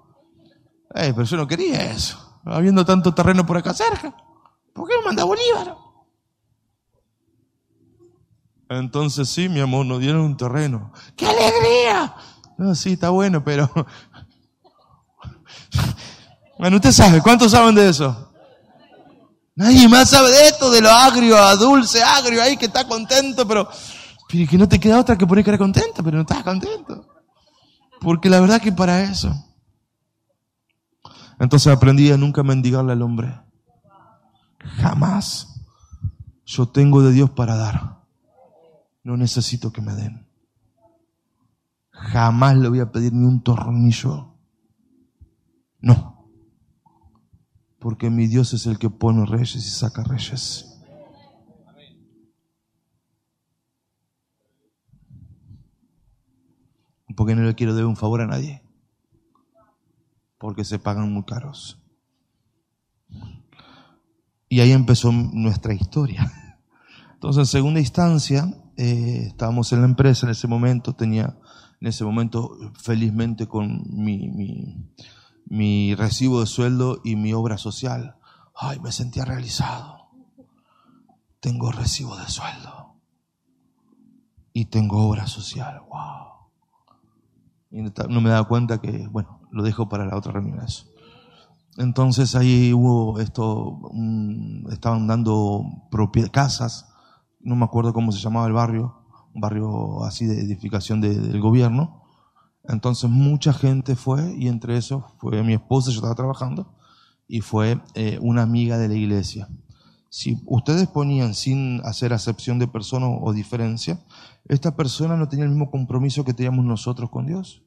Eh, 0.95 1.15
pero 1.17 1.23
yo 1.23 1.39
no 1.39 1.47
quería 1.47 1.91
eso. 1.91 2.39
Habiendo 2.45 2.85
tanto 2.85 3.15
terreno 3.15 3.47
por 3.47 3.57
acá 3.57 3.73
cerca. 3.73 4.15
¿Por 4.75 4.87
qué 4.87 4.99
me 4.99 5.07
manda 5.07 5.23
a 5.23 5.25
Bolívar? 5.25 5.75
Entonces 8.69 9.27
sí, 9.27 9.49
mi 9.49 9.61
amor, 9.61 9.87
nos 9.87 10.01
dieron 10.01 10.21
un 10.21 10.37
terreno. 10.37 10.93
¡Qué 11.17 11.27
alegría! 11.27 12.15
No, 12.59 12.75
sí, 12.75 12.93
está 12.93 13.09
bueno, 13.09 13.43
pero... 13.43 13.71
Bueno, 16.59 16.77
usted 16.77 16.93
sabe, 16.93 17.23
¿cuántos 17.23 17.53
saben 17.53 17.75
de 17.75 17.89
eso? 17.89 18.30
Nadie 19.61 19.91
más 19.91 20.09
sabe 20.09 20.31
de 20.31 20.49
esto, 20.49 20.71
de 20.71 20.81
lo 20.81 20.89
agrio 20.89 21.37
a 21.37 21.55
dulce, 21.55 22.03
agrio 22.03 22.43
ahí 22.43 22.57
que 22.57 22.65
está 22.65 22.89
contento, 22.89 23.47
pero, 23.47 23.69
pero 24.27 24.49
que 24.49 24.57
no 24.57 24.67
te 24.67 24.81
queda 24.81 24.99
otra 24.99 25.19
que 25.19 25.27
poner 25.27 25.45
cara 25.45 25.59
contento, 25.59 26.03
pero 26.03 26.17
no 26.17 26.23
estás 26.23 26.43
contento. 26.43 27.07
Porque 28.01 28.31
la 28.31 28.41
verdad 28.41 28.63
que 28.63 28.73
para 28.73 29.03
eso. 29.03 29.31
Entonces 31.39 31.71
aprendí 31.71 32.11
a 32.11 32.17
nunca 32.17 32.43
mendigarle 32.43 32.93
al 32.93 33.03
hombre. 33.03 33.39
Jamás. 34.79 35.49
Yo 36.47 36.67
tengo 36.67 37.03
de 37.03 37.13
Dios 37.13 37.29
para 37.29 37.55
dar. 37.55 37.99
No 39.05 39.19
necesito 39.19 39.75
que 39.75 39.83
me 39.83 39.93
den. 39.93 40.27
Jamás 41.91 42.57
le 42.57 42.71
voy 42.71 42.81
a 42.81 42.91
pedir 42.91 43.13
ni 43.13 43.27
un 43.27 43.43
tornillo. 43.43 44.39
No 45.81 46.20
porque 47.81 48.11
mi 48.11 48.27
Dios 48.27 48.53
es 48.53 48.67
el 48.67 48.79
que 48.79 48.91
pone 48.91 49.25
reyes 49.25 49.57
y 49.57 49.71
saca 49.71 50.05
reyes. 50.05 50.67
Porque 57.17 57.35
no 57.35 57.43
le 57.43 57.55
quiero 57.55 57.75
dar 57.75 57.87
un 57.87 57.97
favor 57.97 58.21
a 58.21 58.27
nadie, 58.27 58.63
porque 60.39 60.65
se 60.65 60.79
pagan 60.79 61.13
muy 61.13 61.25
caros. 61.25 61.79
Y 64.49 64.61
ahí 64.61 64.73
empezó 64.73 65.11
nuestra 65.13 65.75
historia. 65.75 66.33
Entonces, 67.15 67.41
en 67.41 67.47
segunda 67.47 67.81
instancia, 67.81 68.55
eh, 68.77 69.25
estábamos 69.27 69.73
en 69.73 69.81
la 69.81 69.87
empresa 69.87 70.27
en 70.27 70.33
ese 70.33 70.47
momento, 70.47 70.95
tenía 70.95 71.37
en 71.81 71.89
ese 71.89 72.05
momento 72.05 72.57
felizmente 72.75 73.47
con 73.47 73.83
mi, 73.91 74.29
mi 74.29 74.77
mi 75.51 75.95
recibo 75.97 76.41
de 76.41 76.47
sueldo 76.47 77.01
y 77.05 77.17
mi 77.17 77.35
obra 77.35 77.59
social. 77.59 78.17
Ay, 78.55 78.79
me 78.81 78.93
sentía 78.93 79.25
realizado. 79.25 80.09
Tengo 81.41 81.73
recibo 81.73 82.17
de 82.17 82.29
sueldo 82.29 82.95
y 84.53 84.67
tengo 84.67 85.07
obra 85.07 85.27
social. 85.27 85.83
Wow. 85.89 86.21
Y 87.71 87.83
no 88.09 88.21
me 88.21 88.31
daba 88.31 88.47
cuenta 88.47 88.81
que, 88.81 89.09
bueno, 89.09 89.41
lo 89.51 89.63
dejo 89.63 89.89
para 89.89 90.07
la 90.07 90.17
otra 90.17 90.33
reunión 90.33 90.61
eso. 90.61 90.87
Entonces 91.79 92.35
ahí 92.37 92.73
hubo 92.73 93.19
esto, 93.21 93.81
estaban 94.71 95.07
dando 95.07 95.65
casas, 96.31 96.93
no 97.41 97.57
me 97.57 97.65
acuerdo 97.65 97.93
cómo 97.93 98.13
se 98.13 98.21
llamaba 98.21 98.47
el 98.47 98.53
barrio, 98.53 99.03
un 99.35 99.41
barrio 99.41 100.05
así 100.05 100.27
de 100.27 100.41
edificación 100.43 101.01
del 101.01 101.41
gobierno, 101.41 102.00
entonces 102.65 103.09
mucha 103.09 103.53
gente 103.53 103.97
fue 103.97 104.35
y 104.37 104.49
entre 104.49 104.77
eso 104.77 105.15
fue 105.19 105.43
mi 105.43 105.55
esposa, 105.55 105.91
yo 105.91 105.97
estaba 105.97 106.15
trabajando, 106.15 106.75
y 107.27 107.41
fue 107.41 107.81
eh, 107.95 108.19
una 108.21 108.43
amiga 108.43 108.77
de 108.79 108.89
la 108.89 108.95
iglesia. 108.95 109.49
Si 110.09 110.43
ustedes 110.47 110.89
ponían 110.89 111.35
sin 111.35 111.81
hacer 111.85 112.13
acepción 112.13 112.59
de 112.59 112.67
persona 112.67 113.07
o 113.07 113.33
diferencia, 113.33 114.01
esta 114.47 114.75
persona 114.75 115.17
no 115.17 115.29
tenía 115.29 115.45
el 115.45 115.53
mismo 115.53 115.71
compromiso 115.71 116.25
que 116.25 116.35
teníamos 116.35 116.65
nosotros 116.65 117.11
con 117.11 117.27
Dios. 117.27 117.63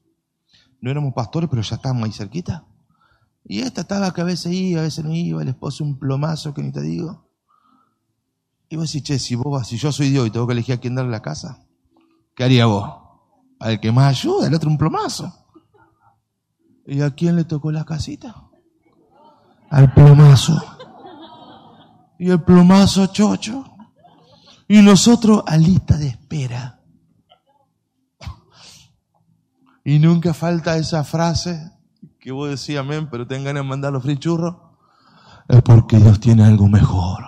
No 0.82 0.90
éramos 0.90 1.14
pastores, 1.14 1.48
pero 1.48 1.62
ya 1.62 1.76
estábamos 1.76 2.04
ahí 2.04 2.12
cerquita. 2.12 2.66
Y 3.42 3.60
esta 3.60 3.82
estaba 3.82 4.12
que 4.12 4.20
a 4.20 4.24
veces 4.24 4.52
iba, 4.52 4.80
a 4.80 4.84
veces 4.84 5.02
no 5.02 5.14
iba, 5.14 5.40
el 5.40 5.48
esposo 5.48 5.84
un 5.84 5.98
plomazo 5.98 6.52
que 6.52 6.62
ni 6.62 6.70
te 6.70 6.82
digo. 6.82 7.26
Y 8.68 8.76
vos 8.76 8.92
decís, 8.92 9.02
che, 9.04 9.18
si 9.18 9.34
vos 9.34 9.66
si 9.66 9.78
yo 9.78 9.92
soy 9.92 10.10
Dios 10.10 10.26
y 10.26 10.30
tengo 10.30 10.46
que 10.46 10.52
elegir 10.52 10.74
a 10.74 10.78
quién 10.78 10.94
darle 10.94 11.10
la 11.10 11.22
casa, 11.22 11.66
¿qué 12.34 12.44
haría 12.44 12.66
vos? 12.66 13.03
Al 13.60 13.80
que 13.80 13.92
más 13.92 14.08
ayuda, 14.08 14.46
el 14.46 14.54
otro 14.54 14.70
un 14.70 14.78
plomazo. 14.78 15.32
¿Y 16.86 17.00
a 17.00 17.10
quién 17.10 17.36
le 17.36 17.44
tocó 17.44 17.72
la 17.72 17.84
casita? 17.84 18.34
Al 19.70 19.92
plomazo. 19.94 20.62
Y 22.18 22.30
el 22.30 22.42
plomazo 22.42 23.06
chocho. 23.06 23.64
Y 24.68 24.82
nosotros 24.82 25.42
a 25.46 25.56
lista 25.56 25.96
de 25.96 26.08
espera. 26.08 26.80
Y 29.84 29.98
nunca 29.98 30.32
falta 30.32 30.76
esa 30.76 31.04
frase 31.04 31.72
que 32.18 32.32
vos 32.32 32.48
decías, 32.48 32.80
amén, 32.80 33.08
pero 33.10 33.26
tengan 33.26 33.44
ganas 33.44 33.64
de 33.64 33.68
mandar 33.68 33.92
los 33.92 34.02
frichurros. 34.02 34.56
Es 35.46 35.60
porque 35.62 35.98
Dios 35.98 36.18
tiene 36.20 36.44
algo 36.44 36.68
mejor. 36.68 37.22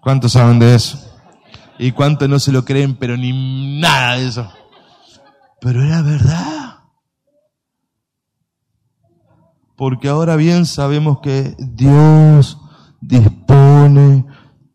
¿Cuántos 0.00 0.32
saben 0.32 0.58
de 0.58 0.74
eso? 0.74 1.09
Y 1.80 1.92
cuánto 1.92 2.28
no 2.28 2.38
se 2.38 2.52
lo 2.52 2.66
creen, 2.66 2.94
pero 2.94 3.16
ni 3.16 3.80
nada 3.80 4.16
de 4.16 4.28
eso. 4.28 4.52
Pero 5.62 5.82
era 5.82 6.02
verdad. 6.02 6.80
Porque 9.76 10.08
ahora 10.08 10.36
bien 10.36 10.66
sabemos 10.66 11.20
que 11.20 11.56
Dios 11.58 12.60
dispone 13.00 14.26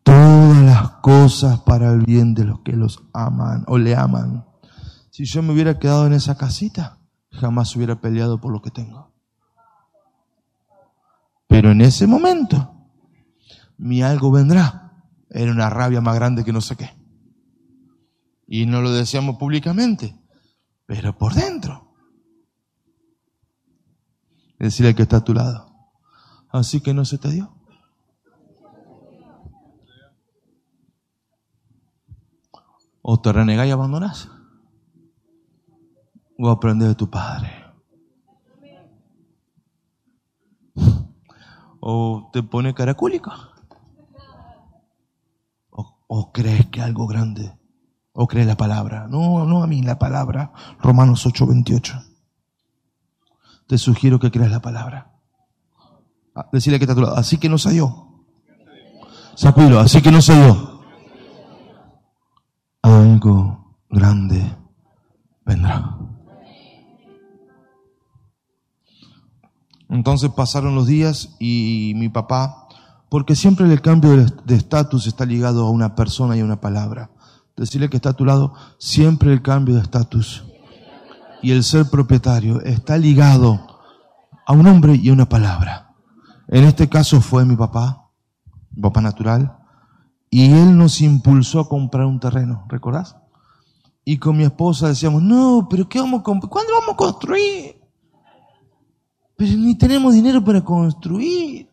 todas 0.02 0.62
las 0.64 0.90
cosas 1.00 1.60
para 1.60 1.92
el 1.92 2.00
bien 2.00 2.34
de 2.34 2.44
los 2.44 2.60
que 2.62 2.72
los 2.72 3.04
aman 3.14 3.64
o 3.68 3.78
le 3.78 3.94
aman. 3.94 4.44
Si 5.12 5.26
yo 5.26 5.44
me 5.44 5.52
hubiera 5.52 5.78
quedado 5.78 6.08
en 6.08 6.12
esa 6.12 6.36
casita, 6.36 6.98
jamás 7.30 7.76
hubiera 7.76 8.00
peleado 8.00 8.40
por 8.40 8.52
lo 8.52 8.60
que 8.60 8.72
tengo. 8.72 9.14
Pero 11.46 11.70
en 11.70 11.82
ese 11.82 12.08
momento, 12.08 12.74
mi 13.78 14.02
algo 14.02 14.32
vendrá 14.32 14.85
era 15.30 15.50
una 15.50 15.70
rabia 15.70 16.00
más 16.00 16.14
grande 16.14 16.44
que 16.44 16.52
no 16.52 16.60
sé 16.60 16.76
qué. 16.76 16.90
Y 18.46 18.66
no 18.66 18.80
lo 18.80 18.92
decíamos 18.92 19.36
públicamente, 19.36 20.16
pero 20.86 21.16
por 21.16 21.34
dentro. 21.34 21.94
Decirle 24.58 24.94
que 24.94 25.02
está 25.02 25.18
a 25.18 25.24
tu 25.24 25.34
lado. 25.34 25.74
Así 26.48 26.80
que 26.80 26.94
no 26.94 27.04
se 27.04 27.18
te 27.18 27.30
dio. 27.30 27.54
O 33.02 33.20
te 33.20 33.32
renegás 33.32 33.66
y 33.66 33.70
abandonás. 33.70 34.28
O 36.38 36.48
aprendes 36.48 36.88
de 36.88 36.94
tu 36.94 37.10
padre. 37.10 37.50
O 41.80 42.30
te 42.32 42.42
pone 42.42 42.74
caracúlico. 42.74 43.32
¿O 46.06 46.32
crees 46.32 46.66
que 46.66 46.80
algo 46.80 47.06
grande? 47.06 47.56
¿O 48.12 48.26
crees 48.26 48.46
la 48.46 48.56
palabra? 48.56 49.06
No, 49.08 49.44
no 49.44 49.62
a 49.62 49.66
mí, 49.66 49.82
la 49.82 49.98
palabra. 49.98 50.52
Romanos 50.80 51.26
8, 51.26 51.46
28. 51.46 52.02
Te 53.66 53.78
sugiero 53.78 54.18
que 54.18 54.30
creas 54.30 54.50
la 54.50 54.60
palabra. 54.60 55.12
Ah, 56.34 56.48
decirle 56.52 56.78
que 56.78 56.84
está 56.84 56.92
a 56.92 56.96
tu 56.96 57.02
lado. 57.02 57.16
Así 57.16 57.38
que 57.38 57.48
no 57.48 57.58
se 57.58 57.70
dio. 57.70 58.24
Sapilo, 59.34 59.80
así 59.80 60.00
que 60.00 60.10
no 60.10 60.20
dio. 60.20 60.80
Algo 62.82 63.76
grande 63.90 64.56
vendrá. 65.44 65.98
Entonces 69.88 70.30
pasaron 70.30 70.74
los 70.74 70.86
días 70.86 71.36
y 71.38 71.92
mi 71.96 72.08
papá, 72.08 72.65
porque 73.08 73.36
siempre 73.36 73.70
el 73.70 73.80
cambio 73.80 74.16
de 74.16 74.54
estatus 74.54 75.06
está 75.06 75.24
ligado 75.24 75.66
a 75.66 75.70
una 75.70 75.94
persona 75.94 76.36
y 76.36 76.40
a 76.40 76.44
una 76.44 76.60
palabra. 76.60 77.10
Decirle 77.56 77.88
que 77.88 77.96
está 77.96 78.10
a 78.10 78.16
tu 78.16 78.24
lado, 78.24 78.54
siempre 78.78 79.32
el 79.32 79.42
cambio 79.42 79.76
de 79.76 79.82
estatus 79.82 80.44
y 81.42 81.52
el 81.52 81.62
ser 81.62 81.88
propietario 81.88 82.60
está 82.62 82.98
ligado 82.98 83.80
a 84.46 84.52
un 84.52 84.66
hombre 84.66 84.96
y 84.96 85.08
a 85.08 85.12
una 85.12 85.28
palabra. 85.28 85.94
En 86.48 86.64
este 86.64 86.88
caso 86.88 87.20
fue 87.20 87.44
mi 87.44 87.56
papá, 87.56 88.10
mi 88.70 88.82
papá 88.82 89.00
natural, 89.00 89.56
y 90.30 90.52
él 90.52 90.76
nos 90.76 91.00
impulsó 91.00 91.60
a 91.60 91.68
comprar 91.68 92.06
un 92.06 92.20
terreno, 92.20 92.66
¿recordás? 92.68 93.16
Y 94.04 94.18
con 94.18 94.36
mi 94.36 94.44
esposa 94.44 94.88
decíamos, 94.88 95.22
no, 95.22 95.66
pero 95.68 95.88
¿qué? 95.88 95.98
¿Cuándo 95.98 96.22
vamos 96.22 96.92
a 96.92 96.96
construir? 96.96 97.76
Pero 99.36 99.52
ni 99.56 99.76
tenemos 99.76 100.14
dinero 100.14 100.44
para 100.44 100.62
construir. 100.62 101.68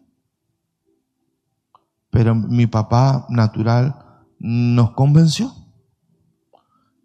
Pero 2.13 2.35
mi 2.35 2.67
papá 2.67 3.25
natural 3.27 3.95
nos 4.37 4.91
convenció. 4.91 5.51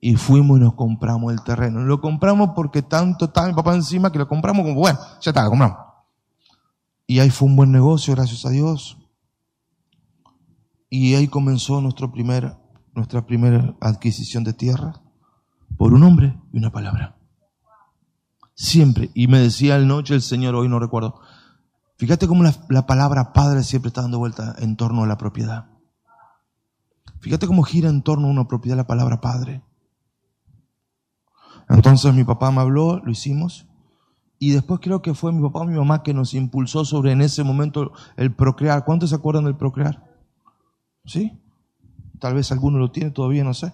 Y 0.01 0.17
fuimos 0.17 0.59
y 0.59 0.63
nos 0.63 0.75
compramos 0.75 1.33
el 1.33 1.43
terreno. 1.43 1.81
Lo 1.81 2.03
compramos 2.03 2.51
porque 2.55 2.83
tanto 2.83 3.25
estaba 3.25 3.49
mi 3.49 3.55
papá 3.55 3.75
encima 3.75 4.13
que 4.13 4.19
lo 4.19 4.29
compramos 4.29 4.65
como, 4.65 4.79
bueno, 4.79 4.99
ya 5.23 5.31
está, 5.31 5.43
lo 5.43 5.49
compramos. 5.49 5.79
Y 7.07 7.21
ahí 7.21 7.31
fue 7.31 7.49
un 7.49 7.57
buen 7.57 7.73
negocio, 7.73 8.15
gracias 8.15 8.45
a 8.45 8.51
Dios. 8.51 8.99
Y 10.91 11.15
ahí 11.15 11.27
comenzó 11.27 11.81
nuestra 11.81 12.13
primera 12.13 12.59
adquisición 13.81 14.45
de 14.45 14.53
tierra 14.53 15.01
por 15.79 15.95
un 15.95 16.03
hombre 16.03 16.39
y 16.53 16.59
una 16.59 16.71
palabra. 16.71 17.17
Siempre. 18.55 19.11
Y 19.15 19.27
me 19.27 19.39
decía 19.39 19.77
al 19.77 19.89
noche 19.89 20.15
el 20.15 20.23
Señor, 20.23 20.55
hoy 20.55 20.69
no 20.69 20.79
recuerdo. 20.79 21.19
Fíjate 21.99 22.29
cómo 22.29 22.45
la, 22.45 22.55
la, 22.69 22.87
palabra 22.87 23.33
padre 23.33 23.65
siempre 23.65 23.89
está 23.89 24.03
dando 24.03 24.21
vuelta 24.21 24.55
en 24.61 24.77
torno 24.77 25.03
a 25.03 25.07
la 25.09 25.19
propiedad. 25.19 25.67
Fíjate 27.21 27.49
cómo 27.49 27.65
gira 27.65 27.91
en 27.91 28.03
torno 28.03 28.29
a 28.29 28.31
una 28.31 28.47
propiedad 28.47 28.77
la 28.77 28.87
palabra 28.87 29.21
padre. 29.21 29.65
Entonces 31.69 32.15
mi 32.15 32.23
papá 32.23 32.53
me 32.53 32.61
habló, 32.61 33.01
lo 33.05 33.11
hicimos. 33.11 33.67
Y 34.39 34.53
después 34.53 34.79
creo 34.81 35.03
que 35.03 35.15
fue 35.15 35.33
mi 35.33 35.43
papá 35.43 35.61
o 35.61 35.65
mi 35.65 35.77
mamá 35.77 36.05
que 36.05 36.15
nos 36.15 36.35
impulsó 36.35 36.85
sobre 36.85 37.11
en 37.11 37.21
ese 37.21 37.43
momento 37.43 37.91
el 38.17 38.33
procrear. 38.33 38.85
¿Cuántos 38.85 39.11
se 39.11 39.17
acuerdan 39.17 39.45
del 39.45 39.57
procrear? 39.57 40.09
¿Sí? 41.05 41.43
Tal 42.21 42.35
vez 42.35 42.53
alguno 42.53 42.79
lo 42.79 42.93
tiene 42.93 43.11
todavía, 43.11 43.43
no 43.43 43.55
sé. 43.55 43.73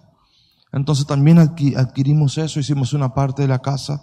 Entonces 0.72 1.06
también 1.06 1.38
adquirimos 1.38 2.38
eso, 2.38 2.58
hicimos 2.58 2.94
una 2.94 3.12
parte 3.12 3.42
de 3.42 3.48
la 3.48 3.60
casa 3.60 4.02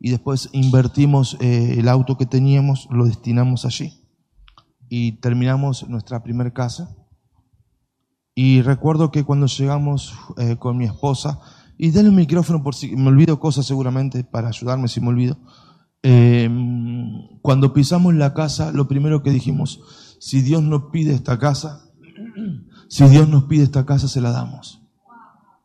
y 0.00 0.10
después 0.10 0.48
invertimos 0.52 1.36
eh, 1.40 1.76
el 1.78 1.86
auto 1.86 2.16
que 2.16 2.24
teníamos, 2.24 2.88
lo 2.90 3.04
destinamos 3.04 3.66
allí. 3.66 4.02
Y 4.88 5.12
terminamos 5.20 5.86
nuestra 5.88 6.22
primera 6.22 6.52
casa. 6.52 6.96
Y 8.34 8.62
recuerdo 8.62 9.10
que 9.10 9.24
cuando 9.24 9.46
llegamos 9.46 10.14
eh, 10.38 10.56
con 10.56 10.78
mi 10.78 10.86
esposa, 10.86 11.38
y 11.76 11.90
denle 11.90 12.10
un 12.10 12.16
micrófono 12.16 12.62
por 12.62 12.74
si 12.74 12.96
me 12.96 13.08
olvido 13.08 13.38
cosas 13.38 13.66
seguramente 13.66 14.24
para 14.24 14.48
ayudarme 14.48 14.88
si 14.88 15.00
me 15.00 15.08
olvido. 15.08 15.38
Em, 16.02 17.38
cuando 17.42 17.74
pisamos 17.74 18.14
la 18.14 18.32
casa, 18.32 18.72
lo 18.72 18.88
primero 18.88 19.22
que 19.22 19.30
dijimos, 19.30 19.80
si 20.18 20.40
Dios 20.40 20.62
nos 20.62 20.90
pide 20.92 21.14
esta 21.14 21.38
casa, 21.38 21.90
si 22.88 23.04
Dios 23.08 23.28
nos 23.28 23.44
pide 23.44 23.64
esta 23.64 23.84
casa, 23.84 24.08
se 24.08 24.22
la 24.22 24.30
damos. 24.30 24.82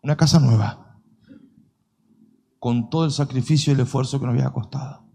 Una 0.04 0.17
casa 0.17 0.39
nueva, 0.39 0.85
con 2.60 2.89
todo 2.89 3.06
el 3.06 3.12
sacrificio 3.12 3.72
y 3.72 3.76
el 3.76 3.82
esfuerzo 3.82 4.20
que 4.20 4.26
nos 4.26 4.36
había 4.36 4.52
costado. 4.52 5.06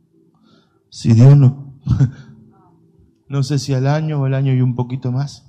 Si 0.91 1.13
Dios 1.13 1.37
nos, 1.37 1.53
no 3.29 3.43
sé 3.43 3.59
si 3.59 3.75
al 3.75 3.87
año 3.87 4.21
o 4.21 4.25
al 4.25 4.35
año 4.35 4.53
y 4.55 4.61
un 4.61 4.75
poquito 4.75 5.13
más, 5.13 5.47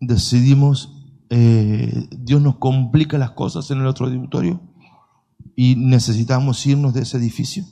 decidimos 0.00 1.00
eh, 1.32 2.08
Dios 2.10 2.42
nos 2.42 2.56
complica 2.56 3.16
las 3.16 3.30
cosas 3.30 3.70
en 3.70 3.78
el 3.78 3.86
otro 3.86 4.06
auditorio 4.06 4.60
y 5.54 5.76
necesitamos 5.76 6.66
irnos 6.66 6.92
de 6.92 7.02
ese 7.02 7.18
edificio. 7.18 7.64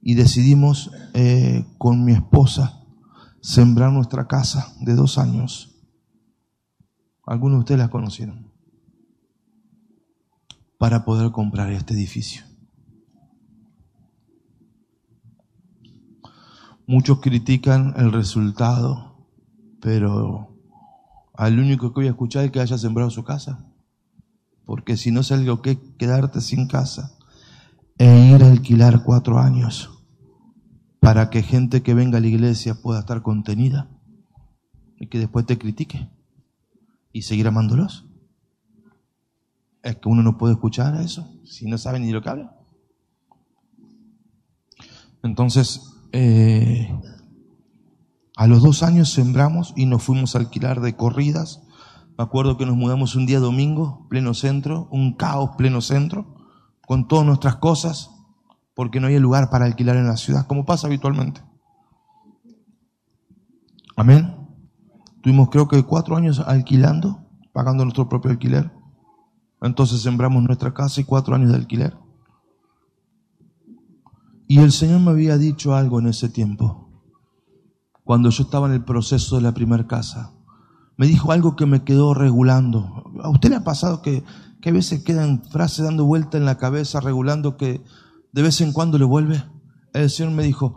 Y 0.00 0.14
decidimos 0.14 0.90
eh, 1.12 1.66
con 1.78 2.04
mi 2.04 2.12
esposa 2.12 2.82
sembrar 3.40 3.92
nuestra 3.92 4.26
casa 4.26 4.74
de 4.80 4.94
dos 4.94 5.18
años. 5.18 5.76
Algunos 7.26 7.58
de 7.58 7.60
ustedes 7.60 7.78
la 7.78 7.90
conocieron. 7.90 8.51
Para 10.82 11.04
poder 11.04 11.30
comprar 11.30 11.70
este 11.70 11.94
edificio. 11.94 12.42
Muchos 16.88 17.20
critican 17.20 17.94
el 17.96 18.10
resultado, 18.10 19.28
pero 19.80 20.58
al 21.34 21.60
único 21.60 21.90
que 21.90 22.00
voy 22.00 22.06
a 22.08 22.10
escuchar 22.10 22.46
es 22.46 22.50
que 22.50 22.58
haya 22.58 22.76
sembrado 22.78 23.10
su 23.10 23.22
casa. 23.22 23.64
Porque 24.64 24.96
si 24.96 25.12
no 25.12 25.20
es 25.20 25.30
algo 25.30 25.62
que 25.62 25.78
quedarte 25.98 26.40
sin 26.40 26.66
casa 26.66 27.16
e 27.96 28.32
ir 28.34 28.42
a 28.42 28.50
alquilar 28.50 29.04
cuatro 29.04 29.38
años 29.38 29.88
para 30.98 31.30
que 31.30 31.44
gente 31.44 31.84
que 31.84 31.94
venga 31.94 32.18
a 32.18 32.20
la 32.20 32.26
iglesia 32.26 32.74
pueda 32.74 32.98
estar 32.98 33.22
contenida 33.22 33.88
y 34.98 35.06
que 35.06 35.20
después 35.20 35.46
te 35.46 35.58
critique 35.58 36.10
y 37.12 37.22
seguir 37.22 37.46
amándolos. 37.46 38.11
Es 39.82 39.96
que 39.96 40.08
uno 40.08 40.22
no 40.22 40.38
puede 40.38 40.54
escuchar 40.54 41.00
eso 41.00 41.28
si 41.44 41.66
no 41.66 41.76
sabe 41.78 41.98
ni 42.00 42.12
lo 42.12 42.22
que 42.22 42.28
habla. 42.28 42.56
Entonces, 45.22 45.92
eh, 46.12 46.92
a 48.36 48.46
los 48.46 48.62
dos 48.62 48.82
años 48.82 49.12
sembramos 49.12 49.72
y 49.76 49.86
nos 49.86 50.02
fuimos 50.02 50.34
a 50.34 50.38
alquilar 50.38 50.80
de 50.80 50.96
corridas. 50.96 51.62
Me 52.18 52.24
acuerdo 52.24 52.56
que 52.56 52.66
nos 52.66 52.76
mudamos 52.76 53.14
un 53.14 53.26
día 53.26 53.38
domingo, 53.38 54.06
pleno 54.08 54.34
centro, 54.34 54.88
un 54.90 55.14
caos 55.14 55.50
pleno 55.56 55.80
centro, 55.80 56.36
con 56.86 57.08
todas 57.08 57.24
nuestras 57.24 57.56
cosas, 57.56 58.10
porque 58.74 59.00
no 59.00 59.06
había 59.06 59.20
lugar 59.20 59.50
para 59.50 59.64
alquilar 59.64 59.96
en 59.96 60.06
la 60.06 60.16
ciudad, 60.16 60.46
como 60.46 60.64
pasa 60.64 60.86
habitualmente. 60.86 61.42
Amén. 63.96 64.34
Tuvimos 65.22 65.50
creo 65.50 65.68
que 65.68 65.82
cuatro 65.84 66.16
años 66.16 66.40
alquilando, 66.40 67.24
pagando 67.52 67.84
nuestro 67.84 68.08
propio 68.08 68.30
alquiler. 68.30 68.72
Entonces 69.62 70.02
sembramos 70.02 70.42
nuestra 70.42 70.74
casa 70.74 71.00
y 71.00 71.04
cuatro 71.04 71.34
años 71.34 71.50
de 71.50 71.56
alquiler. 71.56 71.96
Y 74.48 74.58
el 74.58 74.72
Señor 74.72 75.00
me 75.00 75.12
había 75.12 75.38
dicho 75.38 75.74
algo 75.74 76.00
en 76.00 76.08
ese 76.08 76.28
tiempo 76.28 76.90
cuando 78.04 78.30
yo 78.30 78.42
estaba 78.42 78.66
en 78.66 78.74
el 78.74 78.84
proceso 78.84 79.36
de 79.36 79.42
la 79.42 79.54
primera 79.54 79.86
casa. 79.86 80.32
Me 80.96 81.06
dijo 81.06 81.32
algo 81.32 81.56
que 81.56 81.66
me 81.66 81.84
quedó 81.84 82.12
regulando. 82.12 83.04
¿A 83.22 83.30
usted 83.30 83.50
le 83.50 83.56
ha 83.56 83.64
pasado 83.64 84.02
que, 84.02 84.24
que 84.60 84.70
a 84.70 84.72
veces 84.72 85.04
quedan 85.04 85.42
frases 85.44 85.84
dando 85.84 86.04
vuelta 86.04 86.36
en 86.36 86.44
la 86.44 86.58
cabeza, 86.58 87.00
regulando 87.00 87.56
que 87.56 87.82
de 88.32 88.42
vez 88.42 88.60
en 88.60 88.72
cuando 88.72 88.98
le 88.98 89.04
vuelve? 89.04 89.42
El 89.94 90.10
Señor 90.10 90.32
me 90.32 90.42
dijo, 90.42 90.74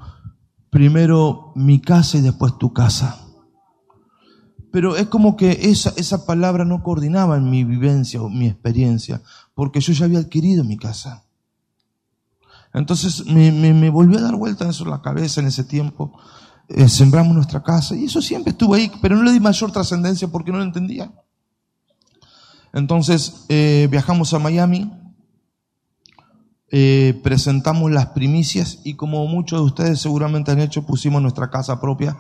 primero 0.70 1.52
mi 1.56 1.82
casa 1.82 2.18
y 2.18 2.22
después 2.22 2.58
tu 2.58 2.72
casa. 2.72 3.25
Pero 4.76 4.98
es 4.98 5.08
como 5.08 5.38
que 5.38 5.52
esa, 5.72 5.94
esa 5.96 6.26
palabra 6.26 6.66
no 6.66 6.84
coordinaba 6.84 7.38
en 7.38 7.50
mi 7.50 7.64
vivencia 7.64 8.22
o 8.22 8.28
mi 8.28 8.48
experiencia, 8.48 9.22
porque 9.54 9.80
yo 9.80 9.94
ya 9.94 10.04
había 10.04 10.20
adquirido 10.20 10.66
mi 10.66 10.76
casa. 10.76 11.24
Entonces 12.74 13.26
me, 13.26 13.90
volvió 13.90 14.18
a 14.18 14.24
dar 14.24 14.36
vuelta 14.36 14.68
eso 14.68 14.84
la 14.84 15.02
cabeza 15.02 15.40
en 15.40 15.48
ese 15.48 15.64
tiempo. 15.64 16.20
Eh, 16.68 16.90
sembramos 16.90 17.34
nuestra 17.34 17.64
casa 17.64 17.96
y 17.96 18.04
eso 18.04 18.22
siempre 18.22 18.52
estuvo 18.52 18.74
ahí, 18.74 18.92
pero 19.02 19.16
no 19.16 19.24
le 19.24 19.32
di 19.32 19.40
mayor 19.40 19.72
trascendencia 19.72 20.28
porque 20.28 20.52
no 20.52 20.58
lo 20.58 20.66
entendía. 20.66 21.10
Entonces 22.74 23.46
eh, 23.48 23.88
viajamos 23.90 24.34
a 24.34 24.40
Miami, 24.40 24.92
eh, 26.70 27.18
presentamos 27.24 27.92
las 27.92 28.08
primicias 28.08 28.82
y 28.84 28.96
como 28.96 29.26
muchos 29.26 29.58
de 29.58 29.66
ustedes 29.68 30.02
seguramente 30.02 30.52
han 30.52 30.60
hecho, 30.60 30.86
pusimos 30.86 31.22
nuestra 31.22 31.50
casa 31.50 31.80
propia, 31.80 32.18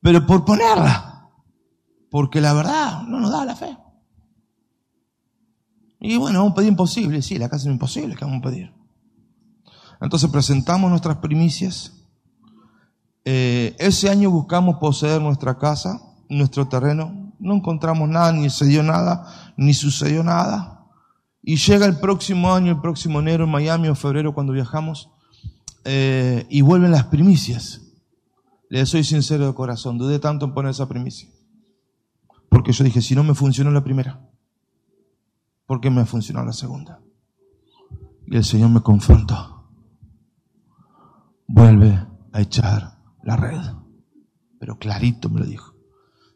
pero 0.00 0.24
por 0.24 0.46
ponerla, 0.46 1.15
porque 2.16 2.40
la 2.40 2.54
verdad 2.54 3.02
no 3.02 3.20
nos 3.20 3.30
da 3.30 3.44
la 3.44 3.54
fe. 3.54 3.76
Y 6.00 6.16
bueno, 6.16 6.38
vamos 6.38 6.52
a 6.52 6.54
pedir 6.54 6.70
imposible, 6.70 7.20
sí, 7.20 7.36
la 7.36 7.50
casa 7.50 7.68
es 7.68 7.72
imposible, 7.72 8.16
¿qué 8.16 8.24
vamos 8.24 8.38
a 8.38 8.48
pedir? 8.48 8.72
Entonces 10.00 10.30
presentamos 10.30 10.88
nuestras 10.88 11.18
primicias 11.18 11.92
eh, 13.28 13.76
ese 13.78 14.08
año 14.08 14.30
buscamos 14.30 14.76
poseer 14.78 15.20
nuestra 15.20 15.58
casa, 15.58 16.00
nuestro 16.30 16.68
terreno. 16.68 17.34
No 17.38 17.56
encontramos 17.56 18.08
nada, 18.08 18.32
ni 18.32 18.48
se 18.48 18.64
dio 18.64 18.82
nada, 18.82 19.52
ni 19.58 19.74
sucedió 19.74 20.24
nada. 20.24 20.86
Y 21.42 21.56
llega 21.56 21.84
el 21.84 21.98
próximo 21.98 22.54
año, 22.54 22.72
el 22.72 22.80
próximo 22.80 23.20
enero 23.20 23.44
en 23.44 23.50
Miami 23.50 23.88
o 23.88 23.94
febrero 23.94 24.32
cuando 24.32 24.54
viajamos, 24.54 25.10
eh, 25.84 26.46
y 26.48 26.62
vuelven 26.62 26.92
las 26.92 27.04
primicias. 27.04 27.82
Le 28.70 28.86
soy 28.86 29.04
sincero 29.04 29.46
de 29.46 29.54
corazón, 29.54 29.98
dudé 29.98 30.18
tanto 30.18 30.46
en 30.46 30.54
poner 30.54 30.70
esa 30.70 30.88
primicia. 30.88 31.28
Porque 32.56 32.72
yo 32.72 32.84
dije, 32.84 33.02
si 33.02 33.14
no 33.14 33.22
me 33.22 33.34
funcionó 33.34 33.70
la 33.70 33.84
primera, 33.84 34.18
¿por 35.66 35.78
qué 35.78 35.90
me 35.90 36.06
funcionó 36.06 36.42
la 36.42 36.54
segunda? 36.54 37.02
Y 38.26 38.34
el 38.34 38.44
Señor 38.44 38.70
me 38.70 38.80
confrontó. 38.80 39.68
vuelve 41.46 42.02
a 42.32 42.40
echar 42.40 42.96
la 43.22 43.36
red. 43.36 43.60
Pero 44.58 44.78
clarito 44.78 45.28
me 45.28 45.40
lo 45.40 45.44
dijo. 45.44 45.74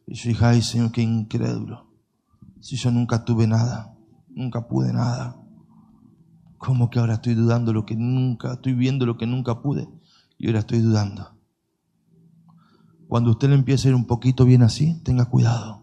Y 0.06 0.12
yo 0.12 0.28
dije, 0.28 0.44
ay 0.44 0.60
Señor, 0.60 0.92
qué 0.92 1.00
incrédulo. 1.00 1.90
Si 2.60 2.76
yo 2.76 2.90
nunca 2.90 3.24
tuve 3.24 3.46
nada, 3.46 3.96
nunca 4.28 4.68
pude 4.68 4.92
nada. 4.92 5.40
¿Cómo 6.58 6.90
que 6.90 6.98
ahora 6.98 7.14
estoy 7.14 7.32
dudando 7.32 7.72
lo 7.72 7.86
que 7.86 7.96
nunca, 7.96 8.52
estoy 8.52 8.74
viendo 8.74 9.06
lo 9.06 9.16
que 9.16 9.26
nunca 9.26 9.62
pude 9.62 9.88
y 10.36 10.48
ahora 10.48 10.58
estoy 10.58 10.80
dudando? 10.80 11.34
Cuando 13.08 13.30
usted 13.30 13.48
le 13.48 13.54
empiece 13.54 13.88
a 13.88 13.92
ir 13.92 13.94
un 13.94 14.06
poquito 14.06 14.44
bien 14.44 14.62
así, 14.62 15.00
tenga 15.02 15.24
cuidado. 15.24 15.79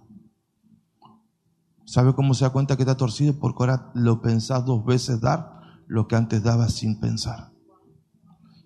¿Sabe 1.88 2.14
cómo 2.14 2.34
se 2.34 2.44
da 2.44 2.50
cuenta 2.50 2.76
que 2.76 2.84
está 2.84 2.98
torcido? 2.98 3.40
Porque 3.40 3.64
ahora 3.64 3.92
lo 3.96 4.22
pensás 4.22 4.66
dos 4.66 4.84
veces 4.84 5.22
dar 5.22 5.62
lo 5.88 6.06
que 6.06 6.18
antes 6.18 6.44
daba 6.44 6.68
sin 6.68 7.00
pensar. 7.00 7.54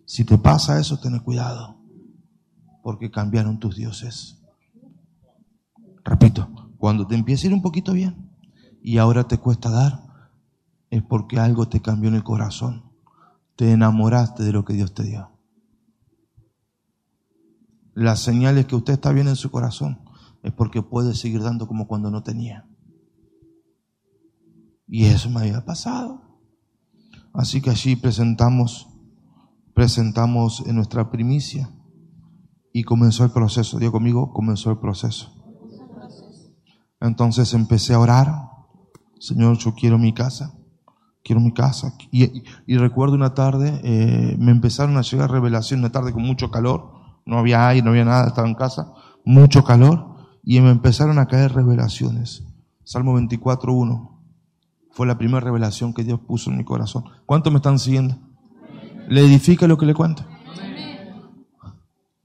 Si 0.06 0.26
te 0.26 0.40
pasa 0.40 0.80
eso, 0.80 1.00
ten 1.00 1.20
cuidado, 1.20 1.78
porque 2.82 3.12
cambiaron 3.12 3.60
tus 3.60 3.76
dioses. 3.76 4.42
Repito, 6.04 6.50
cuando 6.80 7.06
te 7.06 7.14
empieza 7.14 7.46
a 7.46 7.50
ir 7.50 7.54
un 7.54 7.62
poquito 7.62 7.94
bien 7.94 8.32
y 8.82 8.98
ahora 8.98 9.28
te 9.28 9.38
cuesta 9.38 9.70
dar, 9.70 10.32
es 10.90 11.04
porque 11.04 11.38
algo 11.38 11.70
te 11.70 11.80
cambió 11.80 12.10
en 12.10 12.16
el 12.16 12.24
corazón. 12.24 12.92
Te 13.56 13.72
enamoraste 13.72 14.42
de 14.42 14.52
lo 14.52 14.66
que 14.66 14.74
Dios 14.74 14.96
te 14.96 15.04
dio. 15.04 15.30
Las 17.94 18.20
señales 18.20 18.66
que 18.66 18.76
usted 18.76 18.94
está 18.94 19.12
bien 19.12 19.28
en 19.28 19.36
su 19.36 19.52
corazón 19.52 20.00
es 20.42 20.52
porque 20.52 20.82
puede 20.82 21.14
seguir 21.14 21.44
dando 21.44 21.68
como 21.68 21.88
cuando 21.88 22.10
no 22.10 22.24
tenía. 22.24 22.66
Y 24.92 25.06
eso 25.06 25.32
me 25.32 25.40
había 25.40 25.66
pasado. 25.66 26.22
Así 27.34 27.62
que 27.62 27.72
allí 27.72 27.96
presentamos, 27.96 28.90
presentamos 29.74 30.62
en 30.68 30.76
nuestra 30.76 31.10
primicia 31.10 31.72
y 32.74 32.84
comenzó 32.84 33.24
el 33.24 33.32
proceso. 33.32 33.80
Dios 33.80 33.92
conmigo, 33.92 34.34
comenzó 34.34 34.70
el 34.70 34.78
proceso. 34.78 35.34
Entonces 37.00 37.56
empecé 37.56 37.96
a 37.96 38.00
orar. 38.00 38.36
Señor, 39.20 39.58
yo 39.58 39.74
quiero 39.74 39.98
mi 39.98 40.14
casa 40.14 40.58
quiero 41.24 41.42
mi 41.42 41.54
casa. 41.54 41.94
Y, 42.12 42.78
recuerdo 42.78 43.16
una 43.16 43.34
tarde, 43.34 43.80
eh, 43.84 44.36
me 44.40 44.52
empezaron 44.52 44.98
a 44.98 45.02
llegar 45.02 45.32
revelaciones, 45.32 45.84
una 45.84 45.92
tarde 45.92 46.14
con 46.14 46.24
mucho 46.24 46.52
calor, 46.52 46.92
no 47.26 47.38
había 47.38 47.68
aire, 47.68 47.84
no 47.84 47.92
había 47.92 48.06
nada, 48.06 48.28
estaba 48.28 48.48
en 48.48 48.56
casa, 48.56 48.92
mucho 49.24 49.64
calor, 49.64 50.16
y 50.44 50.60
me 50.62 50.72
empezaron 50.72 51.20
a 51.20 51.28
caer 51.28 51.54
revelaciones. 51.54 52.44
Salmo 52.84 53.18
24.1 53.20 54.11
fue 54.92 55.08
la 55.08 55.18
primera 55.18 55.40
revelación 55.40 55.94
que 55.94 56.04
Dios 56.04 56.20
puso 56.20 56.52
en 56.52 56.58
mi 56.58 56.66
corazón. 56.66 57.06
¿Cuántos 57.26 57.52
me 57.52 57.58
están 57.58 57.80
siguiendo? 57.80 58.18
¿Le 59.08 59.22
edifica 59.22 59.68
lo 59.68 59.78
que 59.78 59.86
le 59.86 59.94
cuento? 59.94 60.26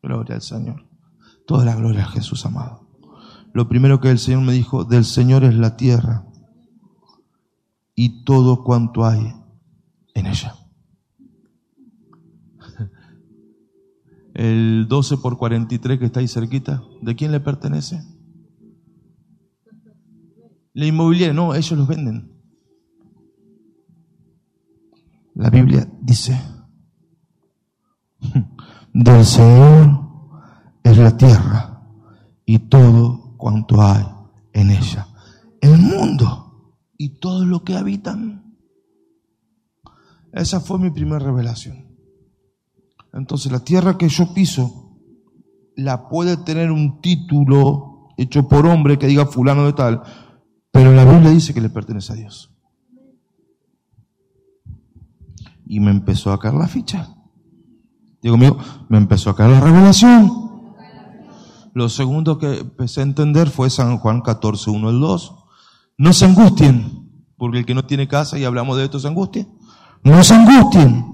Gloria 0.02 0.36
al 0.36 0.42
Señor. 0.42 0.86
Toda 1.46 1.64
la 1.64 1.74
gloria 1.74 2.04
a 2.04 2.08
Jesús 2.08 2.44
amado. 2.44 2.86
Lo 3.52 3.68
primero 3.68 4.00
que 4.00 4.10
el 4.10 4.18
Señor 4.18 4.42
me 4.42 4.52
dijo, 4.52 4.84
del 4.84 5.04
Señor 5.04 5.44
es 5.44 5.54
la 5.54 5.76
tierra 5.76 6.26
y 7.94 8.24
todo 8.24 8.62
cuanto 8.62 9.06
hay 9.06 9.32
en 10.14 10.26
ella. 10.26 10.54
El 14.34 14.86
12 14.88 15.16
por 15.16 15.38
43 15.38 15.98
que 15.98 16.04
está 16.04 16.20
ahí 16.20 16.28
cerquita, 16.28 16.82
¿de 17.00 17.16
quién 17.16 17.32
le 17.32 17.40
pertenece? 17.40 18.02
La 20.74 20.84
inmobiliaria, 20.84 21.32
no, 21.32 21.54
ellos 21.54 21.72
los 21.72 21.88
venden. 21.88 22.35
La 25.36 25.50
Biblia 25.50 25.86
dice, 26.00 26.40
del 28.94 29.24
Señor 29.26 30.00
es 30.82 30.96
la 30.96 31.14
tierra 31.14 31.82
y 32.46 32.58
todo 32.58 33.36
cuanto 33.36 33.82
hay 33.82 34.02
en 34.54 34.70
ella. 34.70 35.08
El 35.60 35.76
mundo 35.76 36.78
y 36.96 37.18
todo 37.20 37.44
lo 37.44 37.64
que 37.64 37.76
habitan. 37.76 38.56
Esa 40.32 40.60
fue 40.60 40.78
mi 40.78 40.90
primera 40.90 41.18
revelación. 41.18 41.84
Entonces 43.12 43.52
la 43.52 43.60
tierra 43.60 43.98
que 43.98 44.08
yo 44.08 44.32
piso 44.32 44.96
la 45.76 46.08
puede 46.08 46.38
tener 46.38 46.70
un 46.70 47.02
título 47.02 48.08
hecho 48.16 48.48
por 48.48 48.66
hombre 48.66 48.98
que 48.98 49.06
diga 49.06 49.26
fulano 49.26 49.66
de 49.66 49.74
tal, 49.74 50.02
pero 50.70 50.92
la 50.92 51.04
Biblia 51.04 51.28
dice 51.28 51.52
que 51.52 51.60
le 51.60 51.68
pertenece 51.68 52.14
a 52.14 52.16
Dios. 52.16 52.55
Y 55.66 55.80
me 55.80 55.90
empezó 55.90 56.32
a 56.32 56.38
caer 56.38 56.54
la 56.54 56.68
ficha. 56.68 57.08
Digo 58.22 58.36
mío, 58.36 58.56
me 58.88 58.98
empezó 58.98 59.30
a 59.30 59.36
caer 59.36 59.50
la 59.50 59.60
revelación. 59.60 60.46
Lo 61.74 61.88
segundo 61.88 62.38
que 62.38 62.60
empecé 62.60 63.00
a 63.00 63.04
entender 63.04 63.50
fue 63.50 63.68
San 63.68 63.98
Juan 63.98 64.22
14, 64.22 64.70
1 64.70 64.88
al 64.88 65.00
2. 65.00 65.34
No 65.98 66.12
se 66.12 66.24
angustien, 66.24 67.10
porque 67.36 67.58
el 67.58 67.66
que 67.66 67.74
no 67.74 67.84
tiene 67.84 68.08
casa, 68.08 68.38
y 68.38 68.44
hablamos 68.44 68.78
de 68.78 68.84
esto, 68.84 68.98
se 68.98 69.08
angustia. 69.08 69.46
No 70.02 70.24
se 70.24 70.34
angustien, 70.34 71.04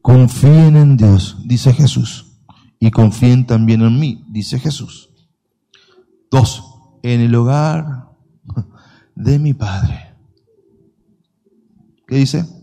confíen 0.00 0.76
en 0.76 0.96
Dios, 0.96 1.36
dice 1.44 1.72
Jesús, 1.74 2.40
y 2.80 2.90
confíen 2.90 3.46
también 3.46 3.82
en 3.82 3.98
mí, 3.98 4.24
dice 4.28 4.58
Jesús. 4.58 5.10
Dos, 6.30 6.64
en 7.02 7.20
el 7.20 7.34
hogar 7.34 8.08
de 9.14 9.38
mi 9.38 9.54
Padre. 9.54 10.14
¿Qué 12.06 12.16
dice? 12.16 12.57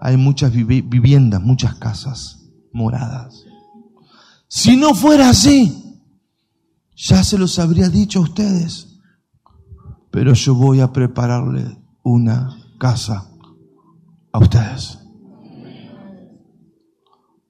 Hay 0.00 0.16
muchas 0.16 0.52
viviendas, 0.52 1.42
muchas 1.42 1.74
casas, 1.76 2.48
moradas. 2.72 3.44
Si 4.48 4.76
no 4.76 4.94
fuera 4.94 5.30
así, 5.30 6.00
ya 6.94 7.24
se 7.24 7.38
los 7.38 7.58
habría 7.58 7.88
dicho 7.88 8.20
a 8.20 8.22
ustedes 8.22 8.86
pero 10.16 10.32
yo 10.32 10.54
voy 10.54 10.80
a 10.80 10.94
prepararle 10.94 11.76
una 12.02 12.56
casa 12.78 13.28
a 14.32 14.38
ustedes. 14.38 14.98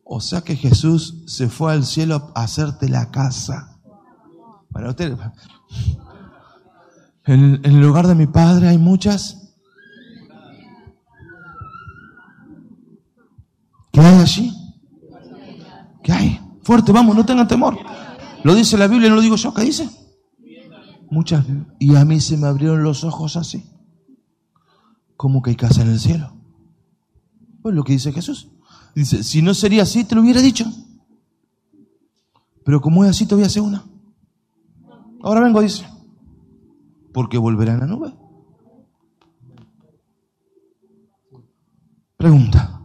O 0.02 0.20
sea 0.20 0.40
que 0.40 0.56
Jesús 0.56 1.22
se 1.28 1.48
fue 1.48 1.72
al 1.72 1.84
cielo 1.84 2.32
a 2.34 2.42
hacerte 2.42 2.88
la 2.88 3.12
casa. 3.12 3.78
Para 4.72 4.90
ustedes. 4.90 5.16
En, 7.24 7.80
lugar 7.80 8.08
de 8.08 8.16
mi 8.16 8.26
padre 8.26 8.66
hay 8.66 8.78
muchas. 8.78 9.45
Allí? 14.26 14.52
¿Qué 16.02 16.12
hay? 16.12 16.40
Fuerte, 16.62 16.92
vamos, 16.92 17.14
no 17.16 17.24
tengan 17.24 17.48
temor. 17.48 17.78
Lo 18.42 18.54
dice 18.54 18.76
la 18.76 18.86
Biblia, 18.86 19.08
no 19.08 19.16
lo 19.16 19.20
digo 19.22 19.36
yo. 19.36 19.52
¿Qué 19.54 19.62
dice? 19.62 19.88
Muchas. 21.10 21.44
Y 21.78 21.94
a 21.96 22.04
mí 22.04 22.20
se 22.20 22.36
me 22.36 22.46
abrieron 22.46 22.82
los 22.82 23.04
ojos 23.04 23.36
así. 23.36 23.64
como 25.16 25.40
que 25.40 25.50
hay 25.50 25.56
casa 25.56 25.82
en 25.82 25.88
el 25.88 25.98
cielo? 25.98 26.36
Pues 27.62 27.74
lo 27.74 27.82
que 27.84 27.94
dice 27.94 28.12
Jesús. 28.12 28.50
Dice, 28.94 29.22
si 29.22 29.42
no 29.42 29.54
sería 29.54 29.82
así, 29.82 30.04
te 30.04 30.14
lo 30.14 30.22
hubiera 30.22 30.40
dicho. 30.40 30.64
Pero 32.64 32.80
como 32.80 33.04
es 33.04 33.10
así, 33.10 33.26
te 33.26 33.34
voy 33.34 33.44
a 33.44 33.46
hacer 33.46 33.62
una. 33.62 33.84
Ahora 35.22 35.40
vengo, 35.40 35.60
dice. 35.60 35.86
Porque 37.12 37.38
volverá 37.38 37.74
en 37.74 37.80
la 37.80 37.86
nube. 37.86 38.12
Pregunta. 42.16 42.75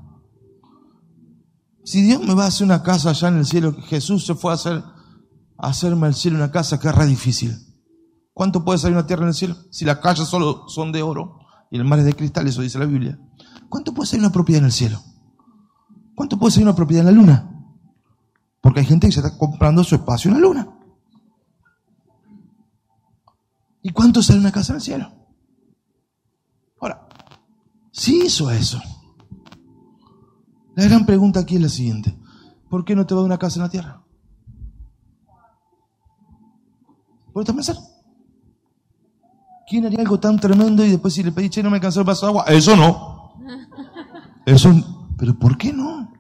Si 1.92 2.02
Dios 2.02 2.22
me 2.26 2.36
va 2.36 2.46
a 2.46 2.48
hacer 2.48 2.64
una 2.64 2.84
casa 2.84 3.10
allá 3.10 3.28
en 3.28 3.40
el 3.40 3.46
cielo, 3.46 3.76
Jesús 3.84 4.26
se 4.26 4.34
fue 4.34 4.54
a 4.54 4.56
hacer 4.56 4.78
a 4.78 5.68
hacerme 5.68 6.08
al 6.08 6.16
cielo 6.16 6.38
una 6.38 6.50
casa 6.50 6.80
que 6.80 6.88
era 6.88 7.06
difícil. 7.06 7.54
¿Cuánto 8.34 8.64
puede 8.64 8.80
salir 8.80 8.96
una 8.96 9.06
tierra 9.06 9.24
en 9.24 9.28
el 9.28 9.34
cielo? 9.34 9.58
Si 9.72 9.84
las 9.84 9.98
calles 9.98 10.30
solo 10.30 10.70
son 10.70 10.94
de 10.94 11.02
oro 11.02 11.40
y 11.70 11.76
el 11.76 11.84
mar 11.84 12.00
es 12.00 12.06
de 12.06 12.14
cristal, 12.14 12.48
eso 12.48 12.62
dice 12.62 12.80
la 12.80 12.86
Biblia. 12.86 13.20
¿Cuánto 13.68 13.94
puede 13.94 14.08
salir 14.08 14.24
una 14.24 14.32
propiedad 14.32 14.60
en 14.60 14.68
el 14.68 14.72
cielo? 14.72 15.02
¿Cuánto 16.16 16.40
puede 16.40 16.54
salir 16.54 16.66
una 16.66 16.78
propiedad 16.78 17.06
en 17.06 17.14
la 17.14 17.22
luna? 17.22 17.76
Porque 18.62 18.80
hay 18.80 18.86
gente 18.86 19.08
que 19.08 19.12
se 19.12 19.20
está 19.20 19.38
comprando 19.38 19.84
su 19.84 19.96
espacio 19.96 20.30
en 20.30 20.36
la 20.36 20.42
luna. 20.48 20.70
¿Y 23.82 23.90
cuánto 23.90 24.24
sale 24.24 24.40
una 24.40 24.54
casa 24.54 24.72
en 24.72 24.78
el 24.78 24.82
cielo? 24.82 25.12
Ahora, 26.80 27.10
si 27.92 28.28
hizo 28.28 28.50
eso, 28.50 28.82
la 30.76 30.86
gran 30.86 31.06
pregunta 31.06 31.40
aquí 31.40 31.56
es 31.56 31.62
la 31.62 31.70
siguiente. 31.70 32.18
¿Por 32.70 32.86
qué 32.86 32.96
no 32.96 33.06
te 33.06 33.14
va 33.14 33.22
a 33.22 33.26
una 33.26 33.38
casa 33.38 33.60
en 33.60 33.64
la 33.64 33.70
tierra? 33.70 34.02
¿Por 37.34 37.46
qué 37.46 37.54
pensar? 37.54 37.78
¿Quién 39.68 39.86
haría 39.86 40.00
algo 40.00 40.20
tan 40.20 40.38
tremendo 40.40 40.84
y 40.84 40.90
después 40.90 41.14
si 41.14 41.24
le 41.24 41.32
pedí, 41.32 41.50
che, 41.50 41.64
no 41.64 41.70
me 41.70 41.78
alcanzó 41.78 42.02
el 42.02 42.06
vaso 42.06 42.26
de 42.26 42.30
agua? 42.30 42.46
Eso 42.48 42.76
no. 42.76 43.36
Eso, 44.46 44.70
pero 45.18 45.38
¿por 45.38 45.58
qué 45.58 45.72
no? 45.72 46.12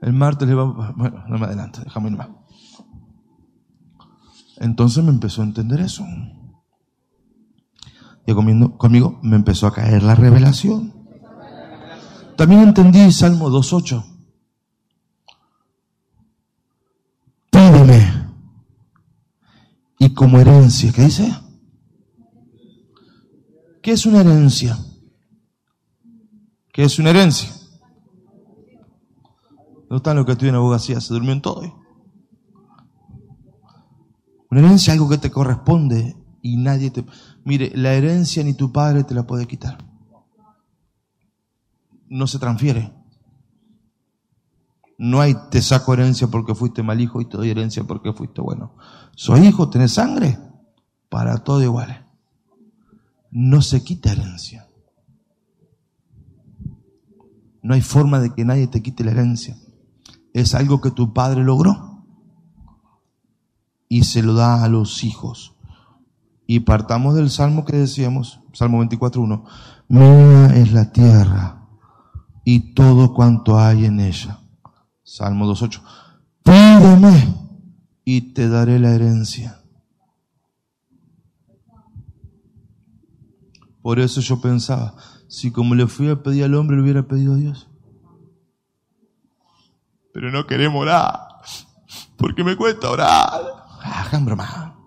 El 0.00 0.12
martes 0.12 0.48
le 0.48 0.54
va, 0.54 0.92
bueno, 0.96 1.24
no 1.28 1.38
me 1.38 1.46
adelante, 1.46 1.80
déjame 1.84 2.10
ir 2.10 2.16
más. 2.16 2.28
Entonces 4.56 5.02
me 5.02 5.10
empezó 5.10 5.42
a 5.42 5.44
entender 5.44 5.80
eso. 5.80 6.04
Digo 8.26 8.42
conmigo, 8.78 9.18
me 9.22 9.36
empezó 9.36 9.66
a 9.66 9.74
caer 9.74 10.02
la 10.02 10.14
revelación. 10.14 10.92
También 12.36 12.62
entendí 12.62 13.10
Salmo 13.12 13.50
2.8. 13.50 14.04
Pídeme. 17.50 18.22
Y 19.98 20.14
como 20.14 20.38
herencia, 20.38 20.92
¿qué 20.92 21.02
dice? 21.02 21.32
¿Qué 23.82 23.92
es 23.92 24.06
una 24.06 24.20
herencia? 24.20 24.78
¿Qué 26.72 26.84
es 26.84 26.98
una 26.98 27.10
herencia? 27.10 27.50
No 29.90 29.96
está 29.96 30.14
lo 30.14 30.24
que 30.24 30.32
estoy 30.32 30.48
en 30.48 30.54
abogacía, 30.54 31.00
se 31.00 31.12
durmió 31.12 31.32
en 31.32 31.42
todo. 31.42 31.62
Una 34.50 34.60
herencia 34.60 34.92
es 34.92 34.98
algo 34.98 35.10
que 35.10 35.18
te 35.18 35.30
corresponde 35.30 36.16
y 36.42 36.56
nadie 36.56 36.90
te... 36.90 37.04
Mire, 37.44 37.72
la 37.74 37.94
herencia 37.94 38.44
ni 38.44 38.52
tu 38.54 38.72
padre 38.72 39.04
te 39.04 39.14
la 39.14 39.26
puede 39.26 39.46
quitar. 39.46 39.78
No 42.08 42.26
se 42.26 42.38
transfiere. 42.38 42.92
No 44.98 45.20
hay 45.20 45.34
te 45.50 45.62
saco 45.62 45.94
herencia 45.94 46.28
porque 46.28 46.54
fuiste 46.54 46.82
mal 46.82 47.00
hijo 47.00 47.20
y 47.20 47.24
te 47.24 47.38
doy 47.38 47.50
herencia 47.50 47.84
porque 47.84 48.12
fuiste 48.12 48.40
bueno. 48.40 48.76
Soy 49.16 49.46
hijo, 49.46 49.70
tenés 49.70 49.92
sangre, 49.92 50.38
para 51.08 51.38
todo 51.38 51.62
igual. 51.62 52.06
No 53.30 53.62
se 53.62 53.82
quita 53.82 54.12
herencia. 54.12 54.68
No 57.62 57.74
hay 57.74 57.80
forma 57.80 58.20
de 58.20 58.34
que 58.34 58.44
nadie 58.44 58.66
te 58.66 58.82
quite 58.82 59.04
la 59.04 59.12
herencia 59.12 59.56
es 60.32 60.54
algo 60.54 60.80
que 60.80 60.90
tu 60.90 61.12
padre 61.12 61.42
logró 61.42 62.06
y 63.88 64.04
se 64.04 64.22
lo 64.22 64.34
da 64.34 64.64
a 64.64 64.68
los 64.68 65.04
hijos. 65.04 65.51
Y 66.52 66.60
partamos 66.60 67.14
del 67.14 67.30
salmo 67.30 67.64
que 67.64 67.78
decíamos, 67.78 68.40
Salmo 68.52 68.84
24.1, 68.84 69.42
mía 69.88 70.54
es 70.54 70.70
la 70.72 70.92
tierra 70.92 71.66
y 72.44 72.74
todo 72.74 73.14
cuanto 73.14 73.58
hay 73.58 73.86
en 73.86 74.00
ella. 74.00 74.38
Salmo 75.02 75.46
2.8, 75.46 75.80
pídeme 76.42 77.34
y 78.04 78.34
te 78.34 78.50
daré 78.50 78.78
la 78.78 78.90
herencia. 78.90 79.62
Por 83.80 83.98
eso 83.98 84.20
yo 84.20 84.38
pensaba, 84.42 84.94
si 85.28 85.52
como 85.52 85.74
le 85.74 85.86
fui 85.86 86.10
a 86.10 86.22
pedir 86.22 86.44
al 86.44 86.54
hombre, 86.54 86.76
le 86.76 86.82
hubiera 86.82 87.08
pedido 87.08 87.32
a 87.32 87.36
Dios 87.36 87.66
pero 90.12 90.30
no 90.30 90.46
queremos 90.46 90.82
orar. 90.82 91.18
Porque 92.18 92.44
me 92.44 92.54
cuesta 92.54 92.90
orar. 92.90 93.40
Hagan 93.80 94.26
broma. 94.26 94.81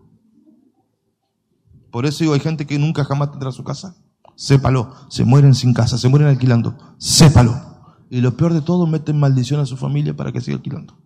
Por 1.96 2.06
eso 2.06 2.26
digo, 2.26 2.34
hay 2.34 2.42
gente 2.42 2.68
que 2.68 2.78
nunca 2.78 3.06
jamás 3.06 3.32
tendrá 3.32 3.54
su 3.54 3.64
casa. 3.64 3.96
Sépalo. 4.36 4.94
Se 5.08 5.24
mueren 5.24 5.56
sin 5.56 5.74
casa, 5.74 5.98
se 5.98 6.10
mueren 6.10 6.28
alquilando. 6.28 6.78
Sépalo. 6.98 7.56
Y 8.10 8.20
lo 8.20 8.36
peor 8.36 8.54
de 8.54 8.60
todo, 8.60 8.86
meten 8.86 9.18
maldición 9.18 9.62
a 9.62 9.66
su 9.66 9.78
familia 9.78 10.14
para 10.14 10.34
que 10.34 10.42
siga 10.42 10.58
alquilando. 10.58 11.00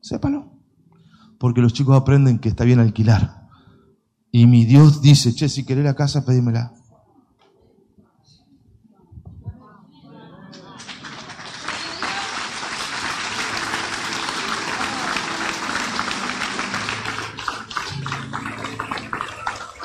Sépalo. 0.00 0.50
Porque 1.38 1.60
los 1.60 1.72
chicos 1.72 1.96
aprenden 1.96 2.40
que 2.40 2.48
está 2.48 2.64
bien 2.64 2.80
alquilar. 2.80 3.46
Y 4.32 4.46
mi 4.46 4.64
Dios 4.64 5.02
dice, 5.02 5.32
che, 5.32 5.48
si 5.48 5.64
querés 5.64 5.84
la 5.84 5.94
casa, 5.94 6.24
pedímela. 6.24 6.72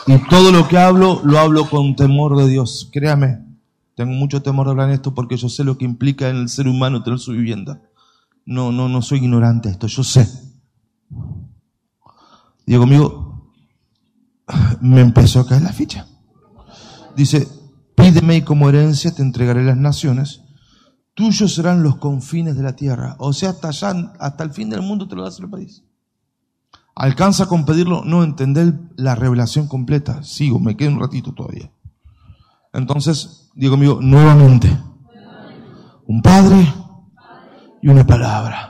Y 0.05 0.17
todo 0.29 0.51
lo 0.51 0.67
que 0.67 0.77
hablo, 0.77 1.21
lo 1.23 1.39
hablo 1.39 1.69
con 1.69 1.95
temor 1.95 2.37
de 2.37 2.49
Dios. 2.49 2.89
Créame, 2.91 3.39
tengo 3.95 4.11
mucho 4.11 4.41
temor 4.41 4.65
de 4.65 4.71
hablar 4.71 4.89
en 4.89 4.95
esto 4.95 5.13
porque 5.13 5.37
yo 5.37 5.49
sé 5.49 5.63
lo 5.63 5.77
que 5.77 5.85
implica 5.85 6.29
en 6.29 6.37
el 6.37 6.49
ser 6.49 6.67
humano 6.67 7.03
tener 7.03 7.19
su 7.19 7.31
vivienda. 7.31 7.81
No, 8.45 8.71
no, 8.71 8.89
no 8.89 9.01
soy 9.01 9.19
ignorante 9.19 9.69
de 9.69 9.73
esto, 9.73 9.87
yo 9.87 10.03
sé. 10.03 10.27
Digo 12.65 12.81
conmigo, 12.81 13.53
me 14.81 15.01
empezó 15.01 15.39
a 15.39 15.47
caer 15.47 15.61
la 15.61 15.71
ficha. 15.71 16.07
Dice, 17.15 17.47
pídeme 17.95 18.37
y 18.37 18.41
como 18.41 18.67
herencia 18.67 19.13
te 19.13 19.21
entregaré 19.21 19.63
las 19.63 19.77
naciones. 19.77 20.41
Tuyos 21.13 21.53
serán 21.53 21.83
los 21.83 21.97
confines 21.97 22.57
de 22.57 22.63
la 22.63 22.75
tierra. 22.75 23.15
O 23.19 23.31
sea, 23.31 23.51
hasta 23.51 23.69
allá, 23.69 24.13
hasta 24.19 24.43
el 24.43 24.51
fin 24.51 24.69
del 24.69 24.81
mundo 24.81 25.07
te 25.07 25.15
lo 25.15 25.23
das 25.23 25.39
el 25.39 25.49
país. 25.49 25.83
¿Alcanza 26.95 27.47
con 27.47 27.65
pedirlo? 27.65 28.03
No, 28.05 28.23
entender 28.23 28.73
la 28.95 29.15
revelación 29.15 29.67
completa. 29.67 30.23
Sigo, 30.23 30.59
me 30.59 30.77
quedo 30.77 30.91
un 30.91 30.99
ratito 30.99 31.33
todavía. 31.33 31.71
Entonces, 32.71 33.49
digo 33.55 33.75
amigo, 33.75 33.99
nuevamente, 34.01 34.69
un 36.07 36.21
padre 36.21 36.71
y 37.81 37.87
una 37.87 38.05
palabra. 38.05 38.69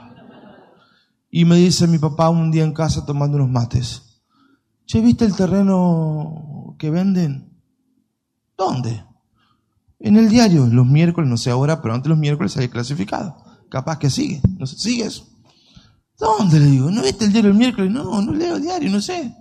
Y 1.30 1.44
me 1.44 1.56
dice 1.56 1.86
mi 1.86 1.98
papá 1.98 2.30
un 2.30 2.50
día 2.50 2.64
en 2.64 2.72
casa 2.72 3.04
tomando 3.04 3.36
unos 3.36 3.50
mates. 3.50 4.22
Che, 4.86 5.00
¿viste 5.00 5.24
el 5.24 5.34
terreno 5.34 6.76
que 6.78 6.90
venden? 6.90 7.50
¿Dónde? 8.56 9.04
En 9.98 10.16
el 10.16 10.28
diario, 10.28 10.66
los 10.66 10.86
miércoles, 10.86 11.28
no 11.28 11.36
sé 11.36 11.50
ahora, 11.50 11.80
pero 11.80 11.94
antes 11.94 12.08
los 12.08 12.18
miércoles 12.18 12.56
había 12.56 12.70
clasificado. 12.70 13.36
Capaz 13.70 13.98
que 13.98 14.10
sigue, 14.10 14.40
no 14.58 14.66
sé, 14.66 14.78
sigue 14.78 15.04
eso. 15.04 15.33
¿Dónde 16.18 16.60
le 16.60 16.66
digo? 16.66 16.90
¿No 16.90 17.02
viste 17.02 17.24
el 17.24 17.32
diario 17.32 17.50
el 17.50 17.56
miércoles? 17.56 17.90
No, 17.90 18.20
no 18.22 18.32
leo 18.32 18.56
el 18.56 18.62
diario, 18.62 18.90
no 18.90 19.00
sé. 19.00 19.34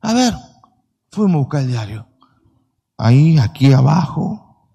A 0.00 0.12
ver, 0.12 0.34
fuimos 1.10 1.34
a 1.34 1.38
buscar 1.38 1.60
el 1.62 1.68
diario. 1.68 2.06
Ahí, 2.96 3.38
aquí 3.38 3.72
abajo. 3.72 4.68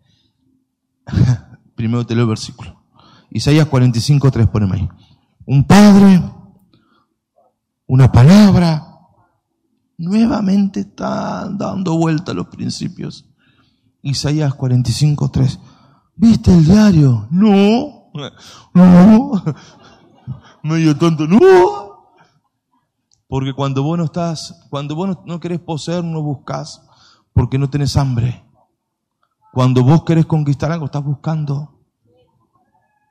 Primero 1.75 2.05
te 2.05 2.15
leo 2.15 2.23
el 2.23 2.29
versículo. 2.29 2.83
Isaías 3.29 3.67
45, 3.67 4.31
3, 4.31 4.47
poneme 4.47 4.75
ahí. 4.75 4.89
Un 5.45 5.63
padre, 5.65 6.21
una 7.87 8.11
palabra. 8.11 8.89
Nuevamente 9.97 10.81
están 10.81 11.57
dando 11.57 11.97
vuelta 11.97 12.31
a 12.31 12.35
los 12.35 12.47
principios. 12.47 13.25
Isaías 14.01 14.53
45, 14.53 15.31
3. 15.31 15.59
¿Viste 16.15 16.53
el 16.53 16.65
diario? 16.65 17.27
No. 17.31 18.01
No 18.75 19.41
medio 20.63 20.97
tonto. 20.97 21.27
No. 21.27 21.41
Porque 23.27 23.53
cuando 23.53 23.83
vos 23.83 23.97
no 23.97 24.05
estás, 24.05 24.67
cuando 24.69 24.95
vos 24.95 25.17
no, 25.25 25.39
querés 25.39 25.59
poseer, 25.59 26.03
no 26.03 26.21
buscas 26.21 26.81
porque 27.33 27.57
no 27.57 27.69
tenés 27.69 27.97
hambre. 27.97 28.43
Cuando 29.51 29.83
vos 29.83 30.03
querés 30.03 30.25
conquistar 30.25 30.71
algo, 30.71 30.85
estás 30.85 31.03
buscando. 31.03 31.79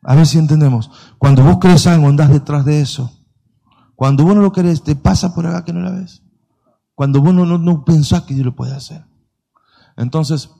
A 0.02 0.14
ver 0.14 0.26
si 0.26 0.38
entendemos. 0.38 0.90
Cuando 1.18 1.44
vos 1.44 1.58
querés 1.58 1.86
algo, 1.86 2.08
andás 2.08 2.30
detrás 2.30 2.64
de 2.64 2.80
eso. 2.80 3.12
Cuando 3.94 4.24
vos 4.24 4.34
no 4.34 4.42
lo 4.42 4.52
querés, 4.52 4.82
te 4.82 4.96
pasa 4.96 5.34
por 5.34 5.46
acá 5.46 5.64
que 5.64 5.72
no 5.72 5.80
la 5.80 5.90
ves. 5.90 6.22
Cuando 6.94 7.20
vos 7.20 7.34
no, 7.34 7.44
no, 7.44 7.84
pensás 7.84 8.22
que 8.22 8.34
Dios 8.34 8.46
lo 8.46 8.56
puede 8.56 8.74
hacer. 8.74 9.04
Entonces, 9.96 10.50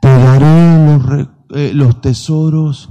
te 0.00 0.08
daré 0.08 0.86
los, 0.86 1.28
eh, 1.50 1.72
los 1.74 2.00
tesoros 2.00 2.90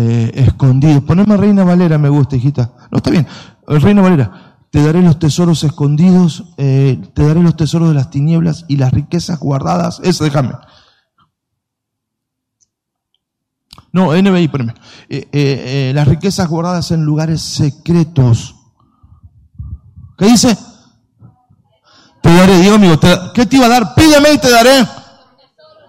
eh, 0.00 0.30
escondidos. 0.46 1.02
Poneme 1.02 1.36
Reina 1.36 1.64
Valera, 1.64 1.98
me 1.98 2.08
gusta, 2.08 2.36
hijita. 2.36 2.70
No, 2.92 2.98
está 2.98 3.10
bien. 3.10 3.26
Reina 3.66 4.00
Valera, 4.00 4.56
te 4.70 4.80
daré 4.80 5.02
los 5.02 5.18
tesoros 5.18 5.64
escondidos, 5.64 6.44
eh, 6.56 7.02
te 7.14 7.26
daré 7.26 7.42
los 7.42 7.56
tesoros 7.56 7.88
de 7.88 7.94
las 7.94 8.08
tinieblas 8.08 8.64
y 8.68 8.76
las 8.76 8.92
riquezas 8.92 9.40
guardadas. 9.40 10.00
Eso, 10.04 10.22
déjame. 10.22 10.52
No, 13.92 14.14
NBI, 14.14 14.46
poneme. 14.46 14.74
Eh, 15.08 15.90
las 15.92 16.06
riquezas 16.06 16.48
guardadas 16.48 16.92
en 16.92 17.02
lugares 17.04 17.42
secretos. 17.42 18.54
¿Qué 20.16 20.26
dice? 20.26 20.56
Te 22.22 22.32
daré, 22.32 22.56
digo 22.58 22.76
amigo, 22.76 23.00
¿qué 23.34 23.46
te 23.46 23.56
iba 23.56 23.66
a 23.66 23.70
dar? 23.70 23.94
Pídeme 23.96 24.32
y 24.32 24.38
te 24.38 24.48
daré. 24.48 24.86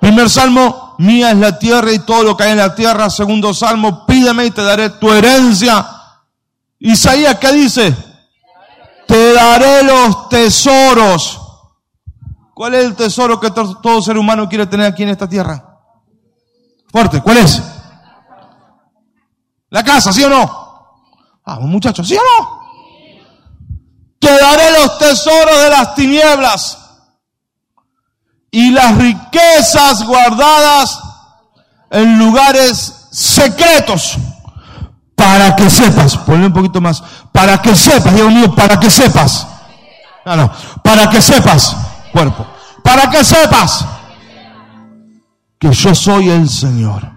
Primer 0.02 0.32
salmo, 0.32 0.89
mía 1.00 1.32
es 1.32 1.38
la 1.38 1.58
tierra 1.58 1.92
y 1.94 2.00
todo 2.00 2.24
lo 2.24 2.38
que 2.38 2.44
hay 2.44 2.52
en 2.52 2.58
la 2.58 2.76
tierra. 2.76 3.10
Segundo 3.10 3.54
salmo, 3.54 4.06
pídeme 4.06 4.46
y 4.46 4.52
te 4.52 4.62
daré 4.62 4.90
tu 4.92 5.12
herencia. 5.12 5.86
Isaías, 6.80 7.40
¿qué 7.40 7.52
dice? 7.54 7.96
Te 9.08 9.34
daré 9.34 9.84
los 9.84 10.30
tesoros. 10.30 11.40
¿Cuál 12.54 12.76
es 12.76 12.86
el 12.86 12.96
tesoro 12.96 13.40
que 13.40 13.50
todo 13.52 14.02
ser 14.02 14.18
humano 14.18 14.50
quiere 14.50 14.68
tener 14.68 14.88
aquí 14.88 15.04
en 15.04 15.10
esta 15.10 15.28
tierra? 15.28 15.80
Fuerte, 16.92 17.22
¿cuál 17.22 17.38
es? 17.38 17.64
La 19.70 19.84
casa, 19.84 20.12
¿sí 20.12 20.24
o 20.24 20.30
no? 20.30 21.02
Ah, 21.46 21.60
muchachos, 21.62 22.08
¿sí 22.08 22.18
o 22.18 22.22
no? 22.22 22.60
Te 24.20 24.38
daré 24.38 24.72
los 24.72 24.98
tesoros 24.98 25.62
de 25.64 25.70
las 25.70 25.96
tinieblas 25.96 26.79
y 28.52 28.72
las 28.72 28.98
riquezas 28.98 30.04
guardadas 30.04 31.00
en 31.92 32.18
lugares 32.18 33.08
secretos 33.12 34.18
para 35.16 35.56
que 35.56 35.70
sepas, 35.70 36.18
ponle 36.18 36.48
un 36.48 36.54
poquito 36.54 36.80
más, 36.80 37.04
para 37.32 37.62
que 37.62 37.76
sepas, 37.76 38.16
Dios 38.16 38.32
mío, 38.32 38.56
para 38.56 38.80
que 38.80 38.90
sepas. 38.90 39.48
No, 40.26 40.36
no, 40.36 40.52
para 40.84 41.10
que 41.10 41.22
sepas 41.22 41.76
cuerpo. 42.12 42.46
Para 42.84 43.10
que 43.10 43.24
sepas 43.24 43.86
que 45.60 45.72
yo 45.72 45.94
soy 45.94 46.30
el 46.30 46.50
Señor. 46.50 47.12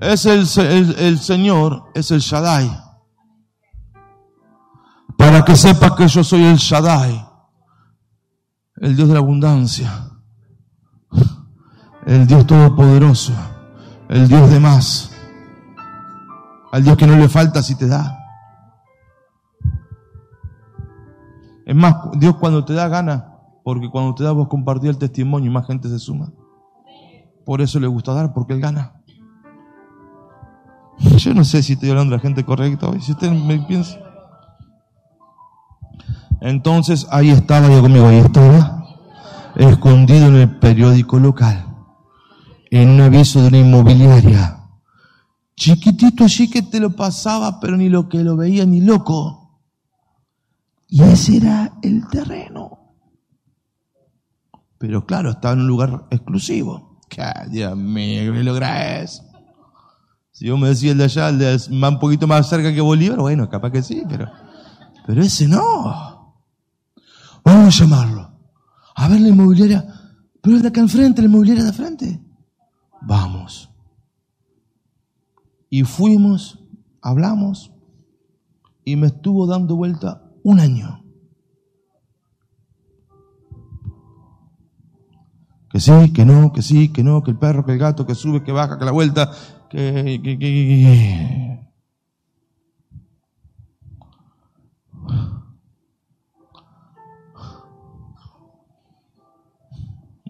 Es 0.00 0.26
el, 0.26 0.46
el, 0.58 0.94
el 0.98 1.20
Señor, 1.20 1.90
es 1.94 2.10
el 2.12 2.20
Shaddai. 2.20 2.70
Para 5.16 5.44
que 5.44 5.56
sepas 5.56 5.92
que 5.92 6.06
yo 6.06 6.22
soy 6.22 6.44
el 6.44 6.56
Shaddai, 6.56 7.27
el 8.80 8.96
Dios 8.96 9.08
de 9.08 9.14
la 9.14 9.20
abundancia, 9.20 9.90
el 12.06 12.26
Dios 12.26 12.46
todopoderoso, 12.46 13.32
el 14.08 14.28
Dios 14.28 14.50
de 14.50 14.60
más, 14.60 15.12
al 16.72 16.84
Dios 16.84 16.96
que 16.96 17.06
no 17.06 17.16
le 17.16 17.28
falta 17.28 17.62
si 17.62 17.76
te 17.76 17.86
da. 17.86 18.18
Es 21.66 21.76
más, 21.76 21.96
Dios 22.18 22.36
cuando 22.36 22.64
te 22.64 22.72
da 22.72 22.88
gana, 22.88 23.34
porque 23.62 23.90
cuando 23.90 24.14
te 24.14 24.24
da 24.24 24.32
vos 24.32 24.48
compartir 24.48 24.90
el 24.90 24.98
testimonio 24.98 25.50
y 25.50 25.52
más 25.52 25.66
gente 25.66 25.88
se 25.88 25.98
suma. 25.98 26.32
Por 27.44 27.60
eso 27.60 27.78
le 27.80 27.86
gusta 27.86 28.14
dar, 28.14 28.32
porque 28.32 28.54
Él 28.54 28.60
gana. 28.60 29.02
Yo 30.98 31.34
no 31.34 31.44
sé 31.44 31.62
si 31.62 31.74
estoy 31.74 31.90
hablando 31.90 32.12
de 32.12 32.16
la 32.16 32.22
gente 32.22 32.44
correcta 32.44 32.88
hoy. 32.88 33.00
Si 33.00 33.12
usted 33.12 33.30
me 33.30 33.58
piensa. 33.58 34.07
Entonces 36.40 37.06
ahí 37.10 37.30
estaba 37.30 37.68
yo 37.68 37.80
conmigo, 37.80 38.06
ahí 38.06 38.18
estaba, 38.18 38.84
escondido 39.56 40.28
en 40.28 40.36
el 40.36 40.58
periódico 40.58 41.18
local, 41.18 41.66
en 42.70 42.90
un 42.90 43.00
aviso 43.00 43.42
de 43.42 43.48
una 43.48 43.58
inmobiliaria. 43.58 44.54
Chiquitito 45.56 46.24
allí 46.24 46.48
que 46.48 46.62
te 46.62 46.78
lo 46.78 46.94
pasaba, 46.94 47.58
pero 47.58 47.76
ni 47.76 47.88
lo 47.88 48.08
que 48.08 48.22
lo 48.22 48.36
veía 48.36 48.64
ni 48.64 48.80
loco. 48.80 49.60
Y 50.88 51.02
ese 51.02 51.38
era 51.38 51.72
el 51.82 52.06
terreno. 52.08 52.78
Pero 54.78 55.04
claro, 55.04 55.30
estaba 55.30 55.54
en 55.54 55.60
un 55.60 55.66
lugar 55.66 56.06
exclusivo. 56.10 57.00
Que, 57.08 57.24
Dios 57.50 57.76
mío, 57.76 58.32
¿qué 58.32 58.44
logra 58.44 59.00
eso? 59.00 59.24
Si 60.30 60.46
yo 60.46 60.56
me 60.56 60.68
decía 60.68 60.92
el 60.92 60.98
de 60.98 61.04
allá, 61.04 61.30
el 61.30 61.38
de 61.38 61.58
un 61.68 61.98
poquito 61.98 62.28
más 62.28 62.48
cerca 62.48 62.72
que 62.72 62.80
Bolívar, 62.80 63.18
bueno, 63.18 63.50
capaz 63.50 63.72
que 63.72 63.82
sí, 63.82 64.04
pero, 64.08 64.30
pero 65.04 65.20
ese 65.20 65.48
no. 65.48 66.17
Vamos 67.44 67.80
a 67.80 67.84
llamarlo. 67.84 68.32
A 68.94 69.08
ver 69.08 69.20
la 69.20 69.28
inmobiliaria, 69.28 69.86
pero 70.42 70.56
es 70.56 70.62
de 70.62 70.68
acá 70.68 70.80
enfrente, 70.80 71.22
la 71.22 71.28
inmobiliaria 71.28 71.64
de 71.64 71.72
frente. 71.72 72.20
Vamos. 73.02 73.70
Y 75.70 75.84
fuimos, 75.84 76.64
hablamos, 77.02 77.72
y 78.84 78.96
me 78.96 79.08
estuvo 79.08 79.46
dando 79.46 79.76
vuelta 79.76 80.22
un 80.42 80.60
año. 80.60 81.04
Que 85.70 85.80
sí, 85.80 86.12
que 86.14 86.24
no, 86.24 86.52
que 86.52 86.62
sí, 86.62 86.88
que 86.88 87.04
no, 87.04 87.22
que 87.22 87.30
el 87.30 87.38
perro, 87.38 87.64
que 87.64 87.72
el 87.72 87.78
gato, 87.78 88.06
que 88.06 88.14
sube, 88.14 88.42
que 88.42 88.52
baja, 88.52 88.78
que 88.78 88.84
la 88.86 88.92
vuelta, 88.92 89.30
que, 89.68 90.20
que, 90.24 90.38
que, 90.38 91.47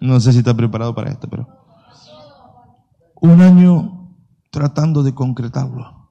No 0.01 0.19
sé 0.19 0.31
si 0.31 0.39
está 0.39 0.53
preparado 0.53 0.95
para 0.95 1.11
esto, 1.11 1.29
pero 1.29 1.47
un 3.21 3.41
año 3.41 4.15
tratando 4.49 5.03
de 5.03 5.13
concretarlo. 5.13 6.09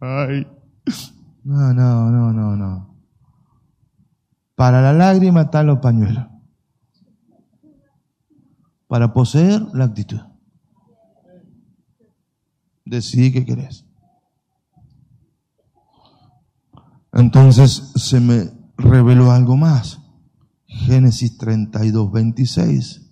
Ay. 0.00 0.46
No, 1.44 1.72
no, 1.72 2.10
no, 2.10 2.32
no, 2.32 2.56
no. 2.56 2.96
Para 4.54 4.82
la 4.82 4.92
lágrima 4.92 5.42
están 5.42 5.66
los 5.66 5.78
pañuelos 5.78 6.26
para 8.86 9.12
poseer 9.12 9.62
la 9.72 9.84
actitud. 9.84 10.20
Decidí 12.84 13.32
que 13.32 13.44
querés. 13.44 13.84
Entonces 17.12 17.92
se 17.96 18.20
me 18.20 18.50
reveló 18.76 19.32
algo 19.32 19.56
más. 19.56 20.00
Génesis 20.84 21.36
32, 21.38 22.12
26. 22.12 23.10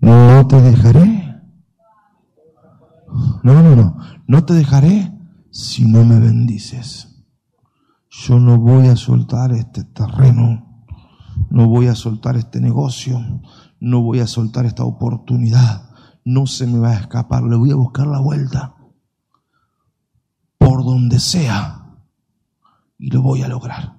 No 0.00 0.46
te 0.46 0.60
dejaré. 0.60 1.40
No, 3.42 3.62
no, 3.62 3.76
no. 3.76 3.96
No 4.26 4.44
te 4.44 4.54
dejaré 4.54 5.12
si 5.50 5.86
no 5.86 6.04
me 6.04 6.20
bendices. 6.20 7.24
Yo 8.10 8.38
no 8.38 8.58
voy 8.58 8.88
a 8.88 8.96
soltar 8.96 9.52
este 9.52 9.84
terreno. 9.84 10.84
No 11.50 11.68
voy 11.68 11.86
a 11.86 11.94
soltar 11.94 12.36
este 12.36 12.60
negocio 12.60 13.20
no 13.80 14.02
voy 14.02 14.20
a 14.20 14.26
soltar 14.26 14.66
esta 14.66 14.84
oportunidad, 14.84 15.90
no 16.24 16.46
se 16.46 16.66
me 16.66 16.78
va 16.78 16.90
a 16.90 17.00
escapar, 17.00 17.42
le 17.44 17.56
voy 17.56 17.70
a 17.70 17.76
buscar 17.76 18.06
la 18.06 18.20
vuelta 18.20 18.74
por 20.58 20.84
donde 20.84 21.20
sea 21.20 21.96
y 22.98 23.10
lo 23.10 23.22
voy 23.22 23.42
a 23.42 23.48
lograr. 23.48 23.95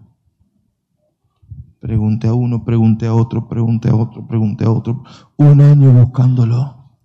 Pregunté 1.88 2.28
a 2.28 2.34
uno, 2.34 2.66
pregunté 2.66 3.08
a 3.08 3.14
otro, 3.14 3.48
pregunté 3.48 3.88
a 3.88 3.96
otro, 3.96 4.28
pregunté 4.28 4.66
a 4.66 4.72
otro, 4.72 5.04
un 5.38 5.62
año 5.62 5.90
buscándolo. 5.94 7.00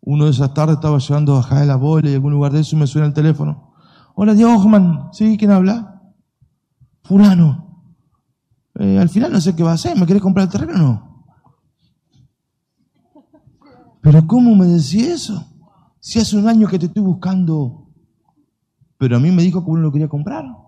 Uno 0.00 0.24
de 0.24 0.32
esas 0.32 0.52
tardes 0.52 0.74
estaba 0.74 0.98
llevando 0.98 1.38
a 1.38 1.64
la 1.64 1.76
bola 1.76 2.08
y 2.08 2.10
en 2.10 2.16
algún 2.16 2.32
lugar 2.32 2.50
de 2.50 2.58
eso 2.58 2.76
me 2.76 2.88
suena 2.88 3.06
el 3.06 3.14
teléfono. 3.14 3.74
Hola, 4.16 4.34
Diego 4.34 4.56
Hoffman. 4.56 5.10
¿Sí? 5.12 5.36
¿Quién 5.38 5.52
habla? 5.52 6.02
Fulano. 7.04 7.84
Eh, 8.74 8.98
al 8.98 9.08
final 9.08 9.30
no 9.30 9.40
sé 9.40 9.54
qué 9.54 9.62
va 9.62 9.70
a 9.70 9.74
hacer. 9.74 9.96
¿Me 9.96 10.04
querés 10.04 10.20
comprar 10.20 10.46
el 10.46 10.50
terreno 10.50 10.74
o 10.74 10.78
no? 10.78 11.24
Pero 14.00 14.26
¿cómo 14.26 14.56
me 14.56 14.66
decía 14.66 15.14
eso? 15.14 15.46
Si 16.00 16.18
hace 16.18 16.36
un 16.36 16.48
año 16.48 16.66
que 16.66 16.80
te 16.80 16.86
estoy 16.86 17.04
buscando, 17.04 17.88
pero 18.98 19.16
a 19.16 19.20
mí 19.20 19.30
me 19.30 19.44
dijo 19.44 19.64
que 19.64 19.70
uno 19.70 19.82
lo 19.82 19.92
quería 19.92 20.08
comprar. 20.08 20.63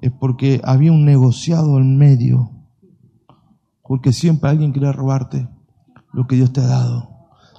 Es 0.00 0.12
porque 0.12 0.60
había 0.64 0.92
un 0.92 1.04
negociado 1.04 1.78
en 1.78 1.98
medio. 1.98 2.50
Porque 3.82 4.12
siempre 4.12 4.50
alguien 4.50 4.72
quiere 4.72 4.92
robarte 4.92 5.48
lo 6.12 6.26
que 6.26 6.36
Dios 6.36 6.52
te 6.52 6.60
ha 6.60 6.66
dado. 6.66 7.10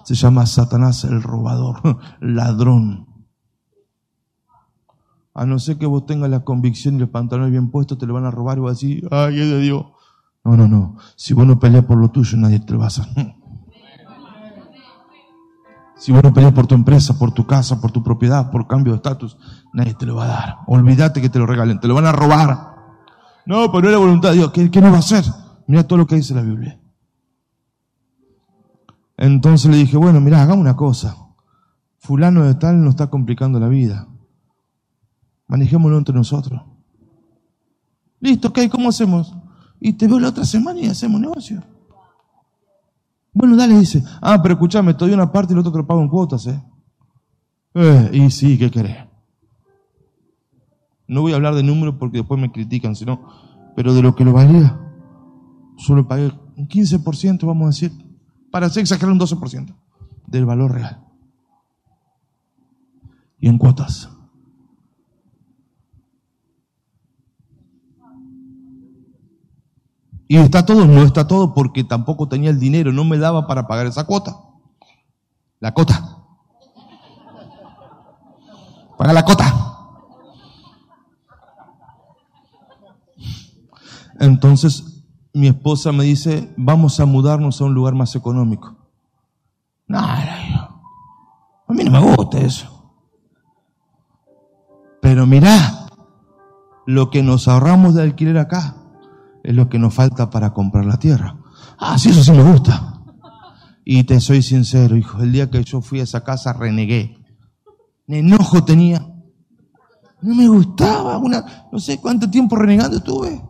Se 0.04 0.16
llama 0.16 0.46
Satanás 0.46 1.04
el 1.04 1.22
robador, 1.22 2.00
ladrón. 2.20 3.08
A 5.34 5.46
no 5.46 5.60
ser 5.60 5.78
que 5.78 5.86
vos 5.86 6.06
tengas 6.06 6.30
la 6.30 6.44
convicción 6.44 6.96
y 6.96 7.00
los 7.00 7.10
pantalones 7.10 7.52
bien 7.52 7.70
puestos, 7.70 7.98
te 7.98 8.06
lo 8.06 8.14
van 8.14 8.26
a 8.26 8.32
robar 8.32 8.58
y 8.58 8.62
vas 8.62 8.72
a 8.72 8.74
decir, 8.74 9.08
ay, 9.12 9.40
es 9.40 9.50
de 9.50 9.60
Dios. 9.60 9.86
No, 10.44 10.58
no, 10.58 10.68
no. 10.68 10.98
Si 11.16 11.34
vos 11.34 11.46
no 11.46 11.60
peleas 11.60 11.86
por 11.86 11.98
lo 11.98 12.10
tuyo, 12.10 12.38
nadie 12.38 12.60
te 12.60 12.74
lo 12.74 12.80
va 12.80 12.86
a 12.86 12.88
hacer. 12.88 13.06
Si 16.00 16.14
vos 16.14 16.24
no 16.24 16.54
por 16.54 16.66
tu 16.66 16.76
empresa, 16.76 17.20
por 17.20 17.34
tu 17.34 17.46
casa, 17.46 17.82
por 17.82 17.92
tu 17.92 18.02
propiedad, 18.02 18.50
por 18.50 18.68
cambio 18.68 18.94
de 18.94 18.98
estatus, 18.98 19.38
nadie 19.74 19.94
te 19.94 20.06
lo 20.06 20.16
va 20.16 20.24
a 20.24 20.28
dar. 20.28 20.58
Olvídate 20.68 21.22
que 21.22 21.30
te 21.30 21.38
lo 21.40 21.46
regalen, 21.46 21.80
te 21.80 21.90
lo 21.90 21.94
van 21.94 22.06
a 22.06 22.14
robar. 22.14 22.70
No, 23.46 23.70
pero 23.70 23.82
no 23.82 23.88
es 23.88 23.94
la 23.94 24.00
voluntad 24.00 24.30
de 24.30 24.36
Dios. 24.36 24.52
¿Qué, 24.52 24.72
qué 24.72 24.80
no 24.80 24.92
va 24.92 24.98
a 24.98 25.00
hacer? 25.00 25.26
Mira 25.68 25.84
todo 25.84 26.00
lo 26.00 26.08
que 26.08 26.16
dice 26.16 26.34
la 26.34 26.42
Biblia. 26.42 26.80
Entonces 29.18 29.70
le 29.70 29.76
dije, 29.76 29.98
bueno, 29.98 30.22
mira, 30.22 30.42
hagamos 30.42 30.62
una 30.62 30.78
cosa. 30.78 31.18
Fulano 31.98 32.46
de 32.46 32.56
tal 32.56 32.82
nos 32.82 32.92
está 32.92 33.08
complicando 33.08 33.60
la 33.60 33.68
vida. 33.68 34.08
Manejémoslo 35.48 35.98
entre 35.98 36.16
nosotros. 36.16 36.62
Listo, 38.22 38.48
ok, 38.48 38.60
¿cómo 38.72 38.88
hacemos? 38.88 39.36
Y 39.82 39.94
te 39.94 40.08
veo 40.08 40.20
la 40.20 40.30
otra 40.30 40.46
semana 40.46 40.80
y 40.80 40.88
hacemos 40.88 41.20
negocio. 41.20 41.62
Bueno, 43.34 43.56
dale, 43.56 43.78
dice. 43.78 44.04
Ah, 44.22 44.40
pero 44.42 44.56
escúchame, 44.56 44.94
te 44.94 45.06
doy 45.06 45.14
una 45.14 45.32
parte 45.32 45.54
y 45.54 45.54
el 45.54 45.60
otro 45.60 45.72
te 45.72 45.78
lo 45.78 45.88
pago 45.88 46.02
en 46.02 46.10
cuotas, 46.10 46.48
¿eh? 46.48 46.64
eh 47.76 48.10
y 48.14 48.32
sí, 48.32 48.58
¿qué 48.58 48.72
querés? 48.72 48.98
No 51.08 51.22
voy 51.22 51.34
a 51.34 51.36
hablar 51.36 51.56
de 51.56 51.64
números 51.64 51.96
porque 52.00 52.20
después 52.20 52.40
me 52.40 52.52
critican, 52.52 52.96
sino, 52.96 53.28
pero 53.76 53.94
de 53.94 54.02
lo 54.02 54.16
que 54.16 54.26
lo 54.26 54.34
valía, 54.34 54.80
solo 55.78 56.08
pagué 56.08 56.32
un 56.56 56.68
15%, 56.68 57.46
vamos 57.46 57.64
a 57.64 57.70
decir, 57.70 57.92
para 58.52 58.68
hacer 58.68 58.82
exagerar 58.82 59.12
un 59.12 59.20
12% 59.20 59.76
del 60.28 60.46
valor 60.46 60.74
real. 60.74 61.04
Y 63.40 63.48
en 63.48 63.58
cuotas. 63.58 64.10
Y 70.32 70.38
está 70.38 70.64
todo, 70.64 70.86
no 70.86 71.02
está 71.02 71.26
todo 71.26 71.56
porque 71.56 71.84
tampoco 71.84 72.30
tenía 72.30 72.52
el 72.52 72.60
dinero, 72.60 72.94
no 72.94 73.04
me 73.04 73.18
daba 73.18 73.48
para 73.48 73.68
pagar 73.68 73.88
esa 73.88 74.06
cuota. 74.06 74.38
La 75.60 75.74
cota. 75.74 76.18
Paga 78.96 79.12
la 79.12 79.26
cota. 79.26 79.52
Entonces 84.20 85.04
mi 85.34 85.48
esposa 85.48 85.92
me 85.92 86.04
dice, 86.04 86.54
vamos 86.58 87.00
a 87.00 87.08
mudarnos 87.08 87.60
a 87.60 87.64
un 87.66 87.74
lugar 87.74 87.96
más 87.96 88.16
económico. 88.16 88.76
No, 89.88 89.98
a 89.98 90.14
mí 91.70 91.84
no 91.86 91.90
me 91.90 92.16
gusta 92.16 92.38
eso. 92.38 92.94
Pero 95.02 95.26
mirá, 95.26 95.88
lo 96.86 97.10
que 97.10 97.24
nos 97.24 97.48
ahorramos 97.48 97.96
de 97.96 98.04
alquiler 98.04 98.38
acá 98.38 98.76
es 99.44 99.56
lo 99.56 99.70
que 99.70 99.80
nos 99.80 99.94
falta 99.94 100.30
para 100.30 100.52
comprar 100.54 100.86
la 100.86 100.98
tierra. 100.98 101.38
Ah, 101.78 101.98
sí, 101.98 102.10
eso 102.10 102.24
sí 102.24 102.32
me 102.32 102.44
gusta. 102.44 103.02
Y 103.86 104.04
te 104.04 104.20
soy 104.20 104.44
sincero, 104.44 104.96
hijo, 104.96 105.22
el 105.22 105.32
día 105.32 105.50
que 105.50 105.64
yo 105.64 105.82
fui 105.82 106.00
a 106.00 106.04
esa 106.04 106.24
casa 106.24 106.54
renegué. 106.54 107.18
Enojo 108.08 108.64
tenía. 108.64 109.00
No 110.22 110.36
me 110.36 110.48
gustaba, 110.48 111.18
una, 111.18 111.68
no 111.72 111.80
sé 111.80 112.00
cuánto 112.00 112.30
tiempo 112.30 112.56
renegando 112.56 112.98
estuve. 112.98 113.42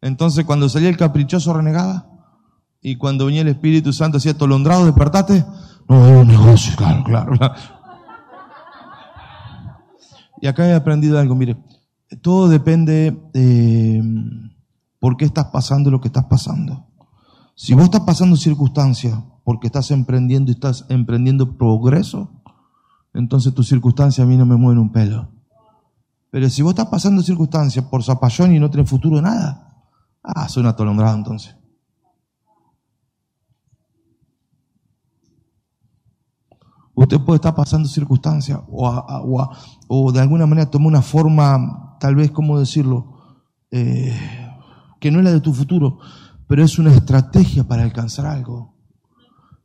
Entonces 0.00 0.44
cuando 0.44 0.68
salía 0.68 0.88
el 0.88 0.96
caprichoso 0.96 1.52
renegaba. 1.54 2.08
Y 2.80 2.96
cuando 2.96 3.26
venía 3.26 3.42
el 3.42 3.48
Espíritu 3.48 3.92
Santo 3.92 4.18
hacía 4.18 4.36
tolondrado, 4.36 4.84
despertate. 4.84 5.44
No, 5.88 6.06
es 6.06 6.20
un 6.22 6.28
negocio, 6.28 6.76
claro, 6.76 7.04
claro. 7.04 7.32
Y 10.42 10.48
acá 10.48 10.66
he 10.66 10.74
aprendido 10.74 11.20
algo, 11.20 11.36
mire, 11.36 11.56
todo 12.20 12.48
depende 12.48 13.16
de 13.32 14.02
por 14.98 15.16
qué 15.16 15.24
estás 15.24 15.46
pasando 15.46 15.90
lo 15.90 16.00
que 16.00 16.08
estás 16.08 16.24
pasando. 16.24 16.86
Si 17.54 17.74
vos 17.74 17.84
estás 17.84 18.02
pasando 18.02 18.36
circunstancias 18.36 19.18
porque 19.44 19.66
estás 19.66 19.90
emprendiendo 19.90 20.50
y 20.50 20.54
estás 20.54 20.86
emprendiendo 20.88 21.56
progreso, 21.56 22.42
entonces 23.14 23.54
tu 23.54 23.62
circunstancia 23.62 24.24
a 24.24 24.26
mí 24.26 24.36
no 24.36 24.46
me 24.46 24.56
mueve 24.56 24.80
un 24.80 24.92
pelo. 24.92 25.28
Pero 26.30 26.48
si 26.48 26.62
vos 26.62 26.70
estás 26.70 26.86
pasando 26.86 27.22
circunstancias 27.22 27.84
por 27.84 28.02
zapallón 28.02 28.54
y 28.54 28.58
no 28.58 28.70
tenés 28.70 28.88
futuro 28.88 29.20
nada, 29.20 29.84
ah, 30.22 30.48
soy 30.48 30.62
un 30.62 30.68
atolondrado 30.68 31.16
entonces. 31.16 31.56
Usted 36.94 37.20
puede 37.20 37.36
estar 37.36 37.54
pasando 37.54 37.88
circunstancias 37.88 38.60
o, 38.68 39.50
o, 39.88 40.12
de 40.12 40.20
alguna 40.20 40.46
manera 40.46 40.70
tomar 40.70 40.88
una 40.88 41.02
forma, 41.02 41.81
tal 42.02 42.16
vez, 42.16 42.32
¿cómo 42.32 42.58
decirlo? 42.58 43.36
Eh, 43.70 44.12
que 45.00 45.12
no 45.12 45.20
es 45.20 45.24
la 45.24 45.30
de 45.30 45.40
tu 45.40 45.54
futuro, 45.54 46.00
pero 46.48 46.64
es 46.64 46.76
una 46.80 46.92
estrategia 46.92 47.62
para 47.62 47.84
alcanzar 47.84 48.26
algo. 48.26 48.74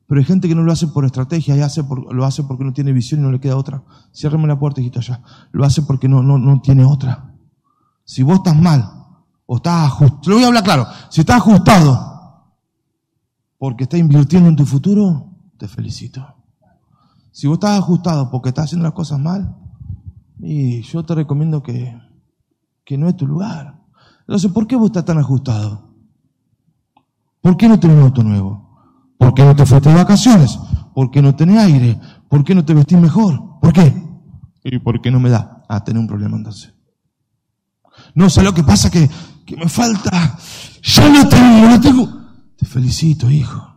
Pero 0.06 0.20
hay 0.20 0.24
gente 0.24 0.48
que 0.48 0.54
no 0.54 0.62
lo 0.62 0.72
hace 0.72 0.86
por 0.86 1.04
estrategia, 1.04 1.58
y 1.58 1.62
hace 1.62 1.82
lo 2.12 2.26
hace 2.26 2.44
porque 2.44 2.64
no 2.64 2.74
tiene 2.74 2.94
visión 2.94 3.22
y 3.22 3.24
no 3.24 3.32
le 3.32 3.40
queda 3.40 3.58
otra. 3.58 3.84
Ciérrame 4.14 4.46
la 4.46 4.60
puerta, 4.60 4.82
hijito, 4.82 5.00
allá. 5.00 5.24
Lo 5.52 5.66
hace 5.66 5.82
porque 5.82 6.08
no, 6.08 6.22
no, 6.22 6.38
no 6.38 6.62
tiene 6.62 6.86
otra. 6.86 7.34
Si 8.06 8.22
vos 8.22 8.36
estás 8.36 8.56
mal, 8.56 8.88
o 9.48 9.56
estás 9.56 9.88
ajustado, 9.88 10.22
lo 10.28 10.36
voy 10.36 10.44
a 10.44 10.48
hablar 10.48 10.64
claro, 10.64 10.86
si 11.10 11.22
estás 11.22 11.38
ajustado 11.38 12.54
porque 13.58 13.86
estás 13.86 14.00
invirtiendo 14.00 14.48
en 14.48 14.56
tu 14.56 14.66
futuro, 14.68 15.34
te 15.58 15.68
felicito. 15.68 16.24
Si 17.32 17.48
vos 17.48 17.56
estás 17.56 17.80
ajustado 17.80 18.30
porque 18.30 18.50
estás 18.50 18.66
haciendo 18.66 18.84
las 18.84 18.94
cosas 18.94 19.20
mal, 19.20 19.56
y 20.40 20.84
yo 20.84 21.04
te 21.04 21.16
recomiendo 21.16 21.64
que, 21.64 22.00
que 22.88 22.98
no 22.98 23.10
es 23.10 23.18
tu 23.18 23.28
lugar. 23.28 23.82
Entonces, 24.22 24.50
¿por 24.50 24.66
qué 24.66 24.78
vos 24.78 24.88
estás 24.88 25.04
tan 25.04 25.18
ajustado? 25.18 25.94
¿Por 27.42 27.58
qué 27.58 27.68
no 27.68 27.78
tenés 27.78 27.98
un 27.98 28.04
auto 28.04 28.24
nuevo? 28.24 28.80
¿Por 29.18 29.34
qué 29.34 29.44
no 29.44 29.54
te 29.54 29.66
fuiste 29.66 29.90
de 29.90 29.96
vacaciones? 29.96 30.58
¿Por 30.96 31.12
qué 31.12 31.22
no 31.22 31.36
tenés 31.36 31.60
aire? 31.60 32.00
¿Por 32.30 32.46
qué 32.46 32.56
no 32.56 32.64
te 32.64 32.74
vestís 32.74 32.98
mejor? 32.98 33.60
¿Por 33.62 33.74
qué? 33.74 33.94
¿Y 34.64 34.80
por 34.80 35.02
qué 35.02 35.12
no 35.12 35.20
me 35.20 35.30
da? 35.30 35.66
a 35.68 35.84
tener 35.84 36.00
un 36.00 36.08
problema 36.08 36.38
entonces. 36.38 36.74
No 38.16 38.30
sé 38.30 38.42
lo 38.42 38.54
que 38.54 38.64
pasa 38.64 38.90
que, 38.90 39.10
que 39.46 39.58
me 39.58 39.68
falta. 39.68 40.40
Ya 40.82 41.10
lo 41.10 41.28
tengo, 41.28 41.68
lo 41.68 41.82
tengo. 41.82 42.08
Te 42.56 42.66
felicito, 42.66 43.30
hijo. 43.30 43.68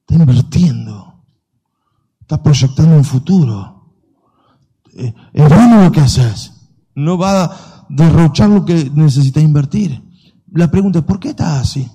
Estás 0.00 0.18
invirtiendo. 0.18 1.22
Estás 2.22 2.38
proyectando 2.38 2.96
un 2.96 3.04
futuro. 3.04 3.92
Eh, 4.94 5.12
es 5.34 5.48
bueno 5.50 5.82
lo 5.84 5.92
que 5.92 6.00
haces. 6.00 6.52
No 6.94 7.18
va 7.18 7.44
a 7.44 7.71
derrochar 7.92 8.48
lo 8.48 8.64
que 8.64 8.90
necesitas 8.94 9.42
invertir. 9.42 10.02
La 10.50 10.70
pregunta 10.70 11.00
es, 11.00 11.04
¿por 11.04 11.20
qué 11.20 11.30
estás 11.30 11.60
así? 11.60 11.90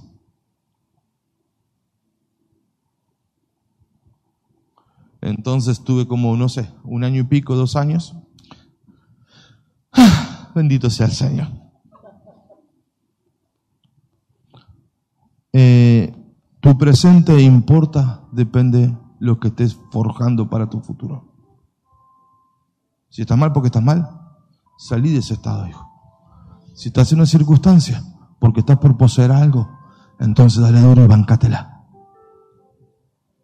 Entonces 5.22 5.84
tuve 5.84 6.08
como, 6.08 6.38
no 6.38 6.50
sé, 6.50 6.72
un 6.84 7.04
año 7.04 7.22
y 7.22 7.24
pico, 7.24 7.56
dos 7.56 7.76
años. 7.76 8.16
bendito 10.56 10.90
sea 10.90 11.08
el 11.08 11.14
Señor. 11.14 11.48
Eh, 15.52 16.14
tu 16.60 16.78
presente 16.78 17.42
importa, 17.42 18.24
depende 18.32 18.96
lo 19.20 19.40
que 19.40 19.48
estés 19.48 19.76
forjando 19.92 20.48
para 20.48 20.70
tu 20.70 20.80
futuro. 20.80 21.34
Si 23.10 23.22
estás 23.22 23.38
mal 23.38 23.52
porque 23.52 23.68
estás 23.68 23.84
mal, 23.84 24.08
salí 24.78 25.12
de 25.12 25.20
ese 25.20 25.34
estado, 25.34 25.68
hijo. 25.68 25.87
Si 26.78 26.90
estás 26.90 27.12
en 27.12 27.18
una 27.18 27.26
circunstancia 27.26 28.04
porque 28.40 28.60
estás 28.60 28.78
por 28.78 28.96
poseer 28.96 29.32
algo, 29.32 29.68
entonces 30.20 30.62
dale 30.62 30.80
duro 30.80 31.04
y 31.04 31.08
bancátela. 31.08 31.84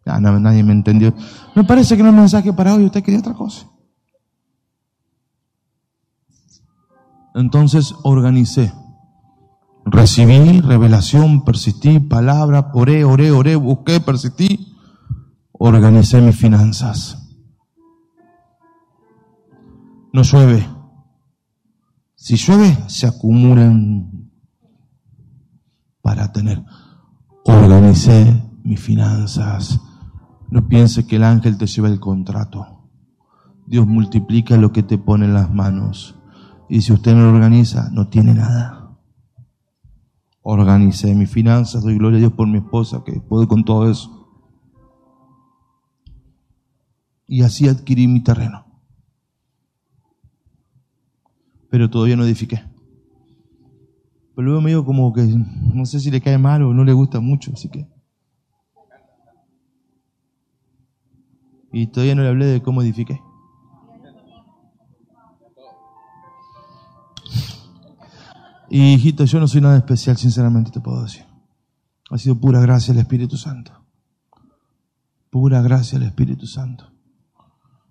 No, 0.06 0.38
nadie 0.38 0.62
me 0.62 0.72
entendió. 0.72 1.12
Me 1.56 1.64
parece 1.64 1.96
que 1.96 2.04
no 2.04 2.10
es 2.10 2.14
mensaje 2.14 2.52
para 2.52 2.74
hoy, 2.74 2.84
usted 2.84 3.02
quería 3.02 3.18
otra 3.18 3.34
cosa. 3.34 3.66
Entonces 7.34 7.92
organicé. 8.04 8.72
Recibí 9.84 10.60
revelación, 10.60 11.44
persistí, 11.44 11.98
palabra, 11.98 12.70
oré, 12.72 13.04
oré, 13.04 13.32
oré, 13.32 13.56
busqué, 13.56 13.98
persistí 13.98 14.70
organicé 15.58 16.20
mis 16.20 16.36
finanzas. 16.36 17.18
No 20.12 20.22
llueve. 20.22 20.73
Si 22.24 22.36
llueve, 22.36 22.74
se 22.86 23.06
acumulan 23.06 24.30
para 26.00 26.32
tener. 26.32 26.64
Organicé 27.44 28.42
mis 28.62 28.80
finanzas. 28.80 29.78
No 30.48 30.66
piense 30.66 31.06
que 31.06 31.16
el 31.16 31.24
ángel 31.24 31.58
te 31.58 31.66
lleva 31.66 31.88
el 31.88 32.00
contrato. 32.00 32.88
Dios 33.66 33.86
multiplica 33.86 34.56
lo 34.56 34.72
que 34.72 34.82
te 34.82 34.96
pone 34.96 35.26
en 35.26 35.34
las 35.34 35.52
manos. 35.52 36.18
Y 36.70 36.80
si 36.80 36.94
usted 36.94 37.14
no 37.14 37.24
lo 37.24 37.34
organiza, 37.34 37.90
no 37.92 38.08
tiene 38.08 38.32
nada. 38.32 38.96
Organicé 40.40 41.14
mis 41.14 41.28
finanzas, 41.28 41.82
doy 41.82 41.98
gloria 41.98 42.16
a 42.16 42.20
Dios 42.20 42.32
por 42.32 42.48
mi 42.48 42.56
esposa 42.56 43.02
que 43.04 43.20
puede 43.20 43.46
con 43.46 43.66
todo 43.66 43.90
eso. 43.90 44.10
y 47.26 47.42
así 47.42 47.68
adquirí 47.68 48.08
mi 48.08 48.22
terreno. 48.22 48.73
Pero 51.74 51.90
todavía 51.90 52.14
no 52.14 52.22
edifiqué. 52.22 52.62
Pero 54.36 54.46
luego 54.46 54.60
me 54.60 54.70
digo 54.70 54.84
como 54.84 55.12
que 55.12 55.22
no 55.22 55.84
sé 55.86 55.98
si 55.98 56.08
le 56.12 56.20
cae 56.20 56.38
mal 56.38 56.62
o 56.62 56.72
no 56.72 56.84
le 56.84 56.92
gusta 56.92 57.18
mucho, 57.18 57.50
así 57.52 57.68
que. 57.68 57.88
Y 61.72 61.88
todavía 61.88 62.14
no 62.14 62.22
le 62.22 62.28
hablé 62.28 62.46
de 62.46 62.62
cómo 62.62 62.80
edifiqué. 62.80 63.20
Y 68.70 68.94
hijito, 68.94 69.24
yo 69.24 69.40
no 69.40 69.48
soy 69.48 69.60
nada 69.60 69.76
especial, 69.76 70.16
sinceramente 70.16 70.70
te 70.70 70.80
puedo 70.80 71.02
decir. 71.02 71.24
Ha 72.08 72.18
sido 72.18 72.38
pura 72.38 72.60
gracia 72.60 72.94
del 72.94 73.02
Espíritu 73.02 73.36
Santo. 73.36 73.72
Pura 75.28 75.60
gracia 75.60 75.98
del 75.98 76.06
Espíritu 76.06 76.46
Santo. 76.46 76.92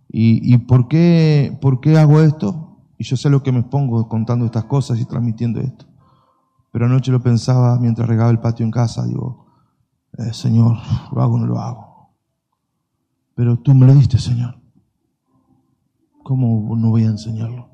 ¿Y, 0.07 0.57
por, 0.59 0.87
qué, 0.87 1.57
por 1.59 1.81
qué 1.81 1.97
hago 1.97 2.21
esto? 2.21 2.72
Y 2.97 3.03
yo 3.03 3.17
sé 3.17 3.29
lo 3.29 3.43
que 3.43 3.51
me 3.51 3.63
pongo 3.63 4.07
contando 4.07 4.45
estas 4.45 4.65
cosas 4.65 4.99
y 4.99 5.05
transmitiendo 5.05 5.59
esto. 5.59 5.85
Pero 6.71 6.85
anoche 6.85 7.11
lo 7.11 7.21
pensaba 7.21 7.77
mientras 7.79 8.07
regaba 8.07 8.31
el 8.31 8.39
patio 8.39 8.65
en 8.65 8.71
casa. 8.71 9.05
Digo, 9.05 9.45
eh, 10.17 10.33
Señor, 10.33 10.77
¿lo 11.11 11.21
hago 11.21 11.35
o 11.35 11.39
no 11.39 11.47
lo 11.47 11.59
hago? 11.59 12.09
Pero 13.35 13.57
tú 13.57 13.73
me 13.73 13.85
lo 13.85 13.93
diste, 13.93 14.17
Señor. 14.17 14.59
¿Cómo 16.23 16.75
no 16.75 16.89
voy 16.89 17.03
a 17.03 17.07
enseñarlo? 17.07 17.69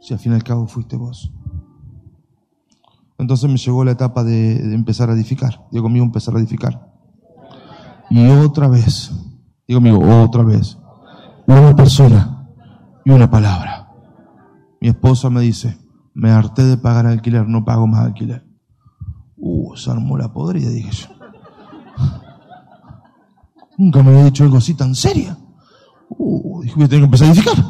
Si 0.00 0.14
al 0.14 0.20
fin 0.20 0.32
y 0.32 0.34
al 0.34 0.42
cabo 0.42 0.66
fuiste 0.66 0.96
vos. 0.96 1.32
Entonces 3.20 3.50
me 3.50 3.58
llegó 3.58 3.84
la 3.84 3.92
etapa 3.92 4.24
de, 4.24 4.74
empezar 4.74 5.10
a 5.10 5.12
edificar. 5.12 5.66
Digo 5.70 5.84
conmigo, 5.84 6.04
empezar 6.04 6.34
a 6.34 6.38
edificar. 6.38 6.90
Y 8.08 8.26
otra 8.28 8.66
vez, 8.66 9.12
digo 9.68 9.78
conmigo, 9.78 10.22
otra 10.24 10.42
vez, 10.42 10.78
una 11.46 11.76
persona 11.76 12.48
y 13.04 13.10
una 13.10 13.30
palabra. 13.30 13.79
Mi 14.80 14.88
esposa 14.88 15.28
me 15.28 15.42
dice, 15.42 15.78
me 16.14 16.30
harté 16.30 16.64
de 16.64 16.78
pagar 16.78 17.06
alquiler, 17.06 17.46
no 17.46 17.64
pago 17.64 17.86
más 17.86 18.06
alquiler. 18.06 18.46
Uh, 19.36 19.76
se 19.76 19.90
armó 19.90 20.16
la 20.16 20.32
podrida, 20.32 20.70
dije 20.70 20.90
yo. 20.90 21.08
Nunca 23.78 24.02
me 24.02 24.10
había 24.10 24.24
dicho 24.24 24.44
algo 24.44 24.56
así 24.56 24.74
tan 24.74 24.94
seria. 24.94 25.36
Uh, 26.08 26.62
dije, 26.62 26.74
voy 26.74 26.84
a 26.84 26.88
tener 26.88 27.02
que 27.02 27.04
empezar 27.04 27.28
a 27.28 27.32
edificar. 27.32 27.64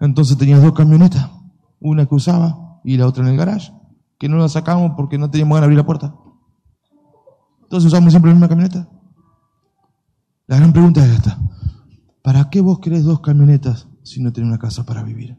Entonces 0.00 0.36
tenía 0.36 0.58
dos 0.58 0.72
camionetas, 0.72 1.30
una 1.80 2.04
que 2.04 2.14
usaba 2.14 2.80
y 2.84 2.98
la 2.98 3.06
otra 3.06 3.24
en 3.24 3.30
el 3.30 3.38
garage, 3.38 3.72
que 4.18 4.28
no 4.28 4.36
la 4.36 4.48
sacamos 4.48 4.92
porque 4.96 5.16
no 5.16 5.30
teníamos 5.30 5.56
ganas 5.56 5.62
de 5.62 5.66
abrir 5.66 5.78
la 5.78 5.86
puerta. 5.86 6.14
Entonces 7.62 7.88
usamos 7.88 8.12
siempre 8.12 8.30
la 8.30 8.34
misma 8.34 8.48
camioneta. 8.48 8.88
La 10.46 10.58
gran 10.58 10.72
pregunta 10.72 11.04
es 11.04 11.12
esta. 11.12 11.38
¿Para 12.22 12.50
qué 12.50 12.60
vos 12.60 12.80
querés 12.80 13.04
dos 13.04 13.20
camionetas 13.20 13.88
si 14.04 14.22
no 14.22 14.32
tienes 14.32 14.50
una 14.50 14.58
casa 14.58 14.86
para 14.86 15.02
vivir. 15.02 15.36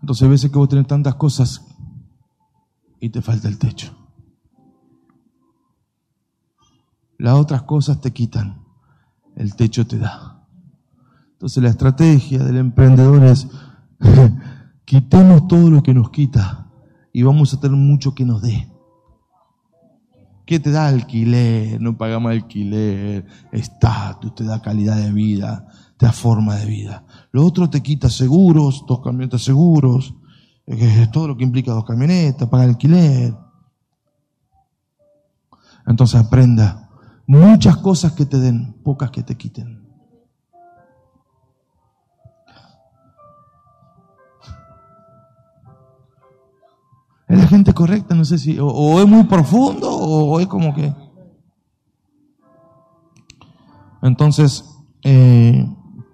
Entonces, 0.00 0.26
a 0.26 0.30
veces 0.30 0.50
que 0.50 0.58
vos 0.58 0.68
tenés 0.68 0.86
tantas 0.86 1.14
cosas 1.16 1.64
y 3.00 3.10
te 3.10 3.22
falta 3.22 3.48
el 3.48 3.58
techo. 3.58 3.94
Las 7.18 7.34
otras 7.34 7.62
cosas 7.62 8.00
te 8.00 8.12
quitan, 8.12 8.64
el 9.36 9.56
techo 9.56 9.86
te 9.86 9.98
da. 9.98 10.46
Entonces, 11.32 11.62
la 11.62 11.70
estrategia 11.70 12.42
del 12.44 12.56
emprendedor 12.56 13.24
es 13.24 13.48
quitemos 14.84 15.48
todo 15.48 15.70
lo 15.70 15.82
que 15.82 15.94
nos 15.94 16.10
quita 16.10 16.70
y 17.12 17.22
vamos 17.22 17.52
a 17.52 17.60
tener 17.60 17.76
mucho 17.76 18.14
que 18.14 18.24
nos 18.24 18.42
dé. 18.42 18.75
¿Qué 20.46 20.60
te 20.60 20.70
da 20.70 20.86
alquiler? 20.86 21.80
No 21.80 21.98
pagamos 21.98 22.30
alquiler, 22.30 23.26
estatus, 23.50 24.32
te 24.36 24.44
da 24.44 24.62
calidad 24.62 24.96
de 24.96 25.12
vida, 25.12 25.66
te 25.96 26.06
da 26.06 26.12
forma 26.12 26.54
de 26.54 26.66
vida. 26.66 27.04
Lo 27.32 27.44
otro 27.44 27.68
te 27.68 27.82
quita 27.82 28.08
seguros, 28.08 28.84
dos 28.86 29.00
camionetas 29.00 29.42
seguros, 29.42 30.14
eh, 30.66 31.08
todo 31.12 31.26
lo 31.26 31.36
que 31.36 31.42
implica 31.42 31.72
dos 31.72 31.84
camionetas, 31.84 32.48
pagar 32.48 32.68
alquiler. 32.68 33.34
Entonces 35.84 36.20
aprenda 36.20 36.90
muchas 37.26 37.76
cosas 37.78 38.12
que 38.12 38.24
te 38.24 38.38
den, 38.38 38.72
pocas 38.84 39.10
que 39.10 39.24
te 39.24 39.36
quiten. 39.36 39.85
Es 47.28 47.38
la 47.38 47.48
gente 47.48 47.74
correcta, 47.74 48.14
no 48.14 48.24
sé 48.24 48.38
si, 48.38 48.58
o, 48.60 49.00
es 49.00 49.06
muy 49.06 49.24
profundo 49.24 49.90
o, 49.90 50.38
es 50.38 50.46
como 50.46 50.74
que... 50.74 50.94
Entonces, 54.02 54.64
eh, 55.02 55.66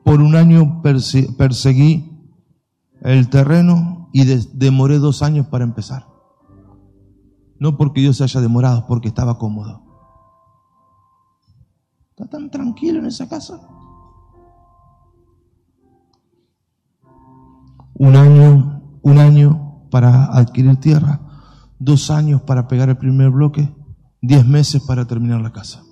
por 0.05 0.23
un 0.23 0.35
año 0.35 0.81
perseguí 0.83 2.11
el 3.03 3.29
terreno 3.29 4.09
y 4.13 4.25
demoré 4.25 4.99
dos 4.99 5.23
años 5.23 5.47
para 5.49 5.65
empezar. 5.65 6.07
No 7.59 7.77
porque 7.77 8.01
Dios 8.01 8.17
se 8.17 8.25
haya 8.25 8.41
demorado, 8.41 8.87
porque 8.87 9.09
estaba 9.09 9.39
cómodo. 9.39 9.83
Está 12.11 12.27
tan 12.27 12.51
tranquilo 12.51 13.01
en 13.01 13.07
esa 13.07 13.29
casa. 13.29 13.61
Un 17.95 18.17
año, 18.17 18.83
un 19.03 19.19
año 19.19 19.62
para 19.93 20.25
adquirir 20.25 20.75
tierra, 20.79 21.21
dos 21.79 22.11
años 22.11 22.41
para 22.41 22.67
pegar 22.67 22.89
el 22.89 22.97
primer 22.97 23.31
bloque, 23.31 23.73
diez 24.23 24.47
meses 24.47 24.83
para 24.87 25.05
terminar 25.05 25.43
la 25.43 25.53
casa. 25.53 25.83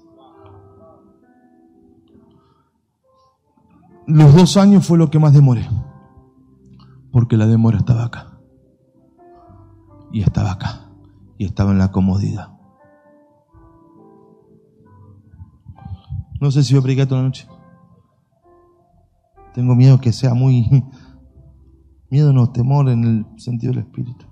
Los 4.06 4.34
dos 4.34 4.56
años 4.56 4.86
fue 4.86 4.96
lo 4.96 5.10
que 5.10 5.18
más 5.18 5.34
demoré, 5.34 5.68
porque 7.12 7.36
la 7.36 7.46
demora 7.46 7.76
estaba 7.76 8.04
acá, 8.04 8.40
y 10.10 10.22
estaba 10.22 10.52
acá, 10.52 10.90
y 11.36 11.44
estaba 11.44 11.72
en 11.72 11.78
la 11.78 11.92
comodidad. 11.92 12.58
No 16.40 16.50
sé 16.50 16.64
si 16.64 16.74
voy 16.74 16.98
a 16.98 17.06
toda 17.06 17.20
la 17.20 17.28
noche. 17.28 17.46
Tengo 19.52 19.74
miedo 19.74 20.00
que 20.00 20.10
sea 20.10 20.32
muy 20.32 20.86
Miedo 22.10 22.32
no, 22.32 22.50
temor 22.50 22.88
en 22.88 23.04
el 23.04 23.40
sentido 23.40 23.72
del 23.72 23.84
espíritu. 23.84 24.26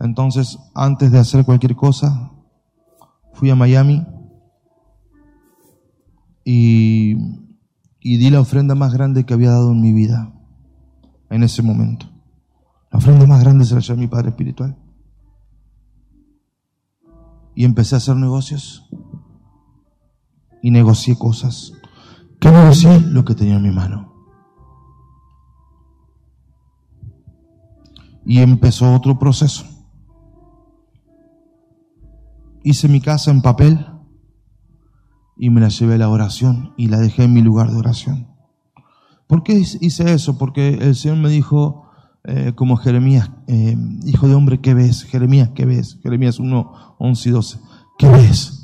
Entonces, 0.00 0.58
antes 0.74 1.12
de 1.12 1.18
hacer 1.18 1.44
cualquier 1.44 1.76
cosa, 1.76 2.32
fui 3.32 3.50
a 3.50 3.54
Miami 3.54 4.04
y, 6.44 7.14
di 8.00 8.30
la 8.30 8.40
ofrenda 8.40 8.74
más 8.74 8.92
grande 8.92 9.24
que 9.24 9.34
había 9.34 9.50
dado 9.50 9.72
en 9.72 9.80
mi 9.80 9.92
vida 9.92 10.32
en 11.30 11.42
ese 11.42 11.62
momento. 11.62 12.06
La 12.92 12.98
ofrenda 12.98 13.26
más 13.26 13.42
grande 13.42 13.64
se 13.64 13.74
la 13.74 13.80
llevó 13.80 13.98
mi 13.98 14.06
padre 14.06 14.30
espiritual. 14.30 14.76
Y 17.54 17.64
empecé 17.64 17.94
a 17.94 17.98
hacer 17.98 18.16
negocios. 18.16 18.88
Y 20.62 20.70
negocié 20.70 21.16
cosas. 21.16 21.72
¿Qué 22.40 22.50
negocié? 22.50 23.00
Lo 23.00 23.24
que 23.24 23.34
tenía 23.34 23.56
en 23.56 23.62
mi 23.62 23.70
mano. 23.70 24.05
Y 28.26 28.40
empezó 28.40 28.94
otro 28.94 29.18
proceso. 29.18 29.64
Hice 32.62 32.88
mi 32.88 33.00
casa 33.00 33.30
en 33.30 33.40
papel 33.40 33.86
y 35.38 35.50
me 35.50 35.60
la 35.60 35.68
llevé 35.68 35.94
a 35.94 35.98
la 35.98 36.08
oración 36.08 36.74
y 36.76 36.88
la 36.88 36.98
dejé 36.98 37.24
en 37.24 37.32
mi 37.32 37.42
lugar 37.42 37.70
de 37.70 37.76
oración. 37.76 38.28
¿Por 39.26 39.42
qué 39.42 39.54
hice 39.54 40.12
eso? 40.12 40.38
Porque 40.38 40.74
el 40.74 40.94
Señor 40.94 41.18
me 41.18 41.28
dijo, 41.28 41.86
eh, 42.24 42.52
como 42.54 42.76
Jeremías, 42.76 43.30
eh, 43.46 43.76
hijo 44.04 44.28
de 44.28 44.34
hombre, 44.34 44.60
¿qué 44.60 44.74
ves? 44.74 45.04
Jeremías, 45.04 45.50
¿qué 45.54 45.64
ves? 45.64 45.98
Jeremías 46.02 46.38
1, 46.38 46.96
11 46.98 47.28
y 47.28 47.32
12. 47.32 47.60
¿Qué 47.98 48.08
ves? 48.08 48.56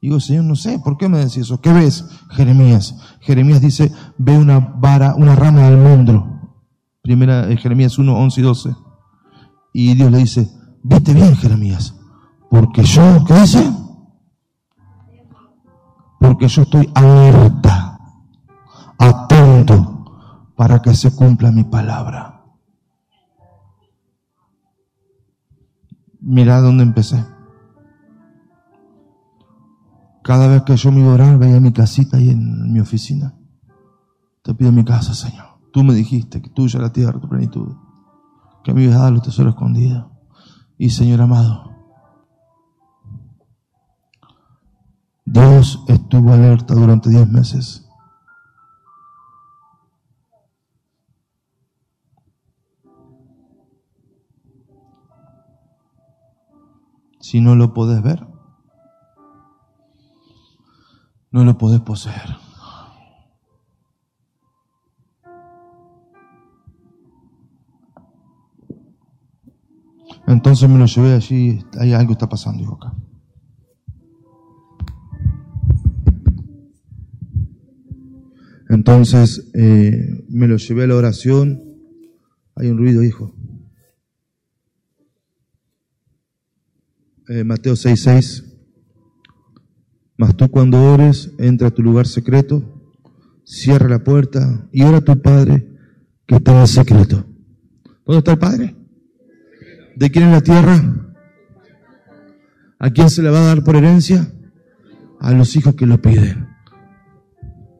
Digo, 0.00 0.20
Señor, 0.20 0.44
no 0.44 0.56
sé, 0.56 0.78
¿por 0.78 0.96
qué 0.96 1.08
me 1.08 1.18
decís 1.18 1.38
eso? 1.38 1.60
¿Qué 1.60 1.72
ves, 1.72 2.04
Jeremías? 2.30 2.96
Jeremías 3.20 3.60
dice, 3.60 3.92
ve 4.18 4.38
una 4.38 4.60
vara, 4.60 5.14
una 5.14 5.34
rama 5.34 5.68
del 5.68 5.78
mundo. 5.78 6.26
Primera, 7.02 7.46
de 7.46 7.56
Jeremías 7.56 7.98
1, 7.98 8.16
11 8.16 8.40
y 8.40 8.44
12. 8.44 8.76
Y 9.78 9.92
Dios 9.92 10.10
le 10.10 10.16
dice, 10.16 10.50
viste 10.82 11.12
bien, 11.12 11.36
Jeremías, 11.36 11.94
porque 12.48 12.82
yo, 12.82 13.22
¿qué 13.26 13.34
dice? 13.34 13.70
Porque 16.18 16.48
yo 16.48 16.62
estoy 16.62 16.90
alerta, 16.94 17.98
atento, 18.98 20.06
para 20.56 20.80
que 20.80 20.94
se 20.94 21.14
cumpla 21.14 21.52
mi 21.52 21.64
palabra. 21.64 22.42
Mira 26.20 26.62
dónde 26.62 26.82
empecé. 26.82 27.22
Cada 30.22 30.46
vez 30.46 30.62
que 30.62 30.74
yo 30.74 30.90
me 30.90 31.02
iba 31.02 31.10
a 31.10 31.14
orar, 31.16 31.38
veía 31.38 31.60
mi 31.60 31.74
casita 31.74 32.16
ahí 32.16 32.30
en 32.30 32.72
mi 32.72 32.80
oficina. 32.80 33.34
Te 34.42 34.54
pido 34.54 34.72
mi 34.72 34.86
casa, 34.86 35.12
Señor. 35.12 35.44
Tú 35.70 35.84
me 35.84 35.92
dijiste 35.92 36.40
que 36.40 36.48
tuya 36.48 36.80
la 36.80 36.90
tierra, 36.90 37.20
tu 37.20 37.28
plenitud 37.28 37.76
que 38.66 38.74
me 38.74 38.82
ibas 38.82 38.96
a 38.96 39.12
los 39.12 39.22
tesoros 39.22 39.54
escondidos. 39.54 40.06
Y 40.76 40.90
Señor 40.90 41.22
amado, 41.22 41.70
Dios 45.24 45.84
estuvo 45.86 46.32
alerta 46.32 46.74
durante 46.74 47.08
diez 47.10 47.30
meses. 47.30 47.88
Si 57.20 57.40
no 57.40 57.54
lo 57.54 57.72
podés 57.72 58.02
ver, 58.02 58.26
no 61.30 61.44
lo 61.44 61.56
podés 61.56 61.82
poseer. 61.82 62.45
Entonces 70.26 70.68
me 70.68 70.78
lo 70.78 70.86
llevé 70.86 71.14
allí, 71.14 71.60
hay 71.78 71.92
algo 71.92 72.12
está 72.12 72.28
pasando, 72.28 72.60
dijo 72.60 72.74
acá. 72.74 72.94
Entonces 78.68 79.50
eh, 79.54 80.24
me 80.28 80.48
lo 80.48 80.56
llevé 80.56 80.84
a 80.84 80.86
la 80.88 80.96
oración. 80.96 81.62
Hay 82.56 82.68
un 82.68 82.78
ruido, 82.78 83.02
hijo. 83.02 83.34
Eh, 87.28 87.44
Mateo 87.44 87.74
6:6. 87.74 88.44
Mas 90.18 90.36
tú 90.36 90.48
cuando 90.50 90.82
ores, 90.82 91.32
entra 91.38 91.68
a 91.68 91.70
tu 91.70 91.82
lugar 91.82 92.06
secreto, 92.06 92.92
cierra 93.44 93.88
la 93.88 94.02
puerta 94.02 94.68
y 94.72 94.82
ora 94.82 94.98
a 94.98 95.04
tu 95.04 95.20
Padre 95.20 95.66
que 96.26 96.36
está 96.36 96.58
en 96.60 96.66
secreto. 96.66 97.26
¿Dónde 98.04 98.18
está 98.18 98.32
el 98.32 98.38
Padre? 98.38 98.75
¿De 99.96 100.10
quién 100.10 100.26
es 100.26 100.32
la 100.32 100.40
tierra? 100.42 101.06
¿A 102.78 102.90
quién 102.90 103.08
se 103.08 103.22
le 103.22 103.30
va 103.30 103.38
a 103.40 103.46
dar 103.46 103.64
por 103.64 103.76
herencia? 103.76 104.30
A 105.20 105.32
los 105.32 105.56
hijos 105.56 105.74
que 105.74 105.86
lo 105.86 106.00
piden. 106.02 106.46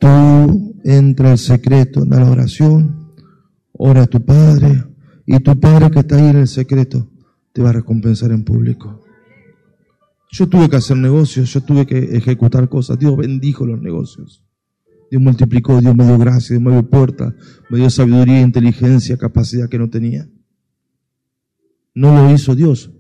Tú 0.01 0.75
entra 0.83 1.33
al 1.33 1.39
secreto 1.39 2.05
en 2.05 2.11
la 2.11 2.31
oración, 2.31 3.13
ora 3.73 4.05
a 4.05 4.07
tu 4.07 4.25
Padre, 4.25 4.85
y 5.27 5.39
tu 5.41 5.61
Padre 5.61 5.91
que 5.91 5.99
está 5.99 6.17
ahí 6.17 6.29
en 6.29 6.37
el 6.37 6.49
secreto 6.49 7.11
te 7.53 7.63
va 7.63 7.69
a 7.71 7.75
recompensar 7.75 8.31
en 8.31 8.45
público. 8.45 9.03
Yo 10.33 10.49
tuve 10.49 10.71
que 10.71 10.77
hacer 10.77 10.97
negocios, 10.97 11.53
yo 11.53 11.61
tuve 11.61 11.87
que 11.87 11.99
ejecutar 12.17 12.69
cosas. 12.69 12.99
Dios 12.99 13.15
bendijo 13.17 13.67
los 13.67 13.81
negocios. 13.81 14.43
Dios 15.11 15.23
multiplicó, 15.23 15.81
Dios 15.81 15.95
me 15.95 16.07
dio 16.07 16.19
gracia, 16.19 16.55
Dios 16.55 16.63
me 16.63 16.73
dio 16.73 16.89
puerta, 16.89 17.35
me 17.69 17.79
dio 17.79 17.91
sabiduría, 17.91 18.41
inteligencia, 18.41 19.19
capacidad 19.19 19.69
que 19.69 19.79
no 19.79 19.91
tenía. 19.91 20.27
No 21.97 22.15
lo 22.15 22.31
hizo 22.31 22.55
Dios, 22.55 22.93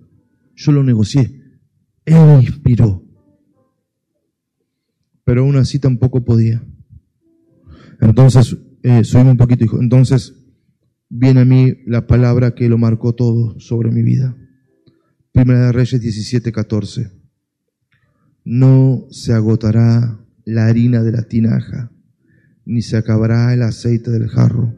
yo 0.54 0.72
lo 0.72 0.82
negocié. 0.82 1.60
Él 2.06 2.14
me 2.14 2.40
inspiró. 2.40 3.02
pero 5.22 5.42
aún 5.42 5.56
así 5.56 5.78
tampoco 5.78 6.24
podía. 6.24 6.64
Entonces, 8.00 8.56
eh, 8.82 9.02
subimos 9.04 9.32
un 9.32 9.36
poquito, 9.36 9.64
dijo, 9.64 9.82
entonces 9.82 10.34
viene 11.10 11.40
a 11.40 11.44
mí 11.44 11.74
la 11.84 12.06
palabra 12.06 12.54
que 12.54 12.68
lo 12.68 12.78
marcó 12.78 13.14
todo 13.14 13.58
sobre 13.58 13.90
mi 13.90 14.02
vida. 14.02 14.36
Primera 15.32 15.66
de 15.66 15.72
Reyes 15.72 16.00
17, 16.00 16.52
14. 16.52 17.10
No 18.44 19.08
se 19.10 19.32
agotará 19.34 20.24
la 20.44 20.68
harina 20.68 21.02
de 21.02 21.12
la 21.12 21.24
tinaja, 21.24 21.90
ni 22.64 22.80
se 22.80 22.96
acabará 22.96 23.52
el 23.52 23.62
aceite 23.62 24.10
del 24.10 24.28
jarro, 24.28 24.74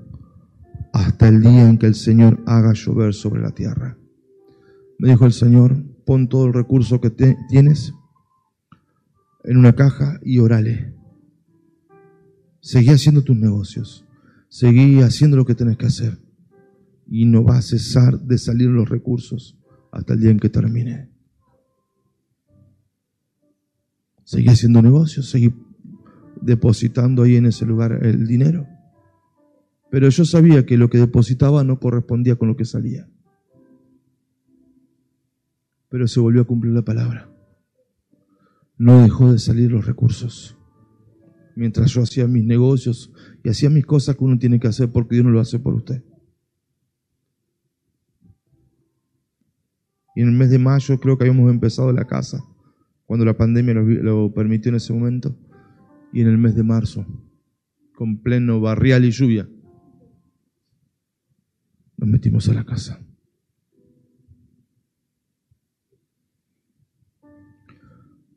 hasta 0.92 1.28
el 1.28 1.42
día 1.42 1.68
en 1.68 1.78
que 1.78 1.86
el 1.86 1.94
Señor 1.94 2.42
haga 2.46 2.72
llover 2.72 3.12
sobre 3.12 3.42
la 3.42 3.50
tierra. 3.50 3.98
Me 4.98 5.10
dijo 5.10 5.26
el 5.26 5.32
Señor, 5.32 5.84
pon 6.04 6.28
todo 6.28 6.46
el 6.46 6.52
recurso 6.52 7.00
que 7.00 7.10
tienes 7.10 7.94
en 9.44 9.56
una 9.56 9.74
caja 9.74 10.18
y 10.22 10.40
orale. 10.40 10.94
Seguí 12.60 12.90
haciendo 12.90 13.22
tus 13.22 13.36
negocios. 13.36 14.04
Seguí 14.48 15.00
haciendo 15.00 15.36
lo 15.36 15.44
que 15.44 15.54
tenés 15.54 15.76
que 15.76 15.86
hacer. 15.86 16.18
Y 17.06 17.26
no 17.26 17.44
va 17.44 17.58
a 17.58 17.62
cesar 17.62 18.18
de 18.20 18.38
salir 18.38 18.68
los 18.68 18.88
recursos 18.88 19.56
hasta 19.92 20.14
el 20.14 20.20
día 20.20 20.30
en 20.30 20.40
que 20.40 20.48
termine. 20.48 21.08
Seguí 24.24 24.48
haciendo 24.48 24.82
negocios, 24.82 25.30
seguí 25.30 25.54
depositando 26.42 27.22
ahí 27.22 27.36
en 27.36 27.46
ese 27.46 27.64
lugar 27.64 28.04
el 28.04 28.26
dinero. 28.26 28.66
Pero 29.90 30.08
yo 30.10 30.24
sabía 30.24 30.66
que 30.66 30.76
lo 30.76 30.90
que 30.90 30.98
depositaba 30.98 31.64
no 31.64 31.78
correspondía 31.78 32.36
con 32.36 32.48
lo 32.48 32.56
que 32.56 32.64
salía. 32.64 33.08
Pero 35.88 36.06
se 36.06 36.20
volvió 36.20 36.42
a 36.42 36.46
cumplir 36.46 36.72
la 36.72 36.82
palabra. 36.82 37.30
No 38.76 39.02
dejó 39.02 39.32
de 39.32 39.38
salir 39.38 39.70
los 39.72 39.86
recursos. 39.86 40.56
Mientras 41.56 41.90
yo 41.90 42.02
hacía 42.02 42.28
mis 42.28 42.44
negocios 42.44 43.12
y 43.42 43.48
hacía 43.48 43.68
mis 43.68 43.84
cosas 43.84 44.16
que 44.16 44.24
uno 44.24 44.38
tiene 44.38 44.60
que 44.60 44.68
hacer 44.68 44.92
porque 44.92 45.16
Dios 45.16 45.24
no 45.24 45.32
lo 45.32 45.40
hace 45.40 45.58
por 45.58 45.74
usted. 45.74 46.04
Y 50.14 50.22
en 50.22 50.28
el 50.28 50.34
mes 50.34 50.50
de 50.50 50.58
mayo 50.58 50.98
creo 50.98 51.16
que 51.16 51.24
habíamos 51.24 51.48
empezado 51.48 51.92
la 51.92 52.04
casa, 52.04 52.44
cuando 53.06 53.24
la 53.24 53.36
pandemia 53.36 53.74
lo, 53.74 54.32
permitió 54.34 54.70
en 54.70 54.74
ese 54.74 54.92
momento. 54.92 55.36
Y 56.12 56.22
en 56.22 56.28
el 56.28 56.38
mes 56.38 56.56
de 56.56 56.64
marzo, 56.64 57.06
con 57.94 58.22
pleno 58.22 58.60
barrial 58.60 59.04
y 59.04 59.10
lluvia, 59.10 59.48
nos 61.96 62.08
metimos 62.08 62.48
a 62.48 62.54
la 62.54 62.64
casa. 62.64 63.00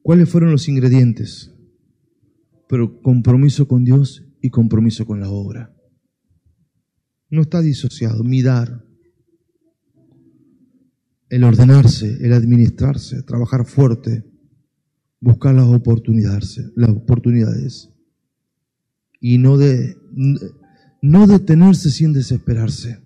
¿Cuáles 0.01 0.29
fueron 0.29 0.51
los 0.51 0.67
ingredientes? 0.67 1.51
Pero 2.67 3.01
compromiso 3.01 3.67
con 3.67 3.83
Dios 3.83 4.25
y 4.41 4.49
compromiso 4.49 5.05
con 5.05 5.19
la 5.19 5.29
obra. 5.29 5.75
No 7.29 7.41
está 7.41 7.61
disociado, 7.61 8.23
mirar, 8.23 8.83
el 11.29 11.43
ordenarse, 11.43 12.17
el 12.25 12.33
administrarse, 12.33 13.23
trabajar 13.23 13.65
fuerte, 13.65 14.25
buscar 15.19 15.55
las 15.55 15.67
oportunidades, 15.67 16.59
las 16.75 16.89
oportunidades 16.89 17.89
y 19.19 19.37
no 19.37 19.57
de 19.57 19.95
no 21.01 21.27
detenerse 21.27 21.89
sin 21.89 22.11
desesperarse. 22.11 22.99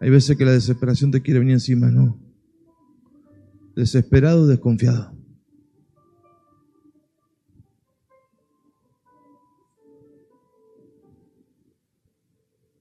Hay 0.00 0.10
veces 0.10 0.36
que 0.36 0.44
la 0.44 0.52
desesperación 0.52 1.10
te 1.10 1.20
quiere 1.20 1.40
venir 1.40 1.54
encima, 1.54 1.90
no 1.90 2.29
desesperado, 3.74 4.46
desconfiado. 4.46 5.12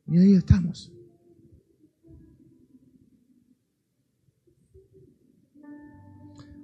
Y 0.08 0.18
ahí 0.18 0.34
estamos. 0.34 0.92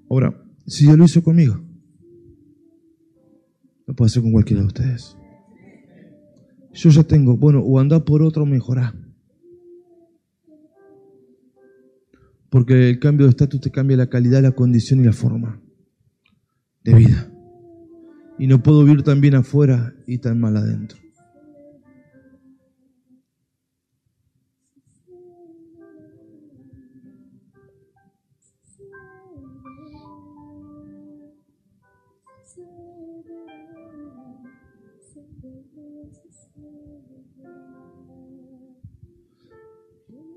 Ahora, 0.09 0.43
si 0.65 0.85
Dios 0.85 0.97
lo 0.97 1.05
hizo 1.05 1.23
conmigo, 1.23 1.61
lo 3.85 3.95
puede 3.95 4.07
hacer 4.07 4.23
con 4.23 4.31
cualquiera 4.31 4.61
de 4.61 4.67
ustedes. 4.67 5.17
Yo 6.73 6.89
ya 6.89 7.03
tengo, 7.03 7.37
bueno, 7.37 7.61
o 7.61 7.79
andar 7.79 8.03
por 8.03 8.23
otro 8.23 8.45
mejorar. 8.45 9.04
Porque 12.55 12.91
el 12.91 12.99
cambio 12.99 13.25
de 13.25 13.31
estatus 13.31 13.59
te 13.59 13.69
cambia 13.69 13.97
la 13.97 14.07
calidad, 14.07 14.41
la 14.41 14.53
condición 14.53 15.01
y 15.01 15.03
la 15.03 15.11
forma 15.11 15.59
de 16.85 16.93
vida. 16.93 17.29
Y 18.39 18.47
no 18.47 18.63
puedo 18.63 18.81
vivir 18.85 19.03
tan 19.03 19.19
bien 19.19 19.35
afuera 19.35 19.93
y 20.07 20.19
tan 20.19 20.39
mal 20.39 20.55
adentro. 20.55 20.97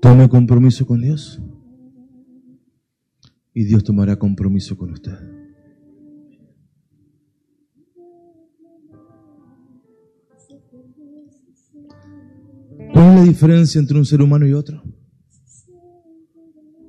Tome 0.01 0.27
compromiso 0.27 0.85
con 0.85 0.99
Dios 0.99 1.41
y 3.59 3.65
Dios 3.65 3.83
tomará 3.83 4.15
compromiso 4.15 4.77
con 4.77 4.91
usted. 4.91 5.17
¿Cuál 12.93 13.09
es 13.09 13.15
la 13.15 13.23
diferencia 13.23 13.79
entre 13.79 13.97
un 13.97 14.05
ser 14.05 14.21
humano 14.21 14.47
y 14.47 14.53
otro? 14.53 14.81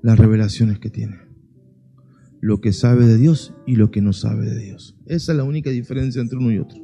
Las 0.00 0.16
revelaciones 0.16 0.78
que 0.78 0.90
tiene. 0.90 1.16
Lo 2.40 2.60
que 2.60 2.72
sabe 2.72 3.04
de 3.04 3.18
Dios 3.18 3.52
y 3.66 3.74
lo 3.74 3.90
que 3.90 4.00
no 4.00 4.12
sabe 4.12 4.46
de 4.46 4.60
Dios. 4.60 4.96
Esa 5.06 5.32
es 5.32 5.38
la 5.38 5.42
única 5.42 5.70
diferencia 5.70 6.22
entre 6.22 6.38
uno 6.38 6.52
y 6.52 6.58
otro. 6.58 6.78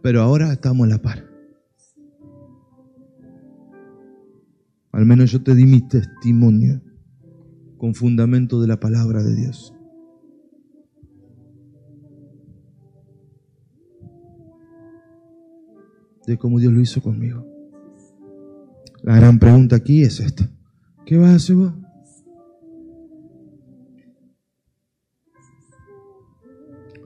Pero 0.00 0.22
ahora 0.22 0.52
estamos 0.52 0.86
a 0.86 0.90
la 0.90 1.02
par. 1.02 1.28
Al 4.92 5.06
menos 5.06 5.32
yo 5.32 5.42
te 5.42 5.56
di 5.56 5.66
mi 5.66 5.88
testimonio 5.88 6.87
con 7.78 7.94
fundamento 7.94 8.60
de 8.60 8.66
la 8.66 8.80
palabra 8.80 9.22
de 9.22 9.34
Dios. 9.34 9.74
De 16.26 16.36
cómo 16.36 16.58
Dios 16.58 16.72
lo 16.72 16.80
hizo 16.80 17.00
conmigo. 17.00 17.46
La 19.02 19.16
gran 19.16 19.38
pregunta 19.38 19.76
aquí 19.76 20.02
es 20.02 20.20
esta. 20.20 20.50
¿Qué 21.06 21.16
vas 21.16 21.30
a 21.30 21.36
hacer 21.36 21.56
vos? 21.56 21.72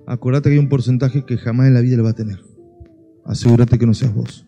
Acordate 0.06 0.48
que 0.48 0.56
hay 0.56 0.58
un 0.58 0.68
porcentaje 0.68 1.24
que 1.24 1.36
jamás 1.36 1.68
en 1.68 1.74
la 1.74 1.80
vida 1.80 1.96
le 1.96 2.02
va 2.02 2.10
a 2.10 2.14
tener. 2.14 2.40
Asegúrate 3.24 3.78
que 3.78 3.86
no 3.86 3.94
seas 3.94 4.12
vos. 4.12 4.44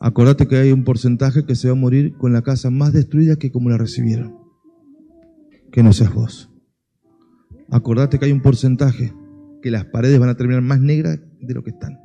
Acordate 0.00 0.46
que 0.48 0.56
hay 0.56 0.72
un 0.72 0.84
porcentaje 0.84 1.44
que 1.44 1.54
se 1.54 1.68
va 1.68 1.72
a 1.72 1.76
morir 1.76 2.16
con 2.16 2.32
la 2.32 2.42
casa 2.42 2.70
más 2.70 2.92
destruida 2.92 3.36
que 3.36 3.52
como 3.52 3.70
la 3.70 3.78
recibieron. 3.78 4.37
Que 5.72 5.82
no 5.82 5.92
seas 5.92 6.12
vos. 6.12 6.50
Acordate 7.70 8.18
que 8.18 8.24
hay 8.24 8.32
un 8.32 8.42
porcentaje 8.42 9.12
que 9.62 9.70
las 9.70 9.84
paredes 9.84 10.18
van 10.18 10.30
a 10.30 10.36
terminar 10.36 10.62
más 10.62 10.80
negras 10.80 11.18
de 11.40 11.54
lo 11.54 11.62
que 11.62 11.70
están. 11.70 11.98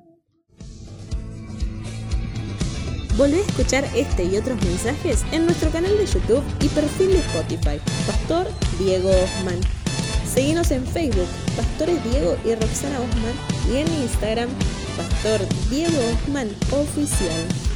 Volvé 3.18 3.38
a 3.38 3.46
escuchar 3.46 3.86
este 3.96 4.26
y 4.26 4.38
otros 4.38 4.60
mensajes 4.66 5.24
en 5.32 5.46
nuestro 5.46 5.70
canal 5.70 5.96
de 5.98 6.06
YouTube 6.06 6.44
y 6.60 6.68
perfil 6.70 7.10
de 7.10 7.20
Spotify, 7.20 7.80
Pastor 8.08 8.48
Diego 8.80 9.12
Osman. 9.12 9.60
Seguimos 10.26 10.72
en 10.72 10.84
Facebook, 10.84 11.28
Pastores 11.56 12.04
Diego 12.04 12.36
y 12.44 12.56
Roxana 12.56 13.00
Osman, 13.00 13.36
y 13.72 13.78
en 13.78 13.88
Instagram, 14.02 14.50
Pastor 14.98 15.42
Diego 15.70 15.96
Osman 16.12 16.48
Oficial. 16.72 17.73